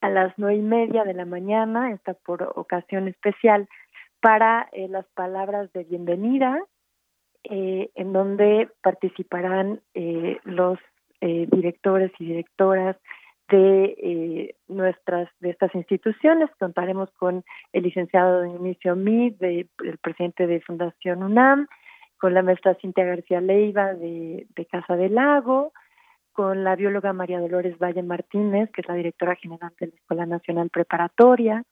[0.00, 3.68] a las nueve y media de la mañana, esta por ocasión especial,
[4.26, 6.60] para eh, las palabras de bienvenida,
[7.44, 10.80] eh, en donde participarán eh, los
[11.20, 12.96] directores y directoras
[13.48, 16.50] de nuestras de estas instituciones.
[16.58, 21.68] Contaremos con el licenciado Dionisio Mid, de, el presidente de Fundación UNAM,
[22.18, 25.72] con la maestra Cintia García Leiva de, de Casa del Lago,
[26.32, 30.26] con la bióloga María Dolores Valle Martínez, que es la directora general de la Escuela
[30.26, 31.62] Nacional Preparatoria,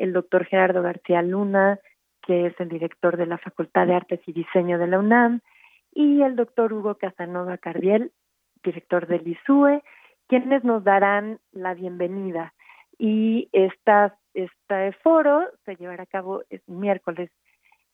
[0.00, 1.78] el doctor Gerardo García Luna,
[2.22, 5.40] que es el director de la Facultad de Artes y Diseño de la UNAM,
[5.92, 8.10] y el doctor Hugo Casanova Cardiel,
[8.64, 9.82] director del ISUE,
[10.26, 12.54] quienes nos darán la bienvenida.
[12.98, 17.30] Y esta, este foro se llevará a cabo el miércoles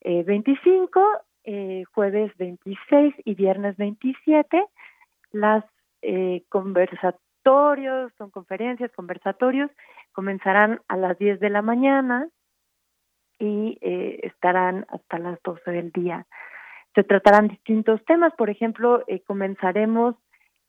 [0.03, 4.65] 25, eh, eh, jueves 26 y viernes 27.
[5.33, 5.65] Las
[6.03, 9.70] eh, conversatorios, son conferencias, conversatorios,
[10.16, 12.26] comenzarán a las 10 de la mañana
[13.38, 16.26] y eh, estarán hasta las 12 del día.
[16.94, 20.14] Se tratarán distintos temas, por ejemplo, eh, comenzaremos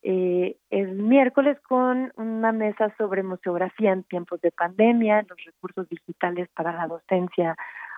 [0.04, 6.50] eh, el miércoles con una mesa sobre museografía en tiempos de pandemia, los recursos digitales
[6.54, 7.56] para la docencia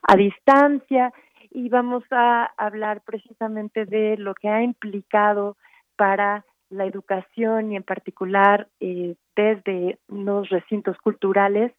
[0.08, 1.12] a distancia
[1.50, 5.58] y vamos a hablar precisamente de lo que ha implicado
[5.98, 11.72] para la educación y en particular eh, desde los recintos culturales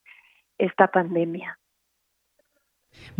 [0.58, 1.59] esta pandemia.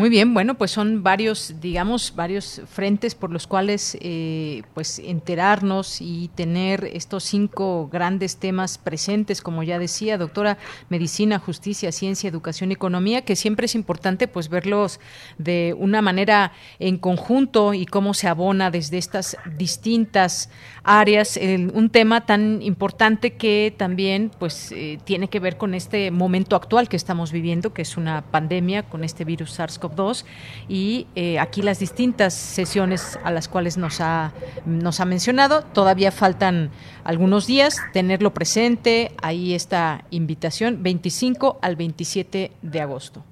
[0.01, 6.01] Muy bien, bueno, pues son varios, digamos, varios frentes por los cuales, eh, pues, enterarnos
[6.01, 10.57] y tener estos cinco grandes temas presentes, como ya decía, doctora,
[10.89, 15.01] medicina, justicia, ciencia, educación, economía, que siempre es importante, pues, verlos
[15.37, 20.49] de una manera en conjunto y cómo se abona desde estas distintas
[20.83, 21.39] áreas,
[21.75, 26.89] un tema tan importante que también, pues, eh, tiene que ver con este momento actual
[26.89, 30.25] que estamos viviendo, que es una pandemia con este virus SARS-CoV-2
[30.69, 34.33] y eh, aquí las distintas sesiones a las cuales nos ha,
[34.67, 35.63] nos ha mencionado.
[35.63, 36.71] Todavía faltan
[37.05, 43.25] algunos días, tenerlo presente, ahí esta invitación, 25 al 27 de agosto.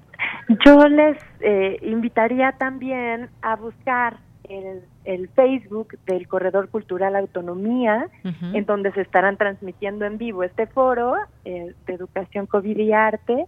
[0.65, 4.17] Yo les eh, invitaría también a buscar
[4.49, 10.65] el, el, Facebook del Corredor Cultural Autonomía, en donde se estarán transmitiendo en vivo este
[10.65, 11.15] foro
[11.45, 13.45] eh, de educación COVID y arte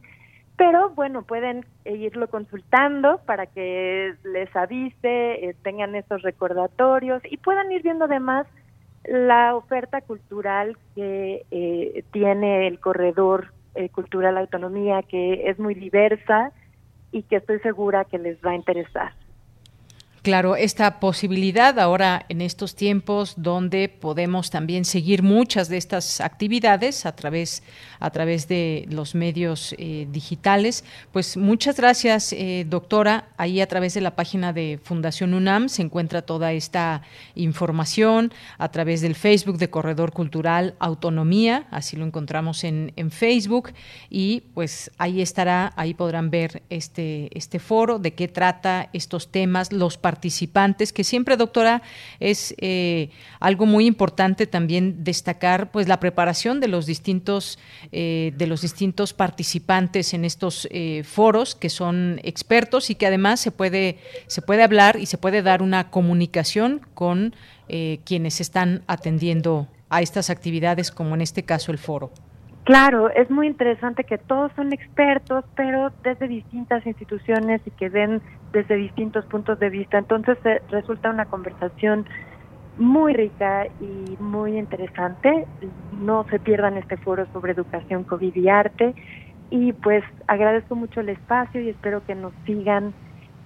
[0.58, 7.72] pero bueno, pueden irlo consultando para que les avise, eh, tengan esos recordatorios y puedan
[7.72, 8.48] ir viendo además
[9.06, 16.52] la oferta cultural que eh, tiene el corredor eh, cultural autonomía, que es muy diversa
[17.12, 19.14] y que estoy segura que les va a interesar.
[20.24, 27.08] Claro, esta posibilidad ahora en estos tiempos donde podemos también seguir muchas de estas actividades
[27.08, 27.64] a través,
[28.00, 30.84] a través de los medios eh, digitales.
[31.12, 33.30] Pues muchas gracias, eh, doctora.
[33.38, 37.02] Ahí a través de la página de Fundación UNAM se encuentra toda esta
[37.34, 43.74] información a través del Facebook de Corredor Cultural Autonomía, así lo encontramos en, en Facebook
[44.12, 49.74] y pues ahí estará, ahí podrán ver este, este foro, de qué trata estos temas,
[49.74, 51.82] los participantes, que siempre, doctora,
[52.20, 57.58] es eh, algo muy importante también destacar, pues la preparación de los distintos
[57.94, 63.40] eh, de los distintos participantes en estos eh, foros, que son expertos y que además
[63.40, 67.34] se puede se puede hablar y se puede dar una comunicación con
[68.04, 72.12] quienes están atendiendo a estas actividades, como en este caso el foro.
[72.64, 78.22] Claro, es muy interesante que todos son expertos, pero desde distintas instituciones y que ven
[78.52, 79.98] desde distintos puntos de vista.
[79.98, 80.38] Entonces
[80.70, 82.06] resulta una conversación
[82.78, 85.48] muy rica y muy interesante.
[86.00, 88.94] No se pierdan este foro sobre educación, COVID y arte.
[89.50, 92.94] Y pues agradezco mucho el espacio y espero que nos sigan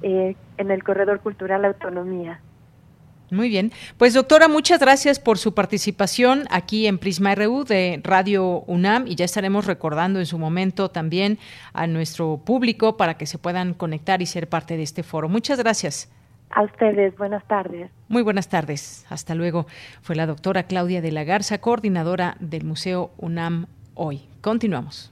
[0.02, 2.42] eh, en el Corredor Cultural Autonomía.
[3.31, 3.72] Muy bien.
[3.97, 9.15] Pues doctora, muchas gracias por su participación aquí en Prisma RU de Radio UNAM y
[9.15, 11.39] ya estaremos recordando en su momento también
[11.73, 15.27] a nuestro público para que se puedan conectar y ser parte de este foro.
[15.30, 16.11] Muchas gracias.
[16.52, 17.89] A ustedes, buenas tardes.
[18.07, 19.06] Muy buenas tardes.
[19.10, 19.65] Hasta luego.
[20.02, 23.65] Fue la doctora Claudia de la Garza, coordinadora del Museo UNAM
[23.95, 24.22] hoy.
[24.41, 25.11] Continuamos.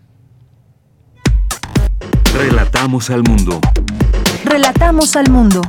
[2.34, 3.60] Relatamos al mundo.
[4.45, 5.61] Relatamos al mundo.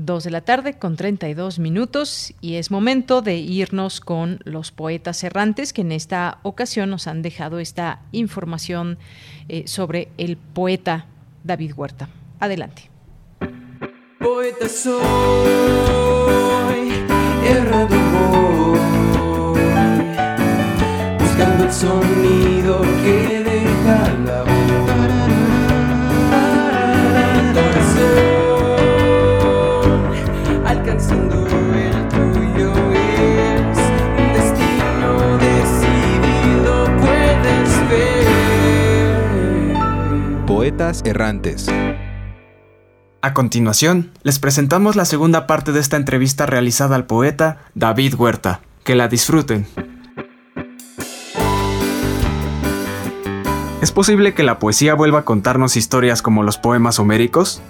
[0.00, 5.24] Dos de la tarde con 32 minutos y es momento de irnos con los poetas
[5.24, 8.96] errantes que en esta ocasión nos han dejado esta información
[9.48, 11.06] eh, sobre el poeta
[11.42, 12.08] David Huerta.
[12.38, 12.88] Adelante.
[14.20, 15.02] Poeta soy,
[17.44, 18.78] errado voy,
[21.18, 24.47] buscando el sonido que deja la
[40.78, 41.66] errantes.
[43.20, 48.60] A continuación, les presentamos la segunda parte de esta entrevista realizada al poeta David Huerta.
[48.84, 49.66] Que la disfruten.
[53.82, 57.60] ¿Es posible que la poesía vuelva a contarnos historias como los poemas homéricos?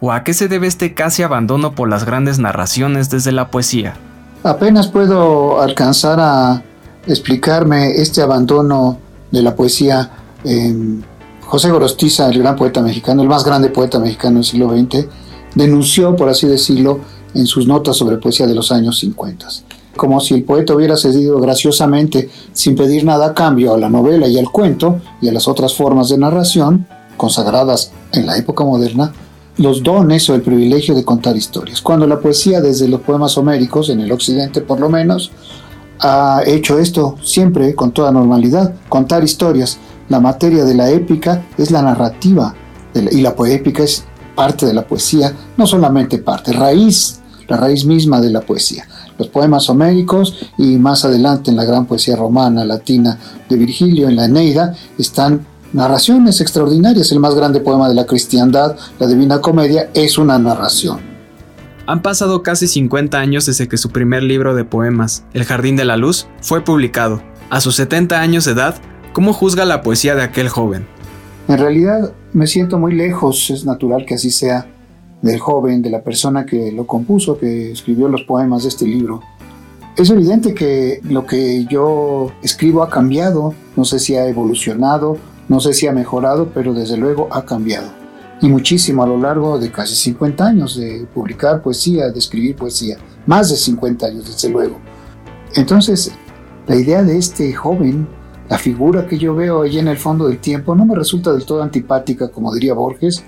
[0.00, 3.94] ¿O a qué se debe este casi abandono por las grandes narraciones desde la poesía?
[4.44, 6.62] Apenas puedo alcanzar a
[7.06, 8.98] explicarme este abandono
[9.30, 10.10] de la poesía
[10.44, 11.02] en
[11.48, 15.06] José Gorostiza, el gran poeta mexicano, el más grande poeta mexicano del siglo XX,
[15.54, 17.00] denunció, por así decirlo,
[17.32, 19.48] en sus notas sobre poesía de los años 50.
[19.96, 24.28] Como si el poeta hubiera cedido graciosamente, sin pedir nada a cambio, a la novela
[24.28, 29.14] y al cuento y a las otras formas de narración, consagradas en la época moderna,
[29.56, 31.80] los dones o el privilegio de contar historias.
[31.80, 35.32] Cuando la poesía, desde los poemas homéricos, en el occidente por lo menos,
[36.00, 39.78] ha hecho esto siempre con toda normalidad, contar historias,
[40.08, 42.54] la materia de la épica es la narrativa
[42.94, 44.04] y la poépica es
[44.34, 48.86] parte de la poesía, no solamente parte, raíz, la raíz misma de la poesía.
[49.18, 53.18] Los poemas homéricos y más adelante en la gran poesía romana, latina
[53.48, 57.10] de Virgilio, en la Eneida, están narraciones extraordinarias.
[57.10, 61.00] El más grande poema de la cristiandad, la Divina Comedia, es una narración.
[61.86, 65.84] Han pasado casi 50 años desde que su primer libro de poemas, El Jardín de
[65.84, 67.22] la Luz, fue publicado.
[67.50, 68.76] A sus 70 años de edad,
[69.12, 70.86] ¿Cómo juzga la poesía de aquel joven?
[71.48, 74.66] En realidad me siento muy lejos, es natural que así sea,
[75.22, 79.22] del joven, de la persona que lo compuso, que escribió los poemas de este libro.
[79.96, 85.16] Es evidente que lo que yo escribo ha cambiado, no sé si ha evolucionado,
[85.48, 87.88] no sé si ha mejorado, pero desde luego ha cambiado.
[88.40, 92.98] Y muchísimo a lo largo de casi 50 años de publicar poesía, de escribir poesía.
[93.26, 94.78] Más de 50 años, desde luego.
[95.56, 96.12] Entonces,
[96.68, 98.06] la idea de este joven
[98.48, 101.44] la figura que yo veo allí en el fondo del tiempo no me resulta del
[101.44, 103.22] todo antipática, como diría Borges,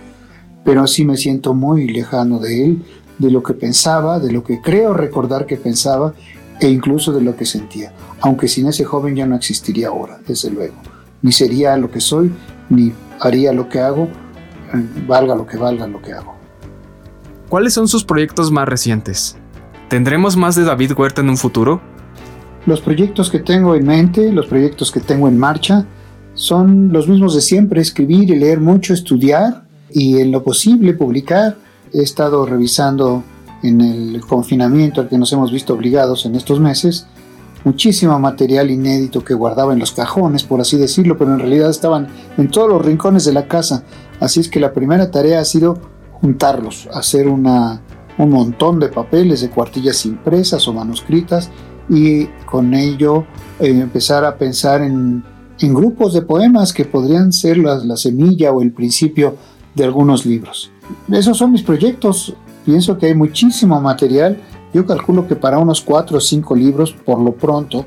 [0.64, 2.84] pero sí me siento muy lejano de él,
[3.18, 6.14] de lo que pensaba, de lo que creo recordar que pensaba
[6.58, 7.92] e incluso de lo que sentía.
[8.20, 10.74] Aunque sin ese joven ya no existiría ahora, desde luego.
[11.22, 12.32] Ni sería lo que soy,
[12.70, 16.34] ni haría lo que hago, eh, valga lo que valga lo que hago.
[17.50, 19.36] ¿Cuáles son sus proyectos más recientes?
[19.88, 21.80] ¿Tendremos más de David Huerta en un futuro?
[22.66, 25.86] Los proyectos que tengo en mente, los proyectos que tengo en marcha,
[26.34, 31.56] son los mismos de siempre, escribir y leer mucho, estudiar y en lo posible publicar.
[31.92, 33.24] He estado revisando
[33.62, 37.06] en el confinamiento al que nos hemos visto obligados en estos meses,
[37.64, 42.08] muchísimo material inédito que guardaba en los cajones, por así decirlo, pero en realidad estaban
[42.38, 43.84] en todos los rincones de la casa.
[44.18, 45.78] Así es que la primera tarea ha sido
[46.20, 47.42] juntarlos, hacer un
[48.18, 51.50] montón de papeles, de cuartillas impresas o manuscritas
[51.90, 53.24] y con ello
[53.58, 55.22] eh, empezar a pensar en,
[55.60, 59.36] grupos de poemas que podrían ser la, semilla o el principio
[59.74, 60.70] de algunos libros.
[61.12, 62.34] Esos son mis proyectos.
[62.64, 64.38] Pienso que hay muchísimo material.
[64.72, 67.84] Yo calculo que para unos cuatro o cinco libros, por lo pronto,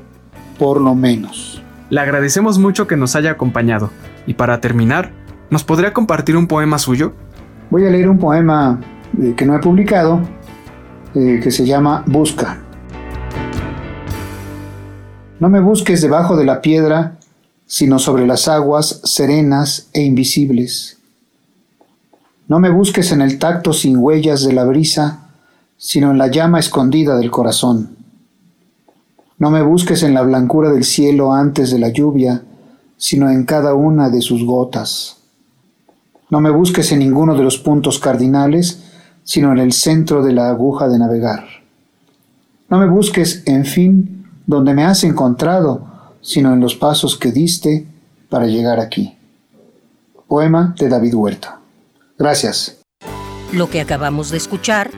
[0.56, 1.60] por lo menos.
[1.90, 3.90] Le agradecemos mucho que nos haya acompañado.
[4.26, 5.10] Y para terminar,
[5.50, 7.12] ¿nos podría compartir un poema suyo?
[7.70, 8.80] Voy a leer un poema
[9.20, 10.20] eh, que no he publicado,
[11.14, 12.63] eh, que se llama Busca.
[15.44, 17.18] No me busques debajo de la piedra,
[17.66, 20.96] sino sobre las aguas serenas e invisibles.
[22.48, 25.28] No me busques en el tacto sin huellas de la brisa,
[25.76, 27.94] sino en la llama escondida del corazón.
[29.36, 32.42] No me busques en la blancura del cielo antes de la lluvia,
[32.96, 35.18] sino en cada una de sus gotas.
[36.30, 38.82] No me busques en ninguno de los puntos cardinales,
[39.24, 41.44] sino en el centro de la aguja de navegar.
[42.70, 45.86] No me busques, en fin, donde me has encontrado,
[46.20, 47.86] sino en los pasos que diste
[48.28, 49.16] para llegar aquí.
[50.26, 51.60] Poema de David Huerta.
[52.18, 52.80] Gracias.
[53.52, 54.90] Lo que acabamos de escuchar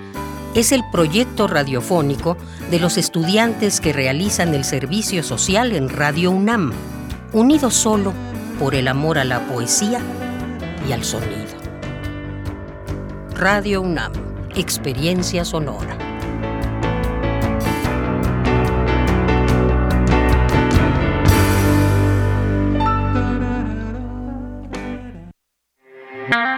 [0.55, 2.37] es el proyecto radiofónico
[2.71, 6.73] de los estudiantes que realizan el servicio social en Radio UNAM,
[7.33, 8.15] unidos solo
[8.59, 10.01] por el amor a la poesía
[10.89, 11.45] y al sonido.
[13.35, 14.13] Radio UNAM,
[14.55, 16.06] experiencia sonora.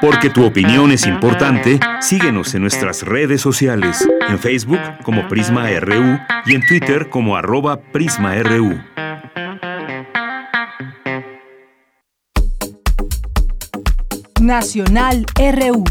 [0.00, 6.18] Porque tu opinión es importante, síguenos en nuestras redes sociales, en Facebook como Prisma RU
[6.46, 8.80] y en Twitter como arroba PrismaRU.
[14.40, 15.84] Nacional RU.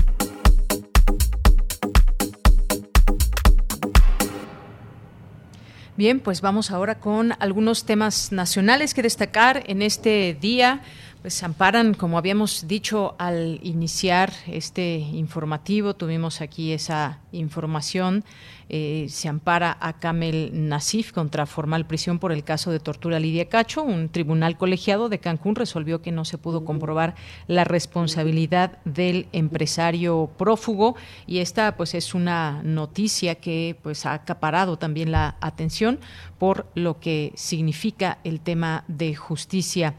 [5.98, 10.82] Bien, pues vamos ahora con algunos temas nacionales que destacar en este día
[11.28, 18.24] pues amparan, como habíamos dicho al iniciar este informativo, tuvimos aquí esa información
[18.70, 23.48] eh, se ampara a Kamel Nasif contra formal prisión por el caso de tortura Lidia
[23.48, 23.84] Cacho.
[23.84, 27.16] Un tribunal colegiado de Cancún resolvió que no se pudo comprobar
[27.48, 30.96] la responsabilidad del empresario prófugo
[31.26, 36.00] y esta pues es una noticia que pues ha acaparado también la atención
[36.38, 39.96] por lo que significa el tema de justicia.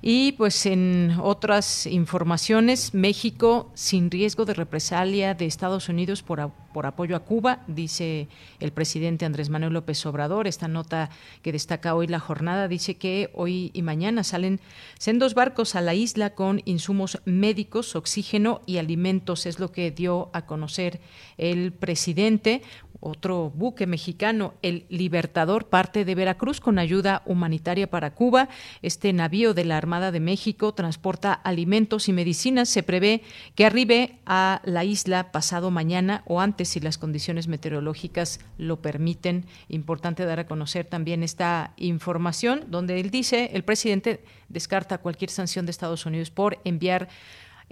[0.00, 6.40] Y pues en otras informaciones, México sin riesgo de represalia de Estados Unidos por
[6.72, 8.11] por apoyo a Cuba, dice
[8.60, 10.46] el presidente Andrés Manuel López Obrador.
[10.46, 11.10] Esta nota
[11.42, 14.60] que destaca hoy la jornada dice que hoy y mañana salen
[14.98, 19.46] sendos barcos a la isla con insumos médicos, oxígeno y alimentos.
[19.46, 21.00] Es lo que dio a conocer
[21.38, 22.62] el presidente
[23.02, 28.48] otro buque mexicano, el Libertador, parte de Veracruz con ayuda humanitaria para Cuba.
[28.80, 32.68] Este navío de la Armada de México transporta alimentos y medicinas.
[32.68, 33.22] Se prevé
[33.56, 39.46] que arribe a la isla pasado mañana o antes si las condiciones meteorológicas lo permiten.
[39.68, 45.66] Importante dar a conocer también esta información donde él dice, el presidente descarta cualquier sanción
[45.66, 47.08] de Estados Unidos por enviar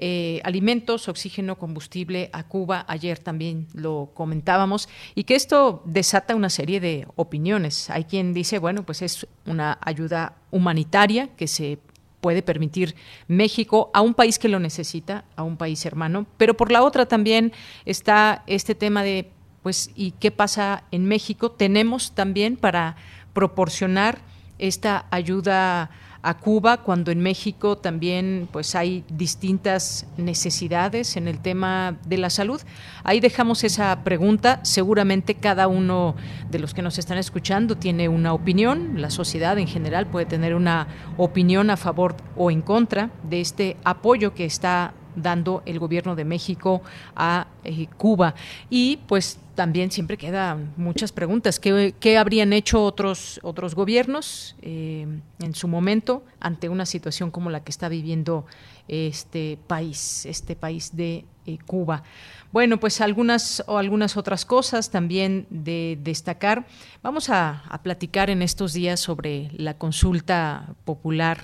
[0.03, 2.87] eh, alimentos, oxígeno, combustible a Cuba.
[2.89, 7.91] Ayer también lo comentábamos y que esto desata una serie de opiniones.
[7.91, 11.79] Hay quien dice, bueno, pues es una ayuda humanitaria que se
[12.23, 12.95] puede permitir
[13.29, 17.05] México a un país que lo necesita, a un país hermano, pero por la otra
[17.05, 17.53] también
[17.85, 19.31] está este tema de,
[19.63, 21.51] pues, ¿y qué pasa en México?
[21.51, 22.97] Tenemos también para
[23.35, 24.19] proporcionar
[24.59, 25.91] esta ayuda
[26.23, 32.31] a Cuba cuando en México también pues hay distintas necesidades en el tema de la
[32.31, 32.61] salud.
[33.05, 34.61] Ahí dejamos esa pregunta.
[34.63, 36.15] Seguramente cada uno
[36.51, 39.01] de los que nos están escuchando tiene una opinión.
[39.01, 43.77] La sociedad en general puede tener una opinión a favor o en contra de este
[43.85, 46.83] apoyo que está dando el gobierno de México
[47.17, 48.35] a eh, Cuba.
[48.69, 51.61] Y pues también siempre quedan muchas preguntas.
[51.61, 55.07] ¿Qué, habrían hecho otros, otros gobiernos eh,
[55.39, 58.47] en su momento ante una situación como la que está viviendo
[58.89, 62.05] este país, este país de eh, Cuba?
[62.53, 66.67] Bueno, pues algunas algunas otras cosas también de destacar.
[67.03, 71.39] Vamos a, a platicar en estos días sobre la consulta popular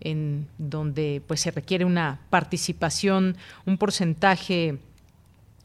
[0.00, 4.78] en donde pues se requiere una participación, un porcentaje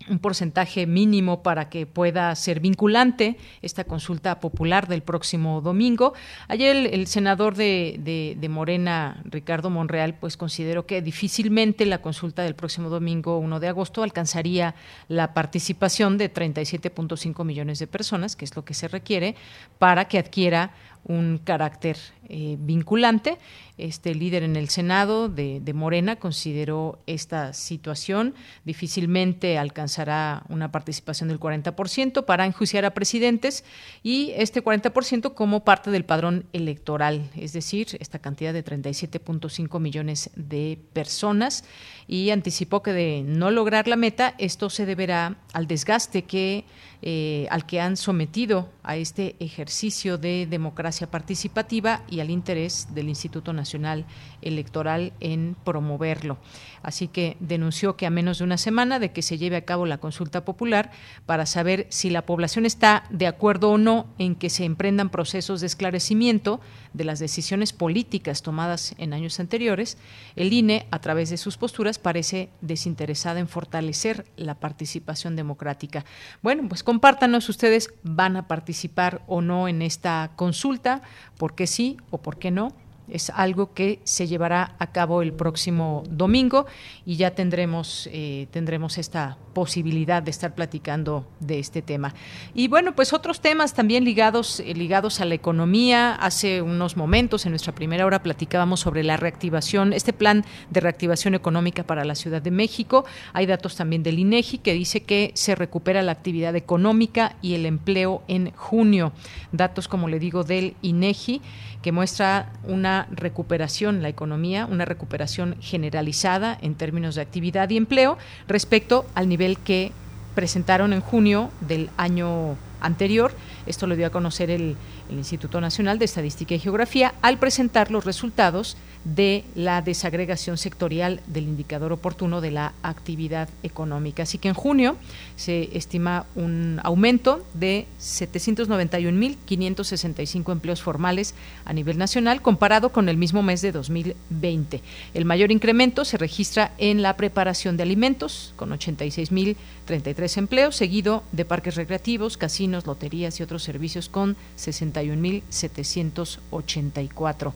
[0.09, 6.13] un porcentaje mínimo para que pueda ser vinculante esta consulta popular del próximo domingo.
[6.47, 12.55] Ayer el, senador de, de, Morena, Ricardo Monreal, pues consideró que difícilmente la consulta del
[12.55, 14.75] próximo domingo 1 de agosto alcanzaría
[15.07, 19.35] la participación de 37.5 millones de personas, que es lo que se requiere
[19.79, 20.71] para que adquiera
[21.07, 21.97] un carácter
[22.27, 23.37] eh, vinculante.
[23.77, 28.33] Este líder en el Senado de, Morena consideró esta situación.
[28.65, 33.63] Difícilmente alcanzará una participación del 40% para enjuiciar a presidentes
[34.03, 40.31] y este 40% como parte del padrón electoral, es decir, esta cantidad de 37.5 millones
[40.35, 41.63] de personas.
[42.07, 46.65] Y anticipó que de no lograr la meta, esto se deberá al desgaste que,
[47.01, 53.09] eh, al que han sometido a este ejercicio de democracia participativa y al interés del
[53.09, 54.05] Instituto Nacional
[54.41, 56.37] Electoral en promoverlo.
[56.81, 59.85] Así que denunció que a menos de una semana de que se lleve a cabo
[59.85, 60.91] la consulta popular
[61.25, 65.61] para saber si la población está de acuerdo o no en que se emprendan procesos
[65.61, 66.61] de esclarecimiento
[66.93, 69.97] de las decisiones políticas tomadas en años anteriores,
[70.35, 76.05] el INE, a través de sus posturas, parece desinteresada en fortalecer la participación democrática.
[76.41, 81.01] Bueno, pues compártanos ustedes, ¿van a participar o no en esta consulta?
[81.37, 82.69] ¿Por qué sí o por qué no?
[83.09, 86.65] Es algo que se llevará a cabo el próximo domingo
[87.05, 92.13] y ya tendremos eh, tendremos esta posibilidad de estar platicando de este tema.
[92.53, 96.15] Y bueno pues otros temas también ligados eh, ligados a la economía.
[96.15, 101.35] Hace unos momentos en nuestra primera hora platicábamos sobre la reactivación este plan de reactivación
[101.35, 103.05] económica para la Ciudad de México.
[103.33, 107.65] Hay datos también del INEGI que dice que se recupera la actividad económica y el
[107.65, 109.13] empleo en junio.
[109.51, 111.41] Datos como le digo del INEGI
[111.81, 118.17] que muestra una recuperación, la economía, una recuperación generalizada en términos de actividad y empleo
[118.47, 119.91] respecto al nivel que
[120.33, 123.31] presentaron en junio del año anterior.
[123.65, 124.75] Esto lo dio a conocer el,
[125.09, 128.77] el Instituto Nacional de Estadística y Geografía al presentar los resultados
[129.15, 134.23] de la desagregación sectorial del indicador oportuno de la actividad económica.
[134.23, 134.97] Así que en junio
[135.37, 143.43] se estima un aumento de 791.565 empleos formales a nivel nacional comparado con el mismo
[143.43, 144.81] mes de 2020.
[145.13, 151.45] El mayor incremento se registra en la preparación de alimentos con 86.033 empleos, seguido de
[151.45, 157.53] parques recreativos, casinos, loterías y otros servicios con 61.784.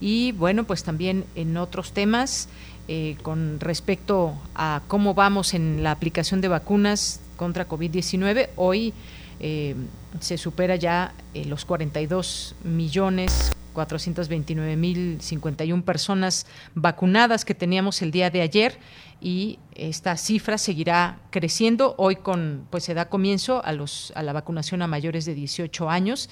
[0.00, 2.48] Y bueno, pues también en otros temas,
[2.88, 8.94] eh, con respecto a cómo vamos en la aplicación de vacunas contra COVID-19, hoy
[9.40, 9.74] eh,
[10.20, 18.10] se supera ya eh, los 42 millones 429 mil 51 personas vacunadas que teníamos el
[18.10, 18.78] día de ayer
[19.20, 21.94] y esta cifra seguirá creciendo.
[21.96, 25.88] Hoy con pues se da comienzo a los a la vacunación a mayores de 18
[25.88, 26.28] años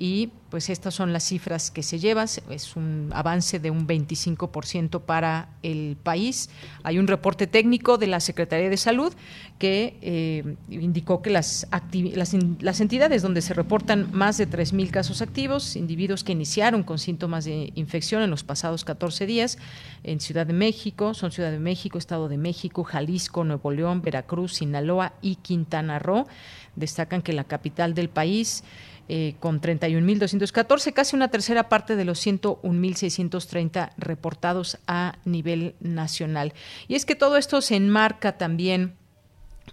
[0.00, 5.02] y pues estas son las cifras que se llevan, es un avance de un 25%
[5.02, 6.48] para el país.
[6.82, 9.12] Hay un reporte técnico de la Secretaría de Salud
[9.58, 15.20] que eh, indicó que las, las, las, entidades donde se reportan más de 3.000 casos
[15.20, 19.58] activos, individuos que iniciaron con síntomas de infección en los pasados 14 días,
[20.02, 24.54] en Ciudad de México, son Ciudad de México, Estado de México, Jalisco, Nuevo León, Veracruz,
[24.54, 26.26] Sinaloa y Quintana Roo.
[26.74, 28.64] Destacan que la capital del país
[29.08, 36.52] eh, con 31.214, casi una tercera parte de los 101.630 reportados a nivel nacional.
[36.88, 38.94] Y es que todo esto se enmarca también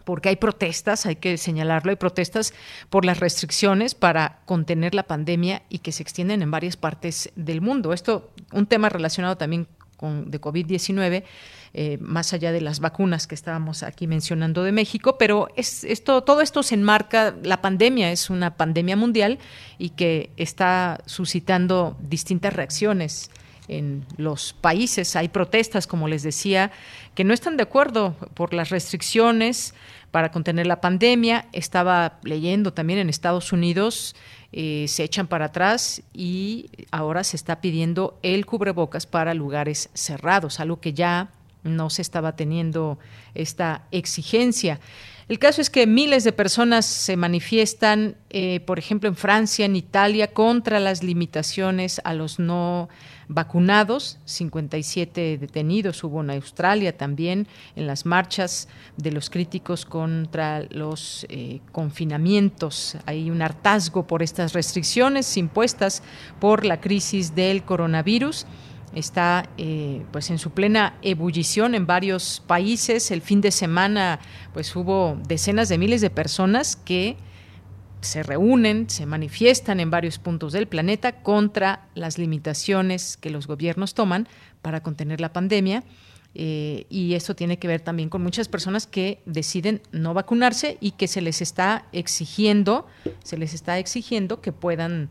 [0.03, 2.53] porque hay protestas, hay que señalarlo, hay protestas
[2.89, 7.61] por las restricciones para contener la pandemia y que se extienden en varias partes del
[7.61, 7.93] mundo.
[7.93, 9.67] Esto, un tema relacionado también
[9.97, 11.23] con de COVID-19
[11.79, 16.23] eh, más allá de las vacunas que estábamos aquí mencionando de México, pero es, esto,
[16.23, 19.37] todo esto se enmarca, la pandemia es una pandemia mundial
[19.77, 23.29] y que está suscitando distintas reacciones
[23.67, 25.15] en los países.
[25.15, 26.71] Hay protestas, como les decía,
[27.13, 29.75] que no están de acuerdo por las restricciones
[30.09, 31.47] para contener la pandemia.
[31.53, 34.15] Estaba leyendo también en Estados Unidos,
[34.51, 40.59] eh, se echan para atrás y ahora se está pidiendo el cubrebocas para lugares cerrados,
[40.59, 41.29] algo que ya
[41.67, 42.99] no se estaba teniendo
[43.33, 44.79] esta exigencia.
[45.27, 49.75] El caso es que miles de personas se manifiestan, eh, por ejemplo, en Francia, en
[49.75, 52.87] Italia, contra las limitaciones a los no
[53.27, 54.19] vacunados.
[54.23, 57.45] 57 detenidos hubo en Australia también
[57.75, 62.95] en las marchas de los críticos contra los eh, confinamientos.
[63.05, 66.03] Hay un hartazgo por estas restricciones impuestas
[66.39, 68.45] por la crisis del coronavirus
[68.97, 73.11] está eh, pues en su plena ebullición en varios países.
[73.11, 74.19] El fin de semana
[74.53, 77.17] pues hubo decenas de miles de personas que
[78.01, 83.93] se reúnen, se manifiestan en varios puntos del planeta contra las limitaciones que los gobiernos
[83.93, 84.27] toman
[84.61, 85.83] para contener la pandemia.
[86.39, 90.91] Eh, y esto tiene que ver también con muchas personas que deciden no vacunarse y
[90.91, 92.85] que se les está exigiendo,
[93.23, 95.09] se les está exigiendo que puedan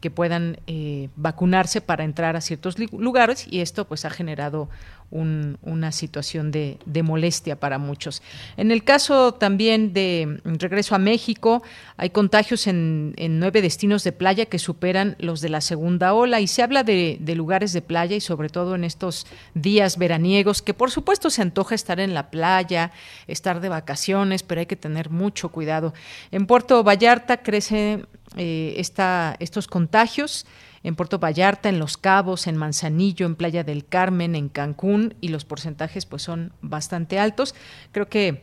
[0.00, 4.68] que puedan eh, vacunarse para entrar a ciertos lugares y esto pues ha generado
[5.12, 8.22] una situación de, molestia para muchos.
[8.56, 11.62] En el caso también de regreso a México,
[11.96, 16.46] hay contagios en, nueve destinos de playa que superan los de la segunda ola y
[16.46, 20.90] se habla de, lugares de playa y sobre todo en estos días veraniegos que por
[20.90, 22.92] supuesto se antoja estar en la playa,
[23.26, 25.92] estar de vacaciones, pero hay que tener mucho cuidado.
[26.30, 28.04] En Puerto Vallarta crece
[28.36, 30.46] eh, estos contagios
[30.82, 35.28] en Puerto Vallarta, en Los Cabos, en Manzanillo, en Playa del Carmen, en Cancún y
[35.28, 37.54] los porcentajes pues son bastante altos.
[37.92, 38.42] Creo que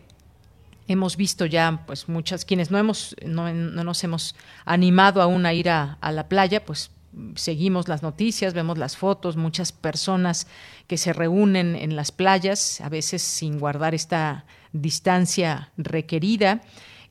[0.87, 4.35] hemos visto ya pues muchas quienes no hemos no, nos hemos
[4.65, 6.91] animado aún a ir a, la playa pues
[7.35, 10.47] seguimos las noticias vemos las fotos muchas personas
[10.87, 16.61] que se reúnen en las playas a veces sin guardar esta distancia requerida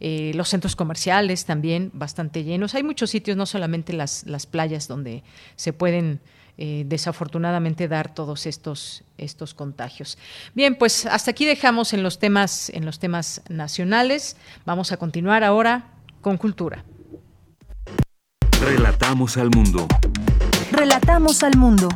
[0.00, 2.74] eh, los centros comerciales también bastante llenos.
[2.74, 5.22] Hay muchos sitios, no solamente las, las playas, donde
[5.56, 6.20] se pueden
[6.58, 10.16] eh, desafortunadamente dar todos estos, estos contagios.
[10.54, 14.36] Bien, pues hasta aquí dejamos en los temas, en los temas nacionales.
[14.64, 15.90] Vamos a continuar ahora
[16.22, 16.82] con cultura.
[18.58, 19.86] Relatamos al mundo.
[20.72, 21.88] Relatamos al mundo.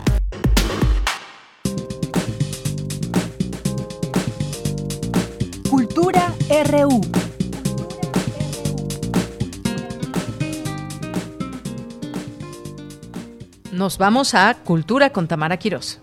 [5.70, 6.34] Cultura
[6.66, 7.19] RU.
[13.80, 15.98] Nos vamos a Cultura con Tamara Quirós.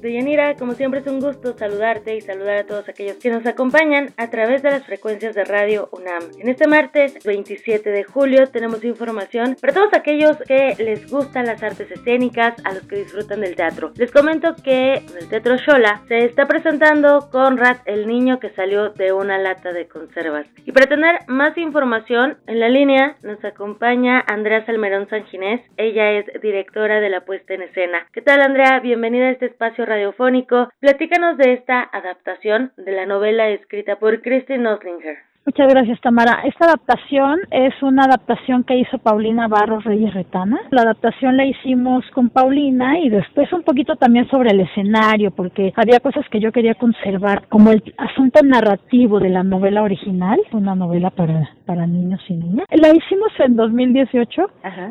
[0.00, 4.08] Deyanira, como siempre es un gusto saludarte y saludar a todos aquellos que nos acompañan
[4.16, 6.22] a través de las frecuencias de Radio UNAM.
[6.38, 11.62] En este martes 27 de julio tenemos información para todos aquellos que les gustan las
[11.62, 13.92] artes escénicas, a los que disfrutan del teatro.
[13.96, 18.90] Les comento que en el Teatro Shola se está presentando Conrad, el niño que salió
[18.90, 20.46] de una lata de conservas.
[20.64, 25.60] Y para tener más información, en la línea nos acompaña Andrea Salmerón Sanginés.
[25.76, 28.06] Ella es directora de la puesta en escena.
[28.12, 28.80] ¿Qué tal Andrea?
[28.80, 30.70] Bienvenida a este espacio radiofónico.
[30.80, 35.29] Platícanos de esta adaptación de la novela escrita por Christine Oslinger.
[35.50, 36.42] Muchas gracias, Tamara.
[36.44, 40.60] Esta adaptación es una adaptación que hizo Paulina Barros Reyes Retana.
[40.70, 45.72] La adaptación la hicimos con Paulina y después un poquito también sobre el escenario, porque
[45.74, 50.76] había cosas que yo quería conservar, como el asunto narrativo de la novela original, una
[50.76, 52.66] novela para, para niños y niñas.
[52.70, 54.42] La hicimos en 2018,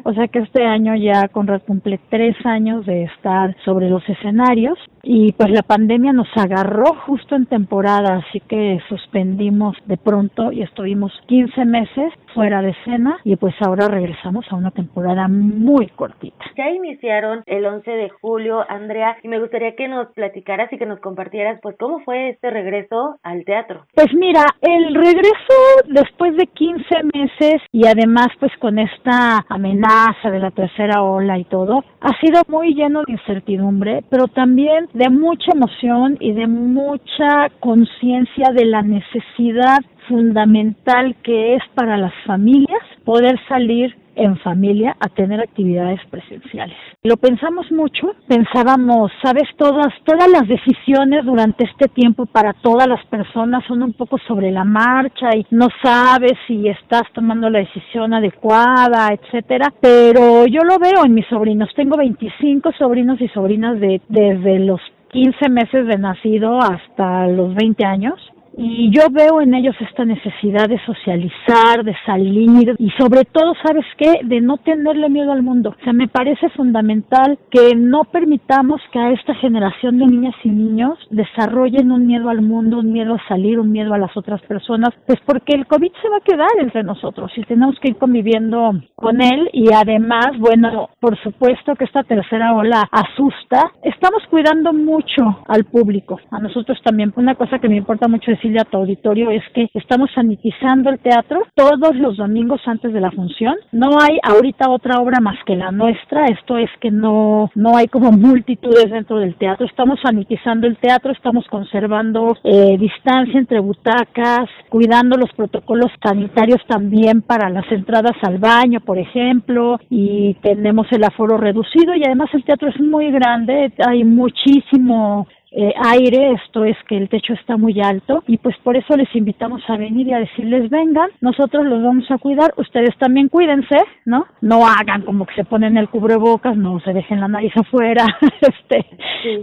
[0.04, 4.78] o sea que este año ya Conrad cumple tres años de estar sobre los escenarios
[5.04, 10.62] y pues la pandemia nos agarró justo en temporada, así que suspendimos de pronto y
[10.62, 16.46] estuvimos 15 meses fuera de escena y pues ahora regresamos a una temporada muy cortita.
[16.58, 20.86] Ya iniciaron el 11 de julio, Andrea, y me gustaría que nos platicaras y que
[20.86, 23.86] nos compartieras pues cómo fue este regreso al teatro.
[23.94, 25.56] Pues mira, el regreso
[25.88, 31.46] después de 15 meses y además pues con esta amenaza de la tercera ola y
[31.46, 37.50] todo, ha sido muy lleno de incertidumbre, pero también de mucha emoción y de mucha
[37.60, 45.08] conciencia de la necesidad fundamental que es para las familias poder salir en familia a
[45.08, 46.76] tener actividades presenciales.
[47.04, 53.04] Lo pensamos mucho, pensábamos, sabes, todas, todas las decisiones durante este tiempo para todas las
[53.06, 58.14] personas son un poco sobre la marcha y no sabes si estás tomando la decisión
[58.14, 64.02] adecuada, etcétera, pero yo lo veo en mis sobrinos, tengo 25 sobrinos y sobrinas de
[64.10, 64.82] desde los
[65.12, 68.16] 15 meses de nacido hasta los 20 años
[68.62, 72.40] y yo veo en ellos esta necesidad de socializar, de salir
[72.78, 74.20] y sobre todo, ¿sabes qué?
[74.24, 75.76] De no tenerle miedo al mundo.
[75.80, 80.50] O sea, me parece fundamental que no permitamos que a esta generación de niñas y
[80.50, 84.42] niños desarrollen un miedo al mundo, un miedo a salir, un miedo a las otras
[84.42, 87.98] personas, pues porque el COVID se va a quedar entre nosotros y tenemos que ir
[87.98, 93.72] conviviendo con él y además, bueno, por supuesto que esta tercera ola asusta.
[93.84, 97.14] Estamos cuidando mucho al público, a nosotros también.
[97.16, 101.00] Una cosa que me importa mucho decir a tu auditorio es que estamos sanitizando el
[101.00, 103.56] teatro todos los domingos antes de la función.
[103.72, 106.26] No hay ahorita otra obra más que la nuestra.
[106.26, 109.66] Esto es que no, no hay como multitudes dentro del teatro.
[109.66, 117.22] Estamos sanitizando el teatro, estamos conservando eh, distancia entre butacas, cuidando los protocolos sanitarios también
[117.22, 122.44] para las entradas al baño, por ejemplo, y tenemos el aforo reducido y además el
[122.44, 127.82] teatro es muy grande, hay muchísimo eh, aire, esto es que el techo está muy
[127.82, 131.82] alto y pues por eso les invitamos a venir y a decirles vengan, nosotros los
[131.82, 134.26] vamos a cuidar, ustedes también cuídense, ¿no?
[134.42, 138.06] No hagan como que se ponen el cubrebocas, no se dejen la nariz afuera,
[138.42, 138.86] este,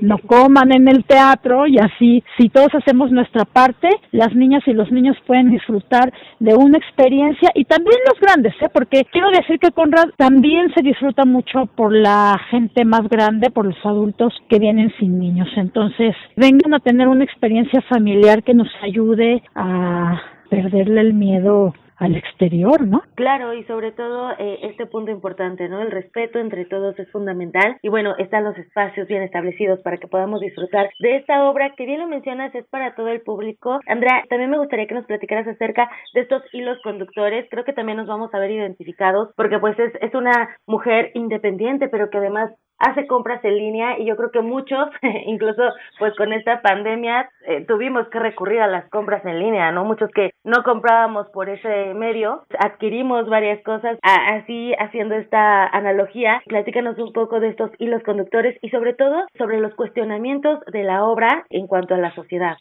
[0.00, 4.74] no coman en el teatro y así, si todos hacemos nuestra parte, las niñas y
[4.74, 8.68] los niños pueden disfrutar de una experiencia y también los grandes, ¿eh?
[8.72, 13.66] Porque quiero decir que Conrad también se disfruta mucho por la gente más grande, por
[13.66, 18.54] los adultos que vienen sin niños, entonces entonces, vengan a tener una experiencia familiar que
[18.54, 20.20] nos ayude a
[20.50, 23.02] perderle el miedo al exterior, ¿no?
[23.14, 25.80] Claro, y sobre todo eh, este punto importante, ¿no?
[25.80, 30.06] El respeto entre todos es fundamental y bueno, están los espacios bien establecidos para que
[30.06, 33.80] podamos disfrutar de esta obra que bien lo mencionas es para todo el público.
[33.86, 37.46] Andrea, también me gustaría que nos platicaras acerca de estos hilos conductores.
[37.50, 41.88] Creo que también nos vamos a ver identificados porque pues es, es una mujer independiente,
[41.88, 44.88] pero que además hace compras en línea y yo creo que muchos,
[45.26, 45.62] incluso
[45.98, 49.84] pues con esta pandemia, eh, tuvimos que recurrir a las compras en línea, ¿no?
[49.84, 56.98] Muchos que no comprábamos por ese medio, adquirimos varias cosas, así haciendo esta analogía, platícanos
[56.98, 61.44] un poco de estos hilos conductores y sobre todo sobre los cuestionamientos de la obra
[61.50, 62.56] en cuanto a la sociedad.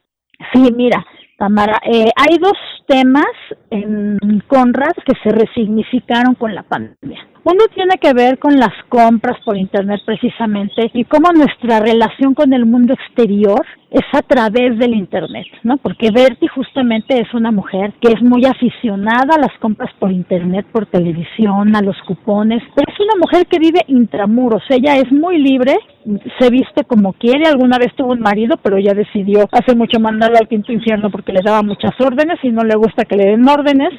[0.51, 1.05] Sí, mira,
[1.37, 2.57] Tamara, eh, hay dos
[2.87, 3.25] temas
[3.69, 4.17] en
[4.47, 7.27] Conrad que se resignificaron con la pandemia.
[7.47, 12.53] Uno tiene que ver con las compras por Internet precisamente y cómo nuestra relación con
[12.53, 15.77] el mundo exterior es a través del Internet, ¿no?
[15.77, 20.65] Porque Bertie justamente es una mujer que es muy aficionada a las compras por Internet,
[20.71, 25.37] por televisión, a los cupones, pero es una mujer que vive intramuros, ella es muy
[25.37, 25.75] libre,
[26.39, 30.37] se viste como quiere, alguna vez tuvo un marido, pero ella decidió hace mucho mandarlo
[30.39, 33.47] al quinto infierno porque le daba muchas órdenes y no le gusta que le den
[33.47, 33.93] órdenes.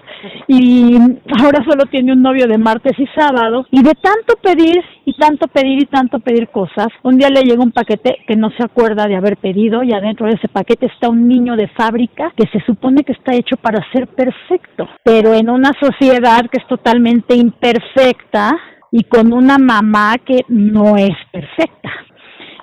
[0.49, 0.97] Y
[1.41, 3.67] ahora solo tiene un novio de martes y sábado.
[3.71, 7.63] Y de tanto pedir y tanto pedir y tanto pedir cosas, un día le llega
[7.63, 11.09] un paquete que no se acuerda de haber pedido y adentro de ese paquete está
[11.09, 15.49] un niño de fábrica que se supone que está hecho para ser perfecto, pero en
[15.49, 18.57] una sociedad que es totalmente imperfecta
[18.91, 21.91] y con una mamá que no es perfecta.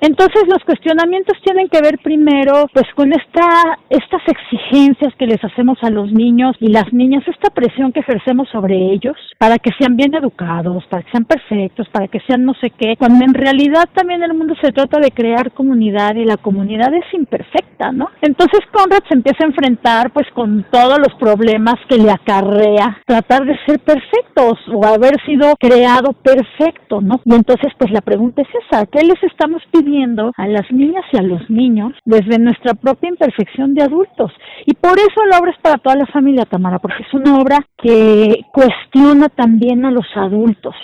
[0.04, 5.78] Entonces los cuestionamientos tienen que ver primero pues con esta estas exigencias que les hacemos
[5.82, 9.96] a los niños y las niñas, esta presión que ejercemos sobre ellos para que sean
[9.96, 13.88] bien educados, para que sean perfectos, para que sean no sé qué, cuando en realidad
[13.94, 18.10] también el mundo se trata de crear comunidad y la comunidad es imperfecta, ¿no?
[18.22, 23.46] Entonces Conrad se empieza a enfrentar pues con todos los problemas que le acarrea tratar
[23.46, 27.22] de ser perfectos o haber sido creado perfecto, ¿no?
[27.24, 29.93] Y entonces pues la pregunta es esa, ¿qué les estamos pidiendo?
[30.38, 34.32] A las niñas y a los niños desde nuestra propia imperfección de adultos.
[34.66, 37.60] Y por eso la obra es para toda la familia, Tamara, porque es una obra
[37.78, 40.76] que cuestiona también a los adultos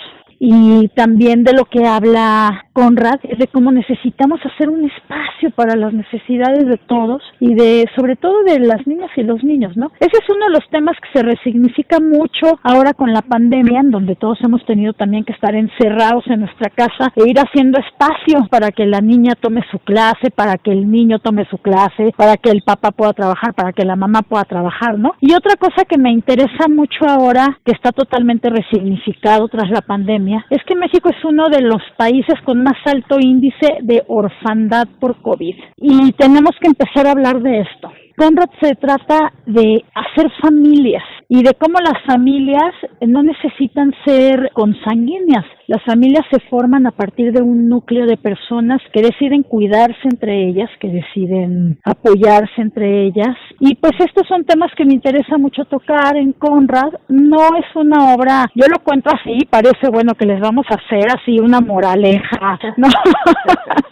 [0.42, 5.76] y también de lo que habla Conrad es de cómo necesitamos hacer un espacio para
[5.76, 9.92] las necesidades de todos y de sobre todo de las niñas y los niños, ¿no?
[10.00, 13.90] Ese es uno de los temas que se resignifica mucho ahora con la pandemia, en
[13.90, 18.46] donde todos hemos tenido también que estar encerrados en nuestra casa e ir haciendo espacio
[18.48, 22.38] para que la niña tome su clase, para que el niño tome su clase, para
[22.38, 25.12] que el papá pueda trabajar, para que la mamá pueda trabajar, ¿no?
[25.20, 30.29] Y otra cosa que me interesa mucho ahora, que está totalmente resignificado tras la pandemia,
[30.50, 35.20] es que México es uno de los países con más alto índice de orfandad por
[35.22, 35.54] COVID.
[35.76, 37.92] Y tenemos que empezar a hablar de esto.
[38.16, 41.02] Conrad se trata de hacer familias
[41.32, 42.74] y de cómo las familias
[43.06, 45.44] no necesitan ser consanguíneas.
[45.68, 50.48] Las familias se forman a partir de un núcleo de personas que deciden cuidarse entre
[50.48, 53.36] ellas, que deciden apoyarse entre ellas.
[53.60, 56.94] Y pues estos son temas que me interesa mucho tocar en Conrad.
[57.08, 61.12] No es una obra, yo lo cuento así, parece bueno que les vamos a hacer
[61.16, 62.88] así una moraleja, ¿no?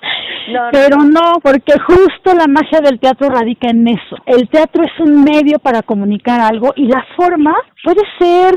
[0.73, 4.17] Pero no, porque justo la magia del teatro radica en eso.
[4.27, 7.55] El teatro es un medio para comunicar algo y la forma
[7.85, 8.55] puede ser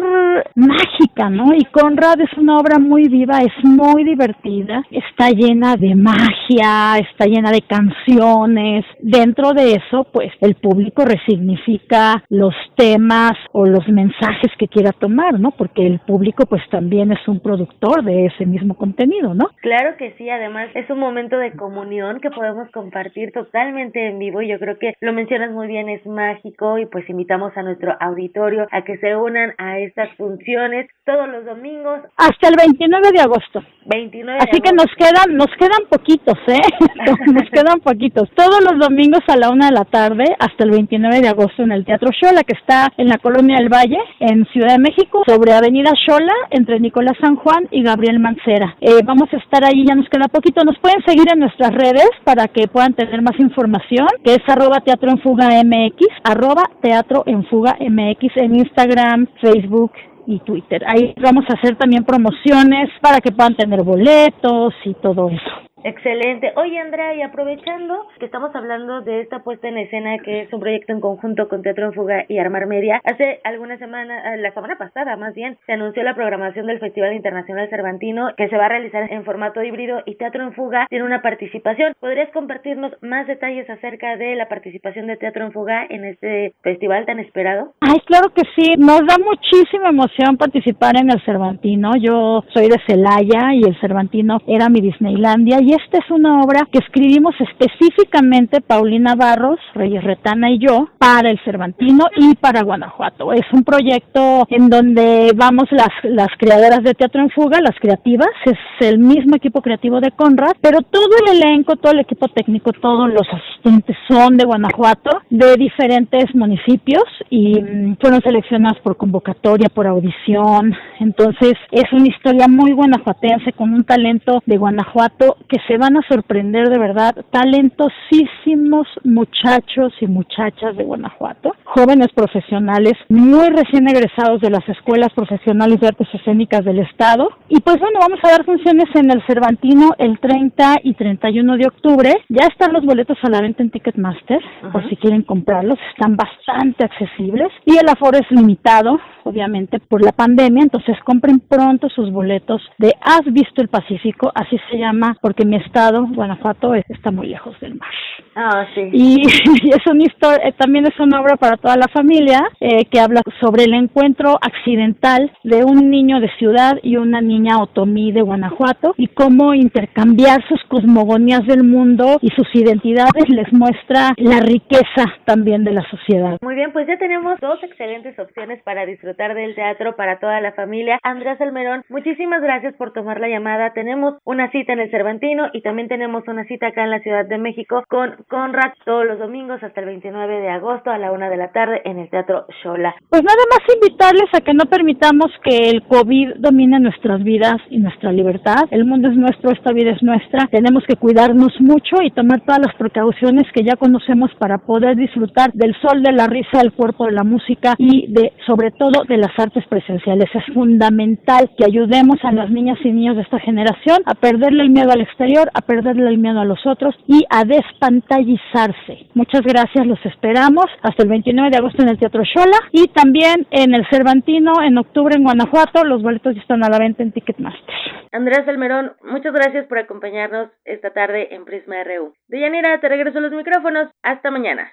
[0.55, 1.53] mágica, ¿no?
[1.53, 7.25] Y Conrad es una obra muy viva, es muy divertida, está llena de magia, está
[7.25, 8.85] llena de canciones.
[8.99, 15.39] Dentro de eso, pues el público resignifica los temas o los mensajes que quiera tomar,
[15.39, 15.51] ¿no?
[15.51, 19.49] Porque el público pues también es un productor de ese mismo contenido, ¿no?
[19.61, 21.51] Claro que sí, además es un momento de
[21.81, 24.41] comunión que podemos compartir totalmente en vivo.
[24.41, 28.67] Yo creo que lo mencionas muy bien, es mágico y pues invitamos a nuestro auditorio
[28.71, 32.01] a que se unan a estas funciones todos los domingos.
[32.17, 33.63] Hasta el 29 de agosto.
[33.85, 36.59] 29 Así que nos quedan, nos quedan poquitos, ¿eh?
[37.33, 38.29] nos quedan poquitos.
[38.35, 41.71] Todos los domingos a la una de la tarde hasta el 29 de agosto en
[41.71, 45.53] el Teatro Xola, que está en la Colonia del Valle, en Ciudad de México, sobre
[45.53, 48.75] Avenida Xola, entre Nicolás San Juan y Gabriel Mancera.
[48.81, 50.63] Eh, vamos a estar ahí, ya nos queda poquito.
[50.63, 54.81] Nos pueden seguir en nuestras redes para que puedan tener más información, que es arroba
[54.83, 59.91] teatro en fuga MX, arroba teatro en fuga MX en Instagram, Facebook,
[60.27, 60.83] y Twitter.
[60.87, 65.70] Ahí vamos a hacer también promociones para que puedan tener boletos y todo eso.
[65.83, 66.53] Excelente.
[66.55, 70.59] Oye, Andrea, y aprovechando que estamos hablando de esta puesta en escena que es un
[70.59, 74.53] proyecto en conjunto con Teatro en Fuga y Armar Media, hace algunas semanas, eh, la
[74.53, 78.65] semana pasada más bien, se anunció la programación del Festival Internacional Cervantino que se va
[78.65, 81.93] a realizar en formato híbrido y Teatro en Fuga tiene una participación.
[81.99, 87.05] ¿Podrías compartirnos más detalles acerca de la participación de Teatro en Fuga en este festival
[87.05, 87.73] tan esperado?
[87.81, 88.73] Ay, claro que sí.
[88.77, 91.91] Nos da muchísima emoción participar en el Cervantino.
[91.99, 96.67] Yo soy de Celaya y el Cervantino era mi Disneylandia y esta es una obra
[96.71, 103.33] que escribimos específicamente Paulina Barros, Reyes Retana y yo para el Cervantino y para Guanajuato.
[103.33, 108.29] Es un proyecto en donde vamos las, las creadoras de Teatro en Fuga, las creativas,
[108.45, 112.71] es el mismo equipo creativo de Conrad, pero todo el elenco, todo el equipo técnico,
[112.73, 119.69] todos los asistentes son de Guanajuato, de diferentes municipios y mm, fueron seleccionados por convocatoria,
[119.69, 120.75] por audición.
[120.99, 126.01] Entonces es una historia muy guanajuatense con un talento de Guanajuato que se van a
[126.07, 127.15] sorprender de verdad.
[127.31, 135.79] Talentosísimos muchachos y muchachas de Guanajuato, jóvenes profesionales muy recién egresados de las escuelas profesionales
[135.79, 137.29] de artes escénicas del Estado.
[137.49, 141.67] Y pues bueno, vamos a dar funciones en el Cervantino el 30 y 31 de
[141.67, 142.13] octubre.
[142.29, 145.77] Ya están los boletos a la venta en Ticketmaster, por si quieren comprarlos.
[145.91, 147.51] Están bastante accesibles.
[147.65, 150.63] Y el aforo es limitado, obviamente, por la pandemia.
[150.63, 155.57] Entonces compren pronto sus boletos de Has visto el Pacífico, así se llama, porque mi
[155.57, 157.89] estado, Guanajuato, está muy lejos del mar.
[158.35, 158.89] Ah, sí.
[158.93, 159.21] Y,
[159.69, 163.21] es una historia, eh, también es una obra para toda la familia eh, que habla
[163.41, 168.93] sobre el encuentro accidental de un niño de ciudad y una niña otomí de Guanajuato
[168.95, 175.65] y cómo intercambiar sus cosmogonías del mundo y sus identidades les muestra la riqueza también
[175.65, 176.37] de la sociedad.
[176.41, 180.53] Muy bien, pues ya tenemos dos excelentes opciones para disfrutar del teatro para toda la
[180.53, 180.97] familia.
[181.03, 183.73] Andrés Almerón, muchísimas gracias por tomar la llamada.
[183.73, 187.25] Tenemos una cita en el Cervantino y también tenemos una cita acá en la Ciudad
[187.25, 191.29] de México con Conrad todos los domingos hasta el 29 de agosto a la una
[191.29, 192.95] de la tarde en el Teatro Shola.
[193.09, 197.79] Pues nada más invitarles a que no permitamos que el COVID domine nuestras vidas y
[197.79, 198.65] nuestra libertad.
[198.71, 200.47] El mundo es nuestro, esta vida es nuestra.
[200.47, 205.51] Tenemos que cuidarnos mucho y tomar todas las precauciones que ya conocemos para poder disfrutar
[205.53, 209.17] del sol, de la risa, del cuerpo, de la música y de, sobre todo, de
[209.17, 210.29] las artes presenciales.
[210.33, 214.69] Es fundamental que ayudemos a las niñas y niños de esta generación a perderle el
[214.69, 219.07] miedo al exterior, a perderle el miedo a los otros y a despantallizarse.
[219.13, 223.47] Muchas gracias, los esperamos hasta el 29 de agosto en el Teatro Shola y también
[223.51, 225.83] en el Cervantino en octubre en Guanajuato.
[225.83, 227.75] Los boletos ya están a la venta en Ticketmaster.
[228.11, 232.13] Andrés Almerón, muchas gracias por acompañarnos esta tarde en Prisma RU.
[232.27, 233.89] Deyanira, te regreso los micrófonos.
[234.03, 234.71] Hasta mañana.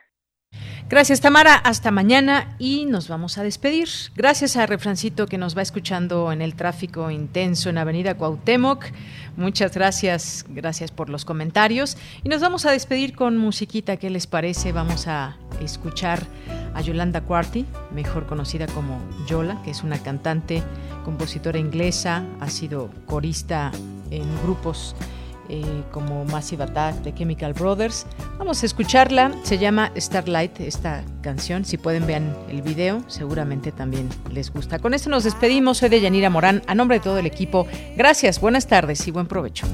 [0.88, 3.88] Gracias Tamara, hasta mañana y nos vamos a despedir.
[4.16, 8.86] Gracias a Refrancito que nos va escuchando en el tráfico intenso en Avenida Cuauhtémoc.
[9.38, 14.26] Muchas gracias, gracias por los comentarios y nos vamos a despedir con musiquita, ¿qué les
[14.26, 14.72] parece?
[14.72, 16.26] Vamos a escuchar
[16.74, 20.60] a Yolanda Quarty, mejor conocida como Yola, que es una cantante,
[21.04, 23.70] compositora inglesa, ha sido corista
[24.10, 24.96] en grupos
[25.48, 28.06] eh, como Massive Attack de Chemical Brothers.
[28.38, 34.08] Vamos a escucharla, se llama Starlight esta canción, si pueden vean el video, seguramente también
[34.30, 34.78] les gusta.
[34.78, 37.66] Con esto nos despedimos, soy de Yanira Morán, a nombre de todo el equipo,
[37.96, 39.66] gracias, buenas tardes y buen provecho.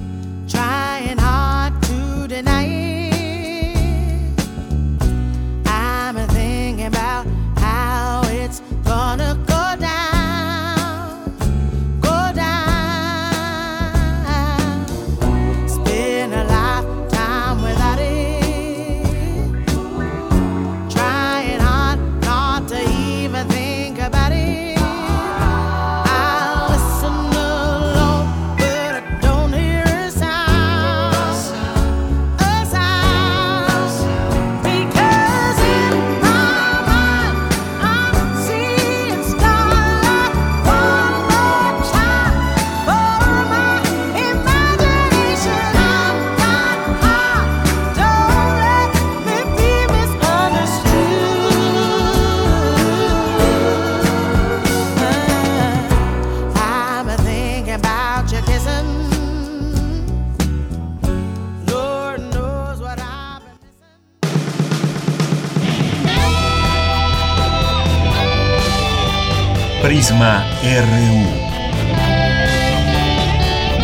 [70.17, 71.27] RU.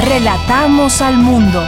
[0.04, 1.66] Relatamos al mundo.